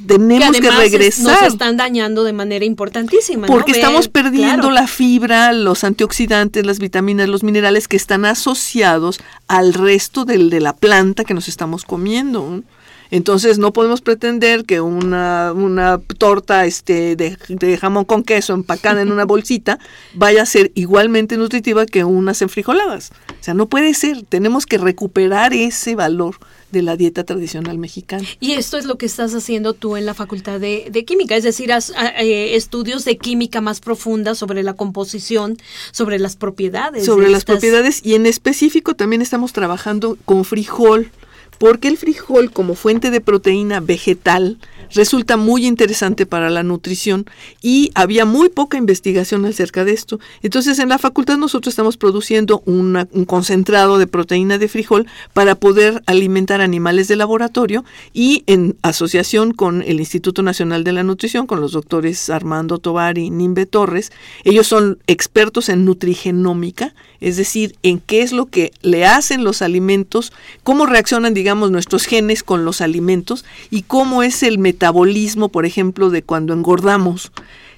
tenemos 0.07 0.59
que, 0.59 0.71
regresar. 0.71 1.41
nos 1.41 1.53
están 1.53 1.77
dañando 1.77 2.23
de 2.23 2.33
manera 2.33 2.65
importantísima. 2.65 3.47
Porque 3.47 3.71
estamos 3.71 4.07
perdiendo 4.07 4.71
la 4.71 4.87
fibra, 4.87 5.53
los 5.53 5.83
antioxidantes, 5.83 6.65
las 6.65 6.79
vitaminas, 6.79 7.29
los 7.29 7.43
minerales 7.43 7.87
que 7.87 7.97
están 7.97 8.25
asociados 8.25 9.19
al 9.47 9.73
resto 9.73 10.25
del, 10.25 10.49
de 10.49 10.59
la 10.59 10.75
planta 10.75 11.23
que 11.23 11.33
nos 11.33 11.47
estamos 11.47 11.85
comiendo. 11.85 12.63
Entonces 13.11 13.57
no 13.57 13.73
podemos 13.73 14.01
pretender 14.01 14.65
que 14.65 14.81
una, 14.81 15.53
una 15.53 15.99
torta 16.17 16.65
este, 16.65 17.15
de, 17.15 17.77
jamón 17.77 18.05
con 18.05 18.23
queso 18.23 18.53
empacada 18.53 19.01
en 19.01 19.11
una 19.11 19.25
bolsita 19.25 19.79
vaya 20.13 20.43
a 20.43 20.45
ser 20.45 20.71
igualmente 20.75 21.37
nutritiva 21.37 21.85
que 21.85 22.03
unas 22.03 22.41
enfrijoladas. 22.41 23.11
O 23.39 23.43
sea, 23.43 23.53
no 23.53 23.67
puede 23.67 23.93
ser. 23.93 24.23
Tenemos 24.23 24.65
que 24.65 24.77
recuperar 24.77 25.53
ese 25.53 25.95
valor 25.95 26.35
de 26.71 26.81
la 26.81 26.97
dieta 26.97 27.23
tradicional 27.23 27.77
mexicana. 27.77 28.25
Y 28.39 28.53
esto 28.53 28.77
es 28.77 28.85
lo 28.85 28.97
que 28.97 29.05
estás 29.05 29.33
haciendo 29.33 29.73
tú 29.73 29.95
en 29.95 30.05
la 30.05 30.13
Facultad 30.13 30.59
de, 30.59 31.05
Química, 31.05 31.35
es 31.35 31.43
decir, 31.43 31.71
eh, 31.71 32.55
estudios 32.55 33.05
de 33.05 33.17
química 33.17 33.61
más 33.61 33.79
profunda 33.79 34.35
sobre 34.35 34.63
la 34.63 34.73
composición, 34.73 35.57
sobre 35.91 36.19
las 36.19 36.35
propiedades. 36.35 37.05
Sobre 37.05 37.29
las 37.29 37.45
propiedades 37.45 38.01
y 38.03 38.15
en 38.15 38.25
específico 38.25 38.95
también 38.95 39.21
estamos 39.21 39.53
trabajando 39.53 40.17
con 40.25 40.43
frijol 40.43 41.11
porque 41.57 41.87
el 41.87 41.97
frijol 41.97 42.51
como 42.51 42.75
fuente 42.75 43.11
de 43.11 43.21
proteína 43.21 43.79
vegetal 43.79 44.57
resulta 44.93 45.37
muy 45.37 45.65
interesante 45.65 46.25
para 46.25 46.49
la 46.49 46.63
nutrición 46.63 47.25
y 47.61 47.91
había 47.95 48.25
muy 48.25 48.49
poca 48.49 48.77
investigación 48.77 49.45
acerca 49.45 49.83
de 49.83 49.93
esto. 49.93 50.19
Entonces 50.43 50.79
en 50.79 50.89
la 50.89 50.97
facultad 50.97 51.37
nosotros 51.37 51.71
estamos 51.73 51.97
produciendo 51.97 52.61
un 52.65 53.05
concentrado 53.27 53.97
de 53.97 54.07
proteína 54.07 54.57
de 54.57 54.67
frijol 54.67 55.07
para 55.33 55.55
poder 55.55 56.03
alimentar 56.05 56.61
animales 56.61 57.07
de 57.07 57.15
laboratorio 57.15 57.83
y 58.13 58.43
en 58.47 58.77
asociación 58.81 59.53
con 59.53 59.81
el 59.81 59.99
Instituto 59.99 60.43
Nacional 60.43 60.83
de 60.83 60.93
la 60.93 61.03
Nutrición, 61.03 61.47
con 61.47 61.61
los 61.61 61.71
doctores 61.71 62.29
Armando 62.29 62.77
Tovar 62.77 63.17
y 63.17 63.29
Nimbe 63.29 63.65
Torres, 63.65 64.11
ellos 64.43 64.67
son 64.67 64.99
expertos 65.07 65.69
en 65.69 65.85
nutrigenómica, 65.85 66.93
es 67.19 67.37
decir, 67.37 67.75
en 67.83 67.99
qué 67.99 68.21
es 68.21 68.31
lo 68.31 68.45
que 68.47 68.71
le 68.81 69.05
hacen 69.05 69.43
los 69.43 69.61
alimentos, 69.61 70.31
cómo 70.63 70.85
reaccionan, 70.85 71.33
digamos, 71.33 71.44
nuestros 71.53 72.05
genes 72.05 72.43
con 72.43 72.65
los 72.65 72.81
alimentos 72.81 73.45
y 73.69 73.83
cómo 73.83 74.23
es 74.23 74.41
el 74.43 74.57
metabolismo, 74.57 75.49
por 75.49 75.65
ejemplo, 75.65 76.09
de 76.09 76.23
cuando 76.23 76.53
engordamos. 76.53 77.31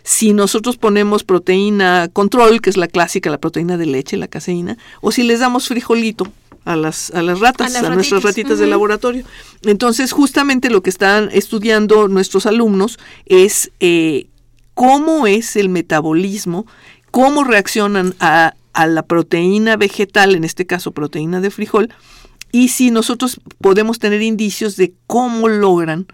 Si 0.03 0.31
nosotros 0.31 0.77
ponemos 0.77 1.25
proteína 1.25 2.09
control, 2.13 2.61
que 2.61 2.69
es 2.69 2.77
la 2.77 2.87
clásica, 2.87 3.29
la 3.29 3.39
proteína 3.39 3.75
de 3.77 3.85
leche, 3.87 4.15
la 4.15 4.29
caseína, 4.29 4.77
o 5.01 5.11
si 5.11 5.23
les 5.23 5.41
damos 5.41 5.67
frijolito, 5.67 6.31
a 6.63 6.75
las, 6.75 7.11
a 7.11 7.21
las 7.21 7.39
ratas, 7.39 7.75
a, 7.75 7.89
nuestras 7.91 8.23
ratitas 8.23 8.59
de 8.59 8.67
laboratorio. 8.67 9.23
Entonces, 9.63 10.11
justamente 10.11 10.69
lo 10.69 10.83
que 10.83 10.89
están 10.89 11.29
estudiando 11.31 12.09
nuestros 12.09 12.45
alumnos 12.45 12.99
es 13.25 13.71
eh, 13.79 14.27
cómo 14.73 15.27
es 15.27 15.55
el 15.55 15.69
metabolismo, 15.69 16.65
cómo 17.09 17.45
reaccionan 17.45 18.15
a, 18.19 18.53
a 18.73 18.85
la 18.85 19.03
proteína 19.03 19.77
vegetal, 19.77 20.35
en 20.35 20.43
este 20.43 20.65
caso 20.67 20.91
proteína 20.91 21.39
de 21.39 21.51
frijol, 21.51 21.89
y 22.51 22.69
si 22.69 22.91
nosotros 22.91 23.39
podemos 23.61 23.99
tener 23.99 24.21
indicios 24.21 24.75
de 24.75 24.93
cómo 25.07 25.47
logran 25.47 26.07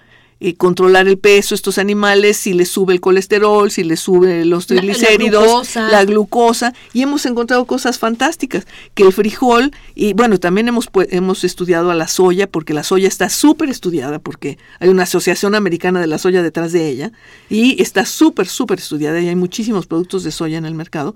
eh, 0.46 0.56
controlar 0.56 1.08
el 1.08 1.18
peso 1.18 1.56
estos 1.56 1.78
animales, 1.78 2.36
si 2.36 2.52
les 2.52 2.68
sube 2.68 2.92
el 2.92 3.00
colesterol, 3.00 3.72
si 3.72 3.82
les 3.86 4.02
sube 4.02 4.44
los 4.44 4.68
triglicéridos, 4.68 5.74
la, 5.78 6.04
glucosa. 6.04 6.74
y 6.92 7.02
hemos 7.02 7.26
encontrado 7.26 7.64
cosas 7.64 7.98
fantásticas, 7.98 8.68
que 8.94 9.04
el 9.04 9.14
frijol, 9.14 9.72
y 9.96 10.12
bueno, 10.12 10.42
también 10.42 10.68
hemos, 10.68 10.90
hemos 11.12 11.46
estudiado 11.46 11.92
a 11.92 11.96
la 11.96 12.10
soya, 12.10 12.52
porque 12.52 12.74
la 12.74 12.84
soya 12.84 13.08
está 13.08 13.30
súper 13.30 13.70
estudiada, 13.70 14.20
porque 14.20 14.58
hay 14.82 14.90
una 14.90 15.04
asociación 15.04 15.56
americana 15.56 16.02
de 16.02 16.08
la 16.08 16.18
soya 16.18 16.44
detrás 16.44 16.74
de 16.74 16.90
ella, 16.90 17.14
y 17.50 17.82
está 17.82 18.06
súper, 18.06 18.50
súper 18.50 18.80
estudiada, 18.80 19.22
y 19.22 19.30
hay 19.30 19.38
muchísimos 19.38 19.88
productos 19.88 20.26
de 20.26 20.32
soya 20.32 20.58
en 20.58 20.66
el 20.66 20.76
mercado, 20.76 21.16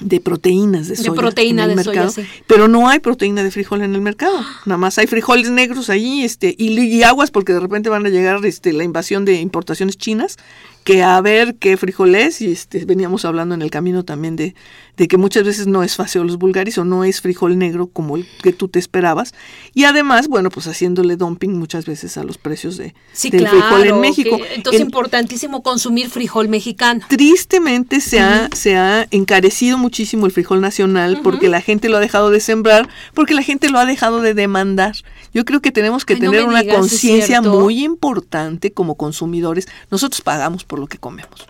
de 0.00 0.20
proteínas 0.20 0.88
de 0.88 0.96
soya. 0.96 1.10
De 1.10 1.16
proteína 1.16 1.64
en 1.64 1.70
el 1.70 1.76
de 1.76 1.84
mercado, 1.84 2.10
soya, 2.10 2.28
Pero 2.46 2.68
no 2.68 2.88
hay 2.88 2.98
proteína 2.98 3.42
de 3.42 3.50
frijol 3.50 3.82
en 3.82 3.94
el 3.94 4.00
mercado. 4.00 4.38
Nada 4.66 4.78
más 4.78 4.98
hay 4.98 5.06
frijoles 5.06 5.50
negros 5.50 5.90
ahí 5.90 6.24
este, 6.24 6.54
y, 6.56 6.78
y, 6.78 7.02
aguas 7.02 7.30
porque 7.30 7.52
de 7.52 7.60
repente 7.60 7.88
van 7.90 8.06
a 8.06 8.08
llegar 8.08 8.44
este, 8.44 8.72
la 8.72 8.84
invasión 8.84 9.24
de 9.24 9.40
importaciones 9.40 9.96
chinas 9.96 10.38
que 10.84 11.02
a 11.02 11.20
ver 11.20 11.56
qué 11.56 11.76
frijoles 11.76 12.40
y 12.40 12.50
este, 12.50 12.84
veníamos 12.84 13.24
hablando 13.24 13.54
en 13.54 13.62
el 13.62 13.70
camino 13.70 14.04
también 14.04 14.36
de, 14.36 14.54
de 14.96 15.08
que 15.08 15.16
muchas 15.16 15.44
veces 15.44 15.66
no 15.66 15.82
es 15.82 15.96
los 16.16 16.36
vulgaris 16.38 16.76
o 16.78 16.84
no 16.84 17.04
es 17.04 17.20
frijol 17.20 17.58
negro 17.58 17.86
como 17.86 18.16
el 18.16 18.26
que 18.42 18.52
tú 18.52 18.68
te 18.68 18.78
esperabas. 18.78 19.32
Y 19.72 19.84
además, 19.84 20.28
bueno, 20.28 20.50
pues 20.50 20.66
haciéndole 20.66 21.16
dumping 21.16 21.58
muchas 21.58 21.86
veces 21.86 22.16
a 22.18 22.24
los 22.24 22.38
precios 22.38 22.76
de, 22.76 22.94
del 23.30 23.48
frijol 23.48 23.86
en 23.86 24.00
México. 24.00 24.38
entonces, 24.54 24.80
es 24.80 24.86
importantísimo 24.86 25.62
consumir 25.62 26.10
frijol 26.10 26.48
mexicano. 26.48 27.00
Tristemente 27.08 28.00
se, 28.00 28.20
ha, 28.20 28.48
se 28.52 28.76
ha 28.76 29.06
encarecido 29.10 29.78
muchísimo 29.78 30.26
el 30.26 30.32
frijol 30.32 30.60
nacional 30.60 31.20
porque 31.22 31.48
la 31.48 31.60
gente 31.60 31.88
lo 31.88 31.96
ha 31.96 32.00
dejado 32.00 32.30
de 32.30 32.40
sembrar, 32.40 32.88
porque 33.14 33.34
la 33.34 33.42
gente 33.42 33.70
lo 33.70 33.78
ha 33.78 33.86
dejado 33.86 34.20
de 34.20 34.34
demandar. 34.34 34.96
Yo 35.32 35.44
creo 35.44 35.60
que 35.60 35.72
tenemos 35.72 36.04
que 36.04 36.16
tener 36.16 36.44
una 36.44 36.64
conciencia 36.64 37.40
muy 37.40 37.84
importante 37.84 38.72
como 38.72 38.96
consumidores. 38.96 39.68
Nosotros 39.90 40.20
pagamos 40.20 40.64
por 40.64 40.78
lo 40.78 40.86
que 40.86 40.98
comemos. 40.98 41.46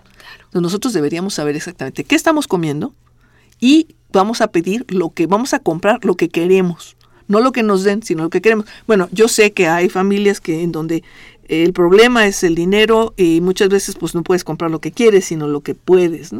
Nosotros 0.52 0.92
deberíamos 0.92 1.34
saber 1.34 1.56
exactamente 1.56 2.04
qué 2.04 2.14
estamos 2.14 2.46
comiendo 2.46 2.94
y 3.60 3.88
vamos 4.12 4.40
a 4.40 4.48
pedir 4.48 4.84
lo 4.88 5.10
que 5.10 5.26
vamos 5.26 5.54
a 5.54 5.60
comprar, 5.60 6.04
lo 6.04 6.16
que 6.16 6.28
queremos. 6.28 6.96
No 7.28 7.40
lo 7.40 7.52
que 7.52 7.62
nos 7.62 7.84
den, 7.84 8.02
sino 8.02 8.24
lo 8.24 8.30
que 8.30 8.42
queremos. 8.42 8.66
Bueno, 8.88 9.08
yo 9.12 9.28
sé 9.28 9.52
que 9.52 9.68
hay 9.68 9.88
familias 9.88 10.40
que 10.40 10.62
en 10.62 10.72
donde 10.72 11.04
el 11.50 11.72
problema 11.72 12.28
es 12.28 12.44
el 12.44 12.54
dinero 12.54 13.12
y 13.16 13.40
muchas 13.40 13.68
veces 13.70 13.96
pues 13.96 14.14
no 14.14 14.22
puedes 14.22 14.44
comprar 14.44 14.70
lo 14.70 14.80
que 14.80 14.92
quieres, 14.92 15.24
sino 15.24 15.48
lo 15.48 15.62
que 15.62 15.74
puedes. 15.74 16.30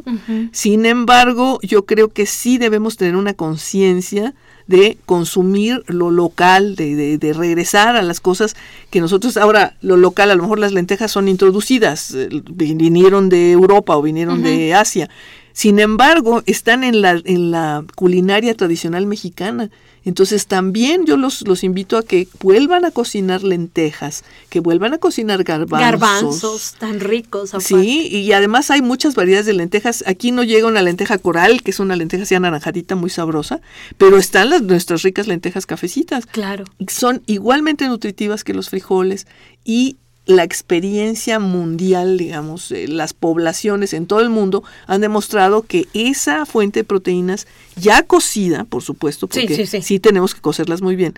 Sin 0.53 0.87
embargo, 0.87 1.59
yo 1.63 1.85
creo 1.85 2.11
que 2.11 2.27
sí 2.27 2.59
debemos 2.59 2.97
tener 2.97 3.17
una 3.17 3.35
conciencia 3.35 4.35
de 4.69 4.99
consumir 5.07 5.83
lo 5.89 6.13
local, 6.13 6.77
de, 6.77 7.19
de, 7.19 7.33
regresar 7.33 7.97
a 7.97 8.03
las 8.03 8.21
cosas 8.21 8.55
que 8.91 9.01
nosotros 9.01 9.37
ahora, 9.37 9.75
lo 9.81 9.97
local, 9.97 10.31
a 10.31 10.37
lo 10.37 10.43
mejor 10.43 10.61
las 10.61 10.71
lentejas 10.71 11.11
son 11.11 11.27
introducidas, 11.27 12.15
eh, 12.15 12.29
vinieron 12.53 13.29
de 13.29 13.51
Europa 13.51 13.97
o 13.97 14.03
vinieron 14.03 14.45
de 14.45 14.75
Asia. 14.75 15.11
Sin 15.53 15.79
embargo, 15.79 16.43
están 16.47 16.85
en 16.85 17.03
la, 17.03 17.21
en 17.25 17.51
la 17.51 17.85
culinaria 17.95 18.55
tradicional 18.55 19.07
mexicana 19.07 19.71
entonces 20.05 20.47
también 20.47 21.05
yo 21.05 21.17
los, 21.17 21.47
los 21.47 21.63
invito 21.63 21.99
a 21.99 22.03
que 22.03 22.27
vuelvan 22.41 22.85
a 22.85 22.91
cocinar 22.91 23.43
lentejas, 23.43 24.25
que 24.49 24.61
vuelvan 24.61 24.95
a 24.95 24.99
cocinar 24.99 25.45
garbanzos. 25.45 25.81
Garbanzos 25.81 26.75
tan 26.79 27.01
ricos. 27.01 27.51
Sí, 27.61 28.09
y 28.09 28.33
además 28.33 28.71
hay 28.71 28.81
muchas 28.81 29.15
variedades 29.15 29.47
de 29.47 29.53
lentejas. 29.53 30.03
Aquí 30.07 30.33
no 30.33 30.43
llega 30.43 30.67
una 30.67 30.83
lenteja 30.83 31.19
coral, 31.19 31.63
que 31.63 31.71
es 31.71 31.81
una 31.81 31.97
lenteja 31.97 32.23
así 32.23 32.35
anaranjadita 32.35 32.95
muy 32.95 33.11
sabrosa, 33.11 33.61
pero 33.99 34.17
están 34.17 34.51
las 34.51 34.63
nuestras 34.63 35.03
ricas 35.03 35.27
lentejas 35.27 35.67
cafecitas. 35.67 36.25
Claro. 36.27 36.65
Son 36.89 37.23
igualmente 37.27 37.87
nutritivas 37.87 38.43
que 38.43 38.55
los 38.55 38.71
frijoles 38.71 39.27
y 39.65 39.97
la 40.27 40.45
experiencia 40.45 41.39
mundial, 41.39 42.19
digamos, 42.19 42.71
eh, 42.73 42.87
las 42.87 43.15
poblaciones 43.15 43.93
en 43.93 44.07
todo 44.07 44.21
el 44.21 44.31
mundo 44.31 44.63
han 44.87 45.01
demostrado 45.01 45.63
que 45.63 45.87
esa 45.93 46.47
fuente 46.47 46.81
de 46.81 46.85
proteínas 46.85 47.47
ya 47.77 48.03
cocida, 48.05 48.65
por 48.65 48.83
supuesto, 48.83 49.29
porque 49.29 49.67
sí 49.67 49.99
tenemos 49.99 50.35
que 50.35 50.41
cocerlas 50.41 50.83
muy 50.83 50.95
bien, 50.95 51.15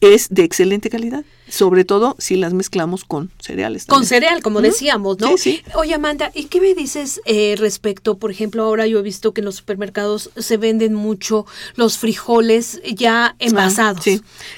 es 0.00 0.28
de 0.30 0.44
excelente 0.44 0.90
calidad 0.90 1.24
sobre 1.48 1.84
todo 1.84 2.16
si 2.18 2.36
las 2.36 2.52
mezclamos 2.52 3.04
con 3.04 3.30
cereales. 3.38 3.86
Con 3.86 4.04
cereal, 4.04 4.42
como 4.42 4.60
decíamos, 4.60 5.18
¿no? 5.20 5.36
Sí, 5.36 5.62
Oye, 5.74 5.94
Amanda, 5.94 6.32
¿y 6.34 6.44
qué 6.44 6.60
me 6.60 6.74
dices 6.74 7.20
eh, 7.24 7.54
respecto, 7.58 8.18
por 8.18 8.30
ejemplo, 8.30 8.64
ahora 8.64 8.86
yo 8.86 8.98
he 8.98 9.02
visto 9.02 9.32
que 9.32 9.40
en 9.40 9.44
los 9.44 9.56
supermercados 9.56 10.30
se 10.36 10.56
venden 10.56 10.94
mucho 10.94 11.46
los 11.76 11.98
frijoles 11.98 12.80
ya 12.94 13.26
ah, 13.26 13.36
envasados, 13.38 14.04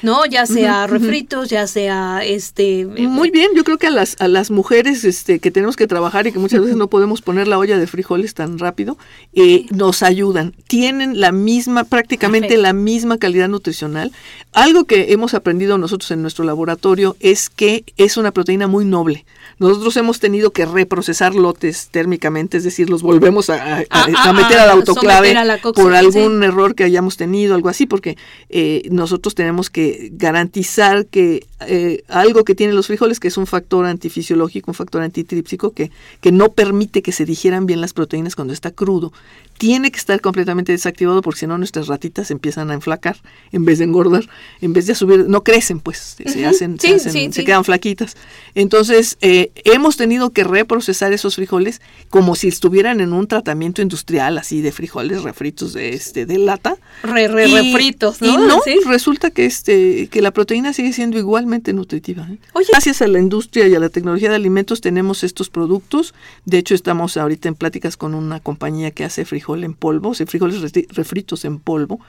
¿no? 0.02 0.24
Ya 0.26 0.46
sea 0.46 0.86
refritos, 0.86 1.50
ya 1.50 1.66
sea 1.66 2.20
este... 2.24 2.80
Eh, 2.80 2.86
Muy 2.86 3.30
bien, 3.30 3.50
yo 3.54 3.64
creo 3.64 3.78
que 3.78 3.88
a 3.88 3.90
las, 3.90 4.16
a 4.20 4.28
las 4.28 4.50
mujeres 4.50 5.04
este, 5.04 5.38
que 5.40 5.50
tenemos 5.50 5.76
que 5.76 5.86
trabajar 5.86 6.26
y 6.26 6.32
que 6.32 6.38
muchas 6.38 6.60
veces 6.60 6.76
no 6.76 6.88
podemos 6.88 7.20
poner 7.20 7.48
la 7.48 7.58
olla 7.58 7.78
de 7.78 7.86
frijoles 7.86 8.34
tan 8.34 8.58
rápido, 8.58 8.96
eh, 9.34 9.66
nos 9.70 10.02
ayudan. 10.02 10.54
Tienen 10.66 11.20
la 11.20 11.32
misma, 11.32 11.84
prácticamente 11.84 12.56
la 12.56 12.72
misma 12.72 13.18
calidad 13.18 13.48
nutricional. 13.48 14.12
Algo 14.52 14.84
que 14.84 15.12
hemos 15.12 15.34
aprendido 15.34 15.76
nosotros 15.76 16.10
en 16.10 16.22
nuestro 16.22 16.44
laboratorio 16.44 16.77
es 17.20 17.50
que 17.50 17.84
es 17.96 18.16
una 18.16 18.32
proteína 18.32 18.66
muy 18.66 18.84
noble. 18.84 19.24
Nosotros 19.58 19.96
hemos 19.96 20.20
tenido 20.20 20.52
que 20.52 20.66
reprocesar 20.66 21.34
lotes 21.34 21.88
térmicamente, 21.88 22.58
es 22.58 22.64
decir, 22.64 22.88
los 22.88 23.02
volvemos 23.02 23.50
a, 23.50 23.78
ah, 23.78 23.84
ah, 23.90 24.32
meter 24.32 24.58
al 24.60 24.70
autoclave 24.70 25.34
por 25.74 25.94
algún 25.94 26.42
error 26.44 26.76
que 26.76 26.84
hayamos 26.84 27.16
tenido, 27.16 27.54
algo 27.54 27.68
así, 27.68 27.86
porque 27.86 28.16
eh, 28.48 28.82
nosotros 28.90 29.34
tenemos 29.34 29.68
que 29.68 30.10
garantizar 30.12 31.06
que 31.06 31.47
eh, 31.60 32.04
algo 32.08 32.44
que 32.44 32.54
tienen 32.54 32.76
los 32.76 32.86
frijoles, 32.86 33.18
que 33.18 33.28
es 33.28 33.36
un 33.36 33.46
factor 33.46 33.84
antifisiológico, 33.86 34.70
un 34.70 34.74
factor 34.74 35.02
antitrípsico, 35.02 35.72
que, 35.72 35.90
que 36.20 36.32
no 36.32 36.52
permite 36.52 37.02
que 37.02 37.12
se 37.12 37.24
digieran 37.24 37.66
bien 37.66 37.80
las 37.80 37.92
proteínas 37.92 38.36
cuando 38.36 38.52
está 38.52 38.70
crudo, 38.70 39.12
tiene 39.58 39.90
que 39.90 39.98
estar 39.98 40.20
completamente 40.20 40.72
desactivado 40.72 41.20
porque 41.20 41.40
si 41.40 41.46
no 41.46 41.58
nuestras 41.58 41.88
ratitas 41.88 42.30
empiezan 42.30 42.70
a 42.70 42.74
enflacar 42.74 43.16
en 43.50 43.64
vez 43.64 43.78
de 43.78 43.84
engordar, 43.84 44.28
en 44.60 44.72
vez 44.72 44.86
de 44.86 44.94
subir, 44.94 45.26
no 45.28 45.42
crecen 45.42 45.80
pues, 45.80 46.16
se 46.24 46.46
hacen, 46.46 46.78
se, 46.78 47.44
quedan 47.44 47.64
flaquitas. 47.64 48.16
Entonces, 48.54 49.18
eh, 49.20 49.50
hemos 49.64 49.96
tenido 49.96 50.30
que 50.30 50.44
reprocesar 50.44 51.12
esos 51.12 51.34
frijoles 51.34 51.80
como 52.08 52.36
si 52.36 52.48
estuvieran 52.48 53.00
en 53.00 53.12
un 53.12 53.26
tratamiento 53.26 53.82
industrial 53.82 54.38
así 54.38 54.60
de 54.60 54.70
frijoles 54.70 55.24
refritos 55.24 55.72
de 55.72 55.90
este 55.90 56.24
de 56.24 56.38
lata. 56.38 56.76
Re, 57.02 57.26
refritos, 57.26 58.22
¿no? 58.22 58.28
Y 58.28 58.36
no, 58.36 58.60
resulta 58.86 59.30
que 59.30 59.44
este 59.44 60.08
que 60.08 60.22
la 60.22 60.30
proteína 60.30 60.72
sigue 60.72 60.92
siendo 60.92 61.18
igualmente 61.48 61.72
nutritiva. 61.72 62.28
¿eh? 62.30 62.38
Gracias 62.70 63.00
a 63.00 63.06
la 63.06 63.18
industria 63.18 63.66
y 63.68 63.74
a 63.74 63.80
la 63.80 63.88
tecnología 63.88 64.28
de 64.28 64.36
alimentos 64.36 64.82
tenemos 64.82 65.24
estos 65.24 65.48
productos. 65.48 66.14
De 66.44 66.58
hecho, 66.58 66.74
estamos 66.74 67.16
ahorita 67.16 67.48
en 67.48 67.54
pláticas 67.54 67.96
con 67.96 68.14
una 68.14 68.40
compañía 68.40 68.90
que 68.90 69.04
hace 69.04 69.24
frijoles 69.24 69.64
en 69.64 69.74
polvo, 69.74 70.10
o 70.10 70.14
frijoles 70.14 70.60
refritos 70.90 71.46
en 71.46 71.58
polvo, 71.58 72.00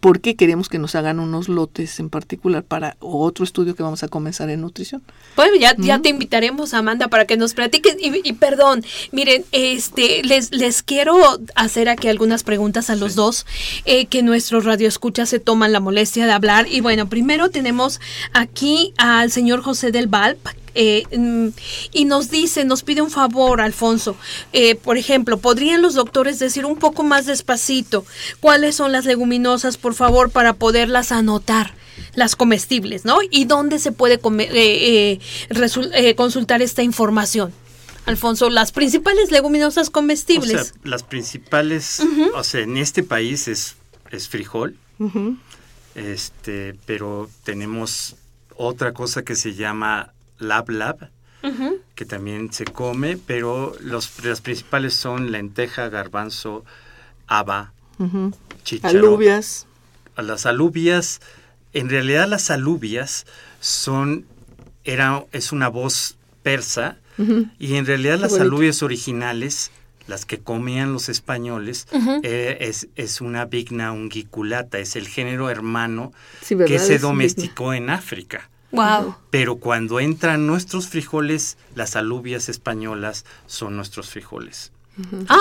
porque 0.00 0.36
queremos 0.36 0.68
que 0.68 0.78
nos 0.78 0.94
hagan 0.94 1.20
unos 1.20 1.48
lotes 1.48 2.00
en 2.00 2.10
particular 2.10 2.62
para 2.62 2.96
otro 3.00 3.44
estudio 3.44 3.74
que 3.74 3.82
vamos 3.82 4.02
a 4.02 4.08
comenzar 4.08 4.50
en 4.50 4.60
nutrición. 4.60 5.02
Bueno, 5.36 5.56
ya, 5.56 5.74
ya 5.76 6.00
te 6.00 6.08
invitaremos, 6.08 6.74
Amanda, 6.74 7.08
para 7.08 7.26
que 7.26 7.36
nos 7.36 7.54
platiques. 7.54 7.96
Y, 8.00 8.32
perdón, 8.34 8.84
miren, 9.12 9.44
este, 9.52 10.22
les, 10.24 10.52
les 10.52 10.82
quiero 10.82 11.16
hacer 11.54 11.88
aquí 11.88 12.08
algunas 12.08 12.42
preguntas 12.42 12.90
a 12.90 12.96
los 12.96 13.14
dos, 13.14 13.46
eh, 13.84 14.06
que 14.06 14.22
nuestros 14.22 14.64
radioescuchas 14.64 15.28
se 15.28 15.38
toman 15.38 15.72
la 15.72 15.80
molestia 15.80 16.26
de 16.26 16.32
hablar. 16.32 16.66
Y 16.68 16.80
bueno, 16.80 17.08
primero 17.08 17.50
tenemos 17.50 18.00
aquí 18.32 18.94
al 18.98 19.30
señor 19.30 19.62
José 19.62 19.90
del 19.90 20.06
Valp, 20.06 20.38
eh, 20.74 21.04
mm, 21.16 21.48
y 21.92 22.04
nos 22.04 22.30
dice, 22.30 22.64
nos 22.64 22.82
pide 22.82 23.02
un 23.02 23.10
favor, 23.10 23.60
Alfonso. 23.60 24.16
Eh, 24.52 24.74
por 24.74 24.96
ejemplo, 24.96 25.38
¿podrían 25.38 25.82
los 25.82 25.94
doctores 25.94 26.38
decir 26.38 26.64
un 26.66 26.76
poco 26.76 27.02
más 27.02 27.26
despacito 27.26 28.04
cuáles 28.40 28.76
son 28.76 28.92
las 28.92 29.04
leguminosas, 29.04 29.76
por 29.76 29.94
favor, 29.94 30.30
para 30.30 30.54
poderlas 30.54 31.12
anotar? 31.12 31.74
las 32.14 32.36
comestibles, 32.36 33.04
¿no? 33.04 33.18
¿Y 33.28 33.44
dónde 33.44 33.78
se 33.80 33.90
puede 33.92 34.20
eh, 34.22 36.14
consultar 36.16 36.62
esta 36.62 36.82
información? 36.82 37.52
Alfonso, 38.06 38.48
las 38.50 38.72
principales 38.72 39.30
leguminosas 39.30 39.90
comestibles. 39.90 40.74
las 40.82 41.02
principales, 41.02 42.00
o 42.34 42.42
sea, 42.42 42.62
en 42.62 42.76
este 42.78 43.02
país 43.02 43.48
es, 43.48 43.76
es 44.10 44.28
frijol, 44.28 44.76
este, 45.94 46.74
pero 46.86 47.28
tenemos 47.44 48.16
otra 48.56 48.92
cosa 48.92 49.22
que 49.22 49.36
se 49.36 49.54
llama 49.54 50.12
Lab 50.38 50.70
Lab, 50.70 51.10
que 51.94 52.04
también 52.04 52.52
se 52.52 52.64
come, 52.64 53.16
pero 53.16 53.74
los, 53.80 54.24
las 54.24 54.40
principales 54.40 54.94
son 54.94 55.30
lenteja, 55.30 55.88
garbanzo, 55.88 56.64
haba, 57.26 57.72
uh 57.98 58.30
Alubias. 58.82 59.66
Las 60.16 60.46
alubias, 60.46 61.20
en 61.72 61.88
realidad 61.88 62.28
las 62.28 62.50
alubias 62.50 63.24
son, 63.60 64.26
era, 64.84 65.24
es 65.32 65.52
una 65.52 65.68
voz 65.68 66.16
persa, 66.42 66.98
y 67.58 67.74
en 67.74 67.84
realidad 67.84 68.18
las 68.18 68.38
alubias 68.38 68.82
originales, 68.84 69.72
las 70.06 70.24
que 70.24 70.38
comían 70.38 70.92
los 70.92 71.08
españoles, 71.08 71.88
eh, 72.22 72.58
es, 72.60 72.88
es, 72.94 73.20
una 73.20 73.44
vigna 73.44 73.90
ungiculata, 73.92 74.78
es 74.78 74.94
el 74.94 75.08
género 75.08 75.50
hermano 75.50 76.12
que 76.46 76.78
se 76.78 76.98
domesticó 76.98 77.74
en 77.74 77.90
África. 77.90 78.50
Wow. 78.70 79.14
Pero 79.30 79.56
cuando 79.56 79.98
entran 80.00 80.46
nuestros 80.46 80.88
frijoles, 80.88 81.56
las 81.74 81.96
alubias 81.96 82.48
españolas 82.48 83.24
son 83.46 83.76
nuestros 83.76 84.10
frijoles. 84.10 84.72
Ah, 85.28 85.38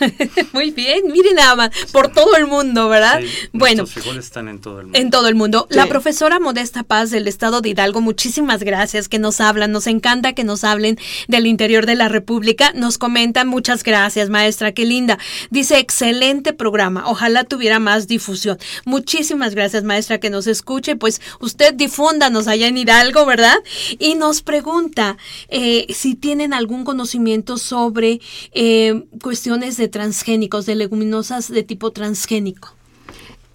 muy 0.52 0.70
bien, 0.70 1.10
miren 1.12 1.36
nada 1.36 1.56
más, 1.56 1.70
por 1.92 2.12
todo 2.12 2.36
el 2.36 2.46
mundo, 2.46 2.88
¿verdad? 2.88 3.20
bueno, 3.52 3.86
frijoles 3.86 4.26
están 4.26 4.48
en 4.48 4.60
todo 4.60 4.80
el 4.80 4.86
mundo. 4.86 4.98
En 4.98 5.10
todo 5.10 5.28
el 5.28 5.34
mundo. 5.34 5.66
La 5.70 5.86
profesora 5.86 6.38
Modesta 6.40 6.82
Paz 6.82 7.10
del 7.10 7.28
Estado 7.28 7.60
de 7.60 7.70
Hidalgo, 7.70 8.00
muchísimas 8.00 8.62
gracias 8.62 9.08
que 9.08 9.18
nos 9.18 9.40
hablan, 9.40 9.72
nos 9.72 9.86
encanta 9.86 10.32
que 10.32 10.44
nos 10.44 10.64
hablen 10.64 10.98
del 11.28 11.46
interior 11.46 11.86
de 11.86 11.94
la 11.94 12.08
República, 12.08 12.72
nos 12.74 12.98
comentan, 12.98 13.48
muchas 13.48 13.82
gracias, 13.82 14.30
maestra, 14.30 14.72
qué 14.72 14.84
linda. 14.84 15.18
Dice, 15.50 15.78
excelente 15.78 16.52
programa, 16.52 17.04
ojalá 17.06 17.44
tuviera 17.44 17.78
más 17.78 18.06
difusión. 18.06 18.58
Muchísimas 18.84 19.54
gracias, 19.54 19.84
maestra, 19.84 20.18
que 20.18 20.30
nos 20.30 20.46
escuche, 20.46 20.96
pues 20.96 21.20
usted 21.40 21.74
difúndanos 21.74 22.48
allá 22.48 22.68
en 22.68 22.78
Hidalgo, 22.78 23.26
¿verdad? 23.26 23.56
Y 23.98 24.14
nos 24.14 24.42
pregunta 24.42 25.16
eh, 25.48 25.86
si 25.90 26.14
tienen 26.14 26.52
algún 26.52 26.84
conocimiento 26.84 27.58
sobre... 27.58 28.20
Eh, 28.52 28.99
cuestiones 29.22 29.76
de 29.76 29.88
transgénicos, 29.88 30.66
de 30.66 30.74
leguminosas 30.74 31.48
de 31.48 31.62
tipo 31.62 31.90
transgénico? 31.90 32.74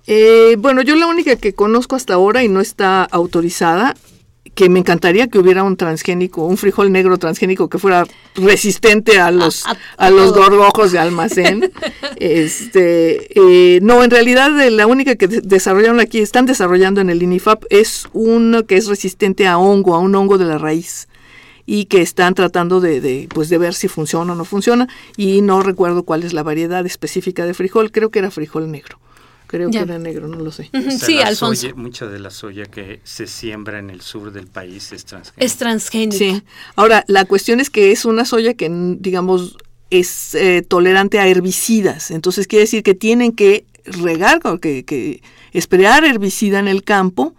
Eh, 0.08 0.56
bueno, 0.60 0.82
yo 0.82 0.96
la 0.96 1.08
única 1.08 1.36
que 1.36 1.54
conozco 1.54 1.96
hasta 1.96 2.14
ahora 2.14 2.44
y 2.44 2.48
no 2.48 2.62
está 2.62 3.04
autorizada, 3.04 3.96
que 4.54 4.70
me 4.70 4.80
encantaría 4.80 5.28
que 5.28 5.38
hubiera 5.38 5.64
un 5.64 5.76
transgénico, 5.76 6.46
un 6.46 6.58
frijol 6.58 6.92
negro 6.92 7.18
transgénico 7.18 7.68
que 7.68 7.78
fuera 7.78 8.06
resistente 8.36 9.20
a 9.20 9.30
los 9.30 9.66
a, 9.98 10.10
los 10.10 10.34
gorgojos 10.34 10.92
de 10.94 11.00
almacén. 11.00 11.72
este, 12.18 13.28
eh, 13.36 13.80
no, 13.82 14.04
en 14.04 14.12
realidad 14.12 14.52
la 14.70 14.88
única 14.88 15.16
que 15.16 15.28
desarrollaron 15.28 16.00
aquí, 16.00 16.20
están 16.20 16.46
desarrollando 16.46 17.02
en 17.02 17.10
el 17.10 17.22
INIFAP, 17.22 17.66
es 17.70 18.08
uno 18.14 18.66
que 18.66 18.78
es 18.78 18.88
resistente 18.88 19.48
a 19.48 19.58
hongo, 19.58 19.96
a 19.96 20.00
un 20.00 20.16
hongo 20.16 20.38
de 20.38 20.46
la 20.46 20.58
raíz 20.58 21.08
y 21.66 21.86
que 21.86 22.02
están 22.02 22.34
tratando 22.36 22.80
de, 22.80 23.02
de, 23.02 23.28
pues 23.34 23.50
de 23.50 23.58
ver 23.58 23.74
si 23.74 23.88
funciona 23.88 24.34
o 24.34 24.36
no 24.36 24.46
funciona 24.46 24.88
y 25.18 25.42
no 25.42 25.62
recuerdo 25.62 26.04
cuál 26.04 26.24
es 26.24 26.34
la 26.34 26.44
variedad 26.44 26.86
específica 26.86 27.46
de 27.46 27.54
frijol, 27.54 27.92
creo 27.92 28.10
que 28.10 28.20
era 28.20 28.32
frijol 28.32 28.72
negro. 28.72 29.00
Creo 29.48 29.70
que 29.70 29.78
era 29.78 30.00
negro, 30.00 30.28
no 30.28 30.40
lo 30.40 30.52
sé. 30.52 30.70
sí, 31.00 31.20
Alfonso. 31.20 31.68
mucha 31.76 32.08
de 32.08 32.20
la 32.20 32.32
soya 32.32 32.66
que 32.66 33.00
se 33.04 33.28
siembra 33.28 33.80
en 33.80 33.90
el 33.90 34.02
sur 34.02 34.32
del 34.32 34.48
país 34.48 34.92
es 34.92 35.06
transgénica. 35.06 35.46
Es 35.46 35.56
transgénica. 35.58 36.18
Sí. 36.18 36.44
Ahora, 36.76 37.04
la 37.08 37.26
cuestión 37.26 37.60
es 37.60 37.70
que 37.70 37.92
es 37.92 38.06
una 38.06 38.26
soya 38.26 38.56
que, 38.56 38.70
digamos, 39.00 39.58
es 39.92 40.34
eh, 40.34 40.64
tolerante 40.68 41.20
a 41.20 41.28
herbicidas. 41.28 42.10
Entonces, 42.10 42.48
quiere 42.48 42.62
decir 42.62 42.82
que 42.82 42.96
tienen 42.96 43.34
que 43.34 43.66
regar, 43.86 44.42
que, 44.60 44.84
que 44.84 45.22
esperar 45.54 46.04
herbicida 46.06 46.58
en 46.60 46.68
el 46.68 46.84
campo 46.84 47.36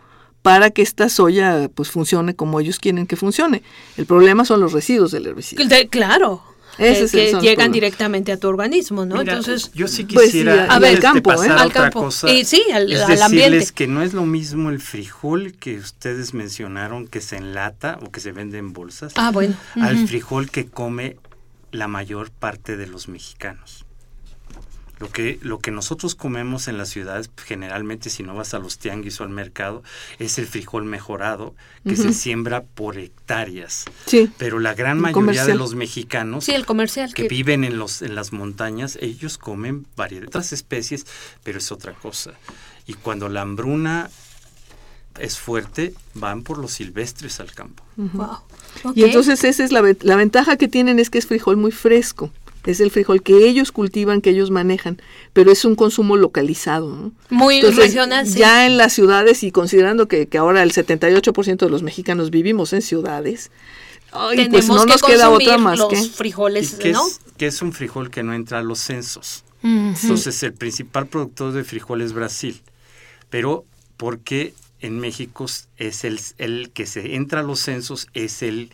para 0.47 0.71
que 0.71 0.81
esta 0.81 1.09
soya 1.09 1.69
pues 1.75 1.91
funcione 1.91 2.37
como 2.37 2.61
ellos 2.61 2.79
quieren 2.79 3.09
que 3.09 3.17
funcione. 3.17 3.65
El 3.97 4.07
problema 4.07 4.45
son 4.45 4.61
los 4.61 4.73
residuos 4.73 5.11
del 5.11 5.27
herbicida. 5.27 5.67
claro. 5.91 6.41
que, 6.77 7.37
llegan 7.41 7.73
directamente 7.73 8.31
a 8.31 8.39
tu 8.39 8.47
organismo, 8.47 9.05
¿no? 9.05 9.21
Entonces, 9.23 9.73
yo 9.75 9.89
sí 9.89 10.05
pues 10.05 10.27
quisiera 10.27 10.67
a 10.67 10.79
ver, 10.79 11.01
campo, 11.01 11.33
¿eh? 11.43 11.49
al 11.49 11.73
campo. 11.73 12.05
Cosa, 12.05 12.31
y 12.31 12.45
sí, 12.45 12.63
al, 12.73 12.93
es 12.93 13.01
al 13.01 13.23
ambiente. 13.23 13.67
que 13.75 13.89
no 13.89 14.03
es 14.03 14.15
lo 14.15 14.25
mismo 14.25 14.71
el 14.71 14.81
frijol 14.81 15.55
que 15.55 15.79
ustedes 15.79 16.33
mencionaron 16.33 17.09
que 17.09 17.21
se 17.21 17.39
enlata 17.39 17.99
o 18.07 18.13
que 18.13 18.21
se 18.21 18.31
vende 18.31 18.59
en 18.59 18.73
bolsas. 18.73 19.15
Ah, 19.17 19.33
bueno. 19.33 19.57
Al 19.75 20.07
frijol 20.07 20.49
que 20.49 20.67
come 20.67 21.17
la 21.73 21.89
mayor 21.89 22.31
parte 22.31 22.77
de 22.77 22.87
los 22.87 23.09
mexicanos. 23.09 23.86
Lo 24.99 25.11
que, 25.11 25.39
lo 25.43 25.59
que 25.59 25.71
nosotros 25.71 26.15
comemos 26.15 26.69
en 26.69 26.79
las 26.79 26.89
ciudades, 26.89 27.31
generalmente 27.45 28.09
si 28.09 28.23
no 28.23 28.35
vas 28.35 28.55
a 28.55 28.59
los 28.59 28.79
tianguis 28.79 29.21
o 29.21 29.25
al 29.25 29.29
mercado, 29.29 29.83
es 30.19 30.39
el 30.39 30.47
frijol 30.47 30.85
mejorado 30.85 31.55
que 31.87 31.97
se 31.97 32.15
siembra 32.15 32.63
por 32.63 32.99
hectáreas. 32.99 33.85
Sí. 34.07 34.31
Pero 34.39 34.59
la 34.59 34.73
gran 34.73 34.99
mayoría 34.99 35.45
de 35.45 35.55
los 35.55 35.75
mexicanos 35.75 36.45
sí, 36.45 36.53
el 36.53 36.65
comercial, 36.65 37.13
que, 37.13 37.29
viven 37.29 37.65
en, 37.65 37.79
los, 37.79 38.01
en 38.01 38.15
las 38.15 38.33
montañas, 38.33 38.99
ellos 39.03 39.37
comen 39.37 39.87
varias 39.97 40.25
otras 40.29 40.55
especies, 40.55 41.07
pero 41.45 41.59
es 41.59 41.71
otra 41.71 41.93
cosa. 41.93 42.33
Y 42.87 42.95
cuando 42.95 43.29
la 43.29 43.43
hambruna 43.43 44.09
es 45.19 45.39
fuerte, 45.39 45.93
van 46.15 46.43
por 46.43 46.57
los 46.57 46.73
silvestres 46.73 47.39
al 47.41 47.53
campo. 47.53 47.85
wow. 47.97 48.39
Y 48.95 49.05
entonces 49.05 49.45
esa 49.45 49.63
es 49.63 49.73
la, 49.73 49.83
la 50.01 50.17
ventaja 50.17 50.57
que 50.57 50.69
tienen 50.69 50.99
es 50.99 51.11
que 51.11 51.19
es 51.19 51.27
frijol 51.27 51.59
muy 51.59 51.73
fresco 51.73 52.33
es 52.67 52.81
el 52.81 52.91
frijol 52.91 53.23
que 53.23 53.49
ellos 53.49 53.73
cultivan, 53.73 54.21
que 54.21 54.31
ellos 54.31 54.51
manejan, 54.51 55.01
pero 55.33 55.53
es 55.53 55.65
un 55.65 55.77
consumo 55.77 56.17
localizado. 56.17 57.13
Muy 57.31 57.63
regional. 57.63 58.27
Ya 58.27 58.67
en 58.67 58.77
las 58.77 58.93
ciudades 58.93 59.43
y 59.43 59.53
considerando 59.53 60.09
que, 60.09 60.29
ahora 60.37 60.63
el 60.63 60.73
78% 60.73 61.57
de 61.57 61.71
los 61.71 61.83
mexicanos 61.83 62.31
vivimos 62.31 62.73
en 62.73 62.83
ciudades, 62.83 63.51
pues 64.51 64.69
no 64.69 64.85
nos 64.85 65.03
queda 65.03 65.31
otra 65.31 65.59
más 65.59 65.79
los 65.79 66.11
frijoles, 66.11 66.75
que 66.75 66.95
Es, 67.39 67.63
un 67.63 67.73
frijol 67.73 68.11
que 68.11 68.23
no 68.23 68.35
entra 68.35 68.59
a 68.59 68.63
los 68.63 68.81
censos. 68.81 69.45
Entonces 69.63 70.43
el 70.43 70.53
principal 70.53 71.07
productor 71.07 71.53
de 71.53 71.65
frijol 71.65 72.03
es 72.03 72.13
Brasil, 72.13 72.61
pero 73.31 73.65
porque 73.97 74.55
en 74.81 75.01
México 75.01 75.47
es 75.77 76.05
el, 76.05 76.21
el 76.39 76.71
que 76.71 76.87
se 76.87 77.15
entra 77.17 77.41
a 77.41 77.43
los 77.43 77.61
censos 77.61 78.09
es 78.13 78.43
el 78.43 78.71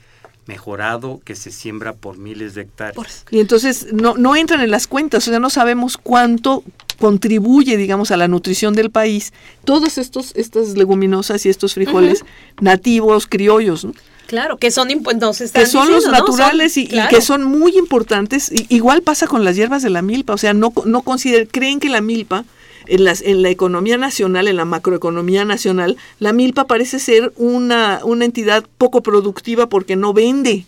mejorado 0.47 1.21
que 1.25 1.35
se 1.35 1.51
siembra 1.51 1.93
por 1.93 2.19
miles 2.19 2.55
de 2.55 2.63
hectáreas. 2.63 3.25
Y 3.31 3.41
entonces 3.41 3.93
no, 3.93 4.17
no 4.17 4.35
entran 4.37 4.61
en 4.61 4.71
las 4.71 4.87
cuentas, 4.87 5.27
o 5.29 5.31
sea, 5.31 5.39
no 5.39 5.51
sabemos 5.51 5.97
cuánto 5.97 6.65
contribuye, 6.99 7.77
digamos, 7.77 8.11
a 8.11 8.17
la 8.17 8.29
nutrición 8.29 8.75
del 8.75 8.91
país 8.91 9.33
todas 9.65 9.99
estos, 9.99 10.33
estas 10.37 10.77
leguminosas 10.77 11.45
y 11.47 11.49
estos 11.49 11.75
frijoles 11.75 12.25
nativos, 12.61 13.27
criollos, 13.27 13.85
¿no? 13.85 13.93
Claro, 14.27 14.57
que 14.57 14.71
son, 14.71 14.89
que 14.89 15.67
son 15.67 15.91
los 15.91 16.07
naturales 16.07 16.77
y, 16.79 16.89
que 17.11 17.21
son 17.21 17.45
muy 17.45 17.77
importantes. 17.77 18.51
igual 18.71 19.03
pasa 19.03 19.27
con 19.27 19.45
las 19.45 19.57
hierbas 19.57 19.83
de 19.83 19.91
la 19.91 20.01
milpa, 20.01 20.33
o 20.33 20.39
sea, 20.39 20.55
no, 20.55 20.73
no 20.87 21.03
consideran, 21.03 21.47
creen 21.47 21.81
que 21.81 21.91
la 21.91 22.01
milpa 22.01 22.45
en, 22.93 23.05
las, 23.05 23.23
en 23.23 23.41
la 23.41 23.49
economía 23.49 23.97
nacional, 23.97 24.49
en 24.49 24.57
la 24.57 24.67
macroeconomía 24.67 25.47
nacional, 25.47 25.97
la 26.19 26.35
milpa 26.35 26.67
parece 26.67 26.99
ser 26.99 27.33
una, 27.37 28.01
una 28.05 28.27
entidad 28.27 28.67
poco 28.77 29.03
productiva 29.03 29.67
porque 29.67 29.97
no 29.97 30.13
vende. 30.13 30.67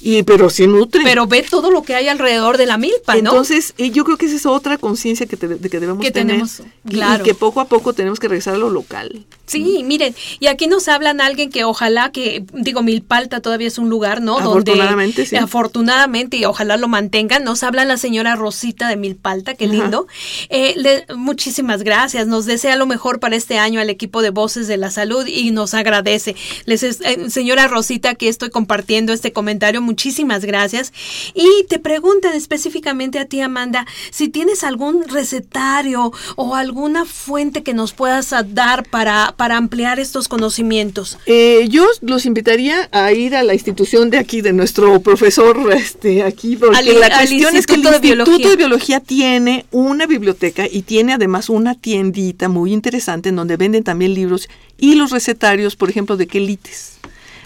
Y, 0.00 0.22
pero 0.22 0.48
sí 0.48 0.66
nutre. 0.66 1.02
Pero 1.04 1.26
ve 1.26 1.44
todo 1.48 1.70
lo 1.70 1.82
que 1.82 1.94
hay 1.94 2.08
alrededor 2.08 2.56
de 2.56 2.64
la 2.64 2.78
milpa, 2.78 3.14
¿no? 3.16 3.18
Entonces, 3.18 3.74
yo 3.76 4.02
creo 4.04 4.16
que 4.16 4.26
esa 4.26 4.36
es 4.36 4.46
otra 4.46 4.78
conciencia 4.78 5.26
que, 5.26 5.36
que 5.36 5.80
debemos 5.80 6.10
tener. 6.10 6.42
y, 6.88 7.22
que 7.22 7.34
poco 7.34 7.60
a 7.60 7.66
poco 7.66 7.92
tenemos 7.92 8.18
que 8.18 8.28
regresar 8.28 8.54
a 8.54 8.58
lo 8.58 8.70
local. 8.70 9.26
Sí, 9.52 9.82
miren, 9.84 10.14
y 10.40 10.46
aquí 10.46 10.66
nos 10.66 10.88
hablan 10.88 11.20
alguien 11.20 11.50
que 11.50 11.64
ojalá 11.64 12.10
que, 12.10 12.44
digo, 12.54 12.82
Milpalta 12.82 13.40
todavía 13.40 13.68
es 13.68 13.78
un 13.78 13.90
lugar, 13.90 14.22
¿no? 14.22 14.38
Afortunadamente, 14.38 15.26
sí. 15.26 15.36
Afortunadamente, 15.36 16.38
y 16.38 16.44
ojalá 16.46 16.78
lo 16.78 16.88
mantengan. 16.88 17.44
Nos 17.44 17.62
habla 17.62 17.84
la 17.84 17.98
señora 17.98 18.34
Rosita 18.34 18.88
de 18.88 18.96
Milpalta, 18.96 19.54
qué 19.54 19.66
lindo. 19.66 20.06
Eh, 20.48 21.04
muchísimas 21.14 21.82
gracias. 21.82 22.26
Nos 22.26 22.46
desea 22.46 22.76
lo 22.76 22.86
mejor 22.86 23.20
para 23.20 23.36
este 23.36 23.58
año 23.58 23.80
al 23.80 23.90
equipo 23.90 24.22
de 24.22 24.30
Voces 24.30 24.68
de 24.68 24.76
la 24.76 24.90
Salud 24.90 25.26
y 25.26 25.50
nos 25.50 25.74
agradece. 25.74 26.34
Les, 26.64 26.82
eh, 26.82 27.28
señora 27.28 27.68
Rosita, 27.68 28.10
aquí 28.10 28.28
estoy 28.28 28.50
compartiendo 28.50 29.12
este 29.12 29.32
comentario. 29.32 29.82
Muchísimas 29.82 30.44
gracias. 30.44 30.92
Y 31.34 31.66
te 31.68 31.78
preguntan 31.78 32.34
específicamente 32.34 33.18
a 33.18 33.26
ti, 33.26 33.40
Amanda, 33.40 33.86
si 34.10 34.28
tienes 34.28 34.64
algún 34.64 35.08
recetario 35.08 36.12
o 36.36 36.54
alguna 36.54 37.04
fuente 37.04 37.62
que 37.62 37.74
nos 37.74 37.92
puedas 37.92 38.34
dar 38.54 38.88
para 38.88 39.34
para 39.36 39.41
ampliar 39.50 40.00
estos 40.00 40.28
conocimientos? 40.28 41.18
Eh, 41.26 41.66
yo 41.68 41.86
los 42.00 42.26
invitaría 42.26 42.88
a 42.92 43.12
ir 43.12 43.34
a 43.34 43.42
la 43.42 43.54
institución 43.54 44.10
de 44.10 44.18
aquí, 44.18 44.40
de 44.40 44.52
nuestro 44.52 45.00
profesor 45.00 45.58
este, 45.72 46.22
aquí, 46.22 46.56
porque 46.56 46.92
la 46.94 47.10
cuestión 47.10 47.56
es 47.56 47.66
que 47.66 47.74
el 47.74 47.84
Instituto 47.84 48.48
de 48.48 48.56
Biología 48.56 49.00
tiene 49.00 49.66
una 49.70 50.06
biblioteca 50.06 50.66
y 50.70 50.82
tiene 50.82 51.12
además 51.12 51.48
una 51.48 51.74
tiendita 51.74 52.48
muy 52.48 52.72
interesante 52.72 53.28
en 53.30 53.36
donde 53.36 53.56
venden 53.56 53.84
también 53.84 54.14
libros 54.14 54.48
y 54.78 54.94
los 54.94 55.10
recetarios, 55.10 55.76
por 55.76 55.90
ejemplo, 55.90 56.16
de 56.16 56.26
quelites. 56.26 56.91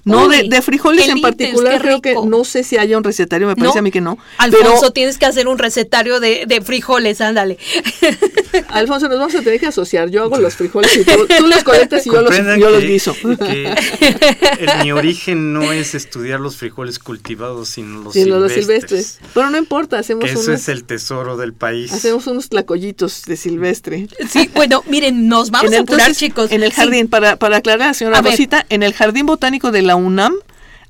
No, 0.06 0.28
de, 0.28 0.62
frijoles 0.62 1.08
en 1.08 1.20
particular, 1.20 1.80
creo 1.82 2.00
que 2.00 2.14
no 2.14 2.44
sé 2.44 2.62
si 2.62 2.78
haya 2.78 2.96
un 2.96 3.02
recetario, 3.02 3.48
me 3.48 3.56
parece 3.56 3.80
a 3.80 3.82
mí 3.82 3.90
que 3.90 4.00
no. 4.00 4.18
Alfonso, 4.38 4.92
tienes 4.92 5.18
que 5.18 5.26
hacer 5.26 5.48
un 5.48 5.58
recetario 5.58 6.20
de, 6.20 6.62
frijoles, 6.64 7.20
ándale. 7.20 7.58
Alfonso, 8.68 9.08
nos 9.08 9.18
vamos 9.18 9.34
a 9.34 9.42
tener 9.42 9.58
que 9.58 9.66
asociar. 9.66 10.08
Yo 10.08 10.22
hago 10.22 10.38
los 10.38 10.54
frijoles 10.54 10.96
y 10.96 11.04
tú, 11.04 11.26
los 11.48 11.64
colectas 11.64 12.06
y 12.06 12.10
yo 12.10 12.22
los, 12.22 12.34
yo 12.36 12.70
los 12.70 12.82
guiso. 12.82 13.16
mi 14.82 14.92
origen 14.92 15.52
no 15.52 15.72
es 15.72 15.94
estudiar 15.96 16.38
los 16.38 16.56
frijoles 16.56 17.00
cultivados, 17.00 17.70
sino 17.70 18.02
los, 18.02 18.14
silvestres. 18.52 19.18
Pero 19.34 19.50
no 19.50 19.58
importa, 19.58 19.98
hacemos 19.98 20.24
que 20.24 20.30
Eso 20.30 20.52
es 20.52 20.68
el 20.68 20.84
tesoro 20.84 21.36
del 21.36 21.52
país. 21.52 21.92
Hacemos 21.92 22.28
unos 22.28 22.48
tlacoyitos 22.48 23.24
de 23.24 23.36
silvestre. 23.36 24.06
Sí, 24.30 24.48
bueno, 24.54 24.84
miren, 24.88 25.28
nos 25.28 25.50
vamos 25.50 25.72
a 25.72 25.80
apurar, 25.80 26.14
chicos. 26.14 26.52
En 26.52 26.62
el 26.62 26.72
jardín, 26.72 27.08
para, 27.08 27.36
para 27.36 27.56
aclarar, 27.56 27.94
señora 27.96 28.22
Rosita, 28.22 28.64
en 28.68 28.84
el 28.84 28.94
jardín 28.94 29.26
botánico 29.26 29.72
de 29.72 29.82
la 29.82 29.95
UNAM, 29.96 30.34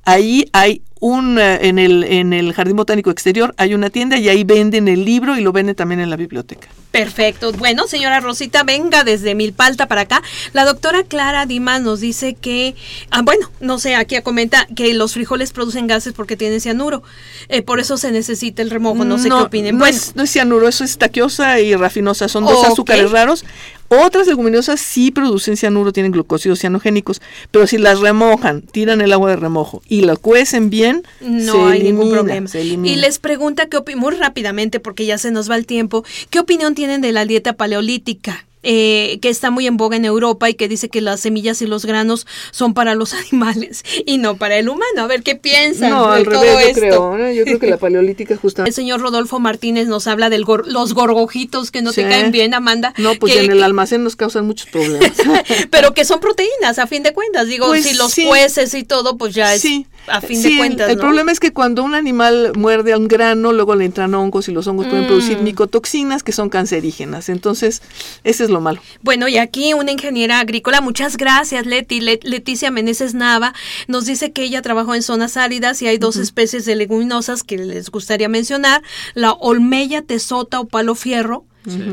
ahí 0.05 0.49
hay 0.53 0.83
un 1.01 1.39
eh, 1.39 1.69
en 1.69 1.79
el 1.79 2.05
en 2.05 2.33
el 2.33 2.53
jardín 2.55 2.77
botánico 2.77 3.11
exterior 3.11 3.55
hay 3.59 3.75
una 3.75 3.91
tienda 3.91 4.17
y 4.17 4.29
ahí 4.31 4.45
venden 4.45 4.89
el 4.89 5.05
libro 5.05 5.37
y 5.37 5.43
lo 5.43 5.53
venden 5.53 5.75
también 5.75 6.01
en 6.01 6.11
la 6.11 6.17
biblioteca. 6.17 6.69
Perfecto. 6.91 7.53
Bueno, 7.53 7.87
señora 7.87 8.21
Rosita, 8.21 8.63
venga 8.63 9.05
desde 9.05 9.35
Milpalta 9.35 9.87
para 9.87 10.03
acá. 10.03 10.23
La 10.55 10.65
doctora 10.65 11.03
Clara 11.03 11.45
Dimas 11.45 11.83
nos 11.83 12.01
dice 12.01 12.35
que, 12.35 12.75
ah, 13.11 13.21
bueno, 13.21 13.51
no 13.61 13.79
sé, 13.79 13.95
aquí 13.95 14.19
comenta 14.23 14.67
que 14.75 14.95
los 14.95 15.13
frijoles 15.13 15.53
producen 15.53 15.87
gases 15.89 16.15
porque 16.15 16.39
tienen 16.39 16.59
cianuro. 16.63 17.03
Eh, 17.49 17.61
por 17.61 17.81
eso 17.81 17.99
se 17.99 18.13
necesita 18.13 18.63
el 18.63 18.71
remojo. 18.71 19.05
No 19.05 19.19
sé 19.19 19.29
qué 19.29 19.35
opinen. 19.35 19.77
No, 19.77 19.85
es, 19.85 20.15
cianuro, 20.25 20.69
eso 20.69 20.85
es 20.85 20.97
taquiosa 20.97 21.61
y 21.61 21.75
rafinosa. 21.75 22.29
Son 22.29 22.47
dos 22.47 22.65
azúcares 22.65 23.11
raros. 23.11 23.45
Otras 23.89 24.27
leguminosas 24.27 24.81
sí 24.81 25.11
producen 25.11 25.57
cianuro, 25.57 25.93
tienen 25.93 26.13
glucósidos 26.13 26.59
cianogénicos, 26.59 27.21
pero 27.51 27.67
si 27.67 27.79
las 27.79 28.01
remojan, 28.01 28.63
tiran 28.63 29.01
el 29.01 29.13
agua 29.13 29.31
de 29.31 29.37
remojo 29.37 29.83
y 29.89 30.01
la 30.03 30.17
cuecen 30.17 30.71
bien, 30.71 31.03
no 31.21 31.69
hay 31.69 31.83
ningún 31.83 32.11
problema. 32.11 32.49
Y 32.55 32.97
les 32.97 33.19
pregunta 33.19 33.67
qué 33.67 33.77
muy 33.97 34.15
rápidamente 34.17 34.81
porque 34.81 35.07
ya 35.07 35.19
se 35.19 35.31
nos 35.31 35.51
va 35.51 35.57
el 35.57 35.67
tiempo, 35.67 36.05
¿qué 36.31 36.41
opinión 36.41 36.75
tienen 36.75 37.01
de 37.01 37.13
la 37.13 37.25
dieta 37.25 37.53
paleolítica? 37.53 38.46
Eh, 38.69 39.21
que 39.23 39.29
está 39.29 39.53
muy 39.53 39.69
en 39.69 39.77
boga 39.77 39.97
en 39.97 40.05
Europa 40.05 40.51
y 40.51 40.55
que 40.55 40.67
dice 40.67 40.89
que 40.89 41.01
las 41.01 41.21
semillas 41.21 41.63
y 41.63 41.67
los 41.67 41.87
granos 41.87 42.27
son 42.51 42.75
para 42.75 42.97
los 42.97 43.15
animales 43.31 43.85
y 44.05 44.19
no 44.19 44.37
para 44.37 44.59
el 44.59 44.69
humano. 44.69 45.03
A 45.03 45.07
ver 45.07 45.23
qué 45.23 45.37
piensan 45.37 45.91
no, 45.91 46.11
al 46.11 46.25
todo 46.25 46.43
revés, 46.43 46.75
Yo 46.75 46.75
creo, 46.75 47.31
yo 47.31 47.45
creo 47.45 47.59
que 47.61 47.69
la 47.69 47.77
paleolítica 47.87 48.37
justamente. 48.37 48.71
El 48.71 48.75
señor 48.75 49.01
Rodolfo 49.01 49.39
Martínez 49.39 49.87
nos 49.87 50.09
habla 50.09 50.31
de 50.31 50.39
los 50.39 50.95
gorgojitos 50.95 51.71
que 51.71 51.81
no 51.81 51.93
te 51.93 52.09
caen 52.09 52.33
bien, 52.33 52.55
Amanda. 52.55 52.93
No, 52.99 53.15
pues 53.15 53.37
en 53.37 53.53
el 53.53 53.63
almacén 53.63 54.03
nos 54.03 54.17
causan 54.17 54.47
muchos 54.47 54.69
problemas. 54.69 55.13
Pero 55.71 55.95
que 55.95 56.05
son 56.05 56.19
proteínas, 56.19 56.81
a 56.81 56.89
fin 56.89 57.05
de 57.05 57.13
cuentas. 57.13 57.47
Digo, 57.47 57.67
pues 57.67 57.85
si 57.85 57.95
los 57.95 58.11
sí. 58.11 58.29
y 58.73 58.83
todo, 58.83 59.17
pues 59.17 59.33
ya 59.33 59.55
es 59.55 59.63
a 60.07 60.21
fin 60.21 60.43
de 60.43 60.57
cuentas. 60.57 60.91
El 60.91 60.99
problema 60.99 61.33
es 61.33 61.41
que 61.41 61.53
cuando 61.53 61.83
un 61.83 61.95
animal 61.95 62.53
muerde 62.57 62.93
a 62.93 62.99
un 62.99 63.09
grano, 63.09 63.53
luego 63.53 63.75
le 63.75 63.85
entran 63.85 64.15
hongos 64.15 64.49
y 64.49 64.53
los 64.53 64.67
hongos 64.67 64.87
pueden 64.87 65.07
producir 65.07 65.39
mm. 65.39 65.45
micotoxinas 65.45 66.23
que 66.23 66.33
son 66.33 66.49
cancerígenas. 66.49 67.29
Entonces, 67.29 67.83
ese 68.25 68.45
es 68.45 68.51
lo 68.51 68.61
malo. 68.61 68.81
Bueno, 69.03 69.29
y 69.29 69.39
aquí 69.39 69.75
una 69.75 69.93
ingeniera 69.93 70.41
agrícola, 70.41 70.81
muchas 70.81 71.17
gracias, 71.17 71.67
Leti. 71.67 72.01
Leticia 72.01 72.71
Meneses 72.71 73.15
Nava 73.15 73.55
nos 73.89 74.07
dice 74.07 74.33
que 74.33 74.43
ella 74.43 74.63
trabajó 74.63 74.95
en 74.95 75.03
zonas 75.03 75.37
áridas 75.37 75.83
y 75.83 75.89
hay 75.89 75.99
dos 75.99 76.17
especies 76.17 76.65
de 76.65 76.77
leguminosas 76.77 77.43
que 77.43 77.59
les 77.59 77.91
gustaría 77.91 78.29
mencionar: 78.29 78.83
la 79.15 79.33
olmeya 79.33 80.03
tesota 80.03 80.61
o 80.61 80.67
palo 80.67 80.95
fierro 80.95 81.45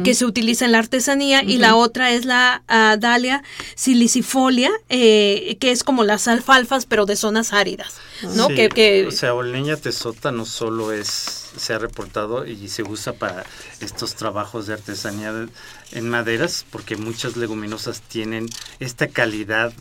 que 0.04 0.14
se 0.14 0.26
utiliza 0.26 0.66
en 0.66 0.72
la 0.72 0.80
artesanía, 0.80 1.44
y 1.44 1.58
la 1.58 1.76
otra 1.76 2.12
es 2.12 2.26
la 2.26 2.64
uh, 2.70 3.00
Dalia 3.00 3.44
silicifolia, 3.76 4.72
eh, 4.90 5.58
que 5.60 5.72
es 5.72 5.84
como 5.84 6.04
las 6.04 6.28
alfalfas, 6.28 6.86
pero 6.86 7.06
de 7.06 7.16
zonas 7.16 7.54
áridas. 7.54 7.96
¿no? 8.36 8.48
que, 8.48 9.06
O 9.08 9.12
sea, 9.12 9.34
Olmeña 9.34 9.78
tesota 9.78 10.32
no 10.32 10.46
solo 10.46 10.92
es 10.92 11.44
se 11.58 11.74
ha 11.74 11.80
reportado 11.80 12.46
y 12.46 12.68
se 12.68 12.84
usa 12.84 13.14
para 13.14 13.46
estos 13.80 14.16
trabajos 14.16 14.68
de 14.68 14.74
artesanía 14.74 15.48
en 15.92 16.10
maderas, 16.10 16.66
porque 16.72 16.98
muchas 16.98 17.38
leguminosas 17.38 18.02
tienen 18.02 18.50
esta 18.80 19.08
calidad 19.08 19.74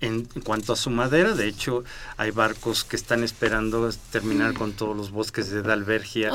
en, 0.00 0.26
cuanto 0.44 0.72
a 0.72 0.76
su 0.76 0.90
madera. 0.90 1.32
De 1.32 1.48
hecho, 1.48 1.84
hay 2.16 2.30
barcos 2.30 2.84
que 2.84 2.96
están 2.96 3.24
esperando 3.24 3.90
terminar 4.10 4.54
con 4.54 4.72
todos 4.72 4.96
los 4.96 5.10
bosques 5.10 5.50
de 5.50 5.62
Dalbergia 5.62 6.30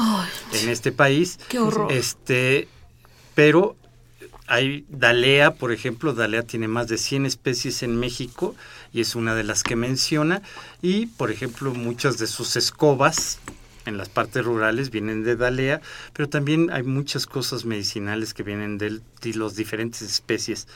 en 0.54 0.70
este 0.70 0.92
país. 0.92 1.40
Qué 1.48 1.60
horror. 1.60 1.92
Este, 1.92 2.68
pero 3.36 3.76
hay 4.48 4.86
Dalea, 4.90 5.56
por 5.56 5.72
ejemplo, 5.72 6.14
Dalea 6.14 6.44
tiene 6.44 6.68
más 6.68 6.88
de 6.88 6.98
100 6.98 7.26
especies 7.26 7.84
en 7.84 7.96
México 7.98 8.56
y 8.92 9.02
es 9.02 9.16
una 9.16 9.34
de 9.34 9.44
las 9.44 9.64
que 9.64 9.76
menciona. 9.76 10.42
Y, 10.82 11.06
por 11.06 11.32
ejemplo, 11.32 11.74
muchas 11.74 12.18
de 12.18 12.28
sus 12.28 12.56
escobas 12.58 13.40
en 13.86 13.98
las 13.98 14.10
partes 14.10 14.44
rurales 14.44 14.92
vienen 14.92 15.24
de 15.24 15.36
Dalea, 15.36 15.82
pero 16.14 16.30
también 16.30 16.70
hay 16.72 16.84
muchas 16.84 17.26
cosas 17.26 17.66
medicinales 17.66 18.34
que 18.34 18.44
vienen 18.44 18.78
de, 18.78 19.00
de 19.22 19.34
las 19.36 19.56
diferentes 19.56 20.02
especies 20.02 20.68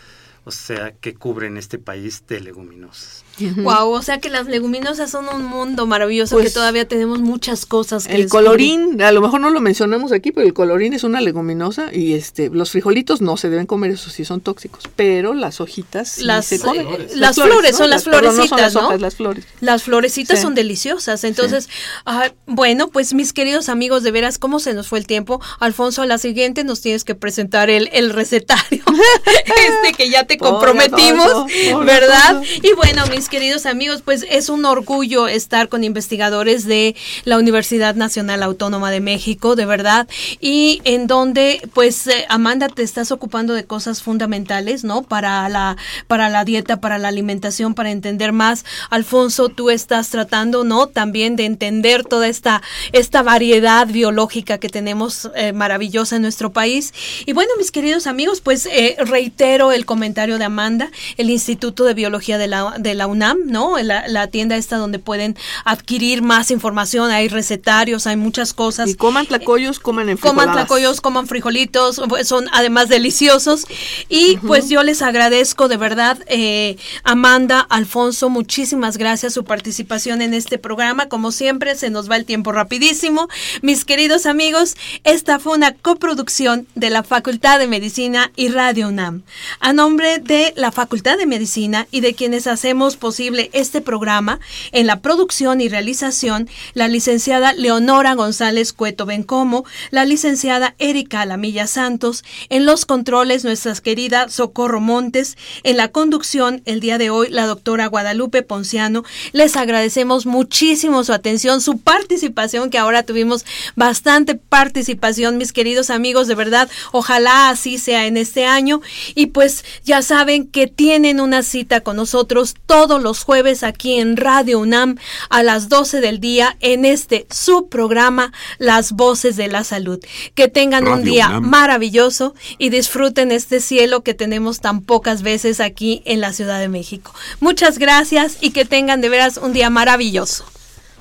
o 0.46 0.52
sea, 0.52 0.94
que 0.94 1.16
cubren 1.16 1.58
este 1.58 1.80
país 1.80 2.24
de 2.28 2.40
leguminosas. 2.40 3.24
Wow, 3.58 3.90
o 3.90 4.02
sea 4.02 4.20
que 4.20 4.30
las 4.30 4.46
leguminosas 4.46 5.12
son 5.12 5.28
un 5.28 5.44
mundo 5.44 5.88
maravilloso 5.88 6.38
que 6.38 6.44
pues, 6.44 6.54
todavía 6.54 6.88
tenemos 6.88 7.20
muchas 7.20 7.66
cosas 7.66 8.08
que 8.08 8.16
El 8.16 8.30
colorín, 8.30 9.02
a 9.02 9.12
lo 9.12 9.22
mejor 9.22 9.42
no 9.42 9.50
lo 9.50 9.60
mencionamos 9.60 10.12
aquí, 10.12 10.32
pero 10.32 10.48
el 10.48 10.54
colorín 10.54 10.94
es 10.94 11.04
una 11.04 11.20
leguminosa 11.20 11.94
y 11.94 12.14
este 12.14 12.50
los 12.50 12.72
frijolitos 12.72 13.22
no 13.22 13.36
se 13.36 13.50
deben 13.50 13.66
comer, 13.66 13.92
eso 13.92 14.10
sí 14.10 14.24
son 14.24 14.40
tóxicos, 14.40 14.88
pero 14.96 15.34
las 15.34 15.60
hojitas 15.60 16.20
las, 16.20 16.46
se 16.46 16.60
comen. 16.60 16.88
las, 17.16 17.36
flores, 17.36 17.76
son 17.76 17.90
las, 17.90 18.04
florecitas, 18.04 18.74
¿no? 18.74 18.96
las 18.98 19.16
flores. 19.16 19.46
Las 19.60 19.84
florecitas 19.84 20.40
son 20.40 20.56
deliciosas. 20.56 21.24
Entonces, 21.24 21.68
ah, 22.06 22.32
bueno, 22.46 22.88
pues 22.90 23.14
mis 23.14 23.34
queridos 23.34 23.68
amigos, 23.68 24.04
de 24.04 24.12
veras 24.12 24.38
cómo 24.38 24.60
se 24.60 24.74
nos 24.74 24.88
fue 24.88 25.00
el 25.00 25.08
tiempo. 25.08 25.42
Alfonso, 25.60 26.04
a 26.04 26.06
la 26.06 26.20
siguiente 26.20 26.64
nos 26.64 26.82
tienes 26.82 27.04
que 27.04 27.16
presentar 27.16 27.70
el, 27.70 27.90
el 27.92 28.12
recetario 28.12 28.84
este 29.46 29.94
que 29.98 30.10
ya 30.10 30.26
te 30.26 30.35
comprometimos, 30.38 31.46
¿verdad? 31.86 32.42
Y 32.62 32.74
bueno, 32.74 33.06
mis 33.08 33.30
queridos 33.30 33.66
amigos, 33.66 34.02
pues 34.04 34.26
es 34.30 34.50
un 34.50 34.66
orgullo 34.66 35.28
estar 35.28 35.70
con 35.70 35.84
investigadores 35.84 36.66
de 36.66 36.96
la 37.24 37.38
Universidad 37.38 37.96
Nacional 37.96 38.44
Autónoma 38.44 38.92
de 38.92 39.00
México, 39.00 39.56
de 39.56 39.66
verdad, 39.66 40.08
y 40.40 40.82
en 40.84 41.08
donde, 41.08 41.62
pues, 41.74 42.08
eh, 42.08 42.26
Amanda, 42.30 42.68
te 42.68 42.84
estás 42.84 43.12
ocupando 43.12 43.54
de 43.54 43.66
cosas 43.66 44.02
fundamentales, 44.02 44.84
¿no? 44.84 45.04
Para 45.04 45.48
la, 45.50 45.78
para 46.08 46.30
la 46.30 46.46
dieta, 46.46 46.82
para 46.82 46.98
la 46.98 47.10
alimentación, 47.10 47.74
para 47.74 47.92
entender 47.92 48.32
más. 48.32 48.66
Alfonso, 48.90 49.50
tú 49.50 49.70
estás 49.70 50.10
tratando, 50.10 50.64
¿no? 50.64 50.88
También 50.88 51.36
de 51.36 51.46
entender 51.46 52.04
toda 52.04 52.28
esta, 52.28 52.62
esta 52.92 53.24
variedad 53.24 53.88
biológica 53.88 54.58
que 54.58 54.70
tenemos 54.70 55.30
eh, 55.36 55.54
maravillosa 55.54 56.16
en 56.16 56.24
nuestro 56.24 56.52
país. 56.52 56.94
Y 57.26 57.34
bueno, 57.34 57.52
mis 57.58 57.72
queridos 57.72 58.08
amigos, 58.08 58.42
pues 58.42 58.66
eh, 58.66 58.96
reitero 59.00 59.72
el 59.72 59.86
comentario 59.86 60.25
de 60.26 60.44
Amanda, 60.44 60.90
el 61.18 61.30
Instituto 61.30 61.84
de 61.84 61.94
Biología 61.94 62.38
de 62.38 62.48
la, 62.48 62.76
de 62.80 62.96
la 62.96 63.06
UNAM, 63.08 63.38
¿no? 63.46 63.78
La, 63.78 64.08
la, 64.08 64.28
tienda 64.28 64.58
esta 64.58 64.78
donde 64.78 64.98
pueden 64.98 65.38
adquirir 65.66 66.24
más 66.24 66.50
información, 66.50 67.12
hay 67.12 67.28
recetarios, 67.28 68.08
hay 68.08 68.16
muchas 68.16 68.54
cosas. 68.54 68.90
Y 68.90 68.96
coman 68.96 69.28
tlacoyos, 69.28 69.80
coman 69.80 70.10
en 70.10 70.18
Coman 70.18 70.52
tlacoyos, 70.52 71.00
coman 71.00 71.28
frijolitos, 71.28 72.02
pues, 72.10 72.28
son 72.28 72.48
además 72.52 72.90
deliciosos. 72.90 73.66
Y 74.10 74.38
pues 74.38 74.68
yo 74.68 74.82
les 74.84 75.04
agradezco 75.04 75.68
de 75.68 75.78
verdad, 75.78 76.18
eh, 76.28 76.78
Amanda, 77.04 77.60
Alfonso, 77.70 78.30
muchísimas 78.30 78.98
gracias 78.98 79.34
su 79.34 79.44
participación 79.44 80.24
en 80.24 80.34
este 80.34 80.58
programa. 80.58 81.08
Como 81.08 81.32
siempre, 81.32 81.76
se 81.76 81.92
nos 81.92 82.10
va 82.10 82.16
el 82.16 82.26
tiempo 82.26 82.52
rapidísimo. 82.52 83.28
Mis 83.62 83.86
queridos 83.86 84.26
amigos, 84.26 84.76
esta 85.04 85.40
fue 85.40 85.54
una 85.54 85.74
coproducción 85.74 86.68
de 86.76 86.90
la 86.90 87.04
Facultad 87.04 87.60
de 87.60 87.68
Medicina 87.68 88.32
y 88.36 88.50
Radio 88.50 88.88
UNAM. 88.88 89.24
A 89.60 89.74
nombre 89.74 90.15
de 90.20 90.54
la 90.56 90.72
Facultad 90.72 91.18
de 91.18 91.26
Medicina 91.26 91.88
y 91.92 92.02
de 92.02 92.14
quienes 92.14 92.48
hacemos 92.48 92.96
posible 92.96 93.50
este 93.54 93.82
programa, 93.82 94.40
en 94.72 94.88
la 94.88 95.02
producción 95.02 95.62
y 95.62 95.70
realización, 95.70 96.50
la 96.74 96.88
licenciada 96.88 97.54
Leonora 97.54 98.14
González 98.14 98.74
Cueto 98.74 99.06
Bencomo, 99.06 99.66
la 99.92 100.06
licenciada 100.06 100.76
Erika 100.80 101.22
Alamilla 101.22 101.68
Santos, 101.68 102.24
en 102.50 102.66
los 102.66 102.86
controles 102.86 103.44
nuestra 103.44 103.74
querida 103.76 104.30
Socorro 104.30 104.80
Montes, 104.80 105.38
en 105.64 105.78
la 105.78 105.90
conducción 105.90 106.62
el 106.66 106.80
día 106.80 106.98
de 106.98 107.10
hoy 107.10 107.30
la 107.30 107.46
doctora 107.46 107.88
Guadalupe 107.88 108.44
Ponciano. 108.44 109.04
Les 109.32 109.56
agradecemos 109.56 110.26
muchísimo 110.26 111.04
su 111.04 111.14
atención, 111.14 111.62
su 111.62 111.80
participación, 111.80 112.70
que 112.70 112.78
ahora 112.78 113.04
tuvimos 113.04 113.46
bastante 113.76 114.36
participación, 114.36 115.38
mis 115.38 115.54
queridos 115.54 115.90
amigos, 115.90 116.28
de 116.28 116.36
verdad, 116.36 116.70
ojalá 116.92 117.50
así 117.50 117.78
sea 117.78 118.06
en 118.06 118.18
este 118.18 118.46
año. 118.46 118.82
Y 119.16 119.28
pues 119.28 119.66
ya 119.84 119.95
saben 120.02 120.48
que 120.48 120.68
tienen 120.68 121.20
una 121.20 121.44
cita 121.44 121.82
con 121.82 121.96
nosotros 121.96 122.56
todos 122.66 123.02
los 123.02 123.24
jueves 123.24 123.64
aquí 123.64 124.00
en 124.00 124.18
Radio 124.18 124.60
UNAM 124.60 124.98
a 125.30 125.44
las 125.44 125.70
12 125.70 126.02
del 126.02 126.20
día 126.20 126.58
en 126.60 126.86
este 126.86 127.28
subprograma 127.30 128.32
Las 128.58 128.92
Voces 128.92 129.36
de 129.36 129.48
la 129.48 129.64
Salud. 129.64 130.00
Que 130.34 130.48
tengan 130.48 130.88
un 130.88 131.04
día 131.04 131.40
maravilloso 131.40 132.36
y 132.58 132.70
disfruten 132.70 133.32
este 133.32 133.60
cielo 133.60 134.04
que 134.04 134.14
tenemos 134.14 134.62
tan 134.62 134.82
pocas 134.82 135.22
veces 135.22 135.60
aquí 135.60 136.02
en 136.06 136.22
la 136.22 136.34
Ciudad 136.34 136.60
de 136.60 136.70
México. 136.70 137.14
Muchas 137.40 137.78
gracias 137.78 138.38
y 138.42 138.52
que 138.52 138.66
tengan 138.66 139.02
de 139.02 139.10
veras 139.10 139.38
un 139.38 139.54
día 139.54 139.70
maravilloso. 139.70 140.46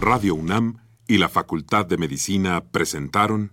Radio 0.01 0.35
UNAM 0.35 0.81
y 1.07 1.19
la 1.19 1.29
Facultad 1.29 1.87
de 1.87 1.99
Medicina 1.99 2.63
presentaron 2.71 3.53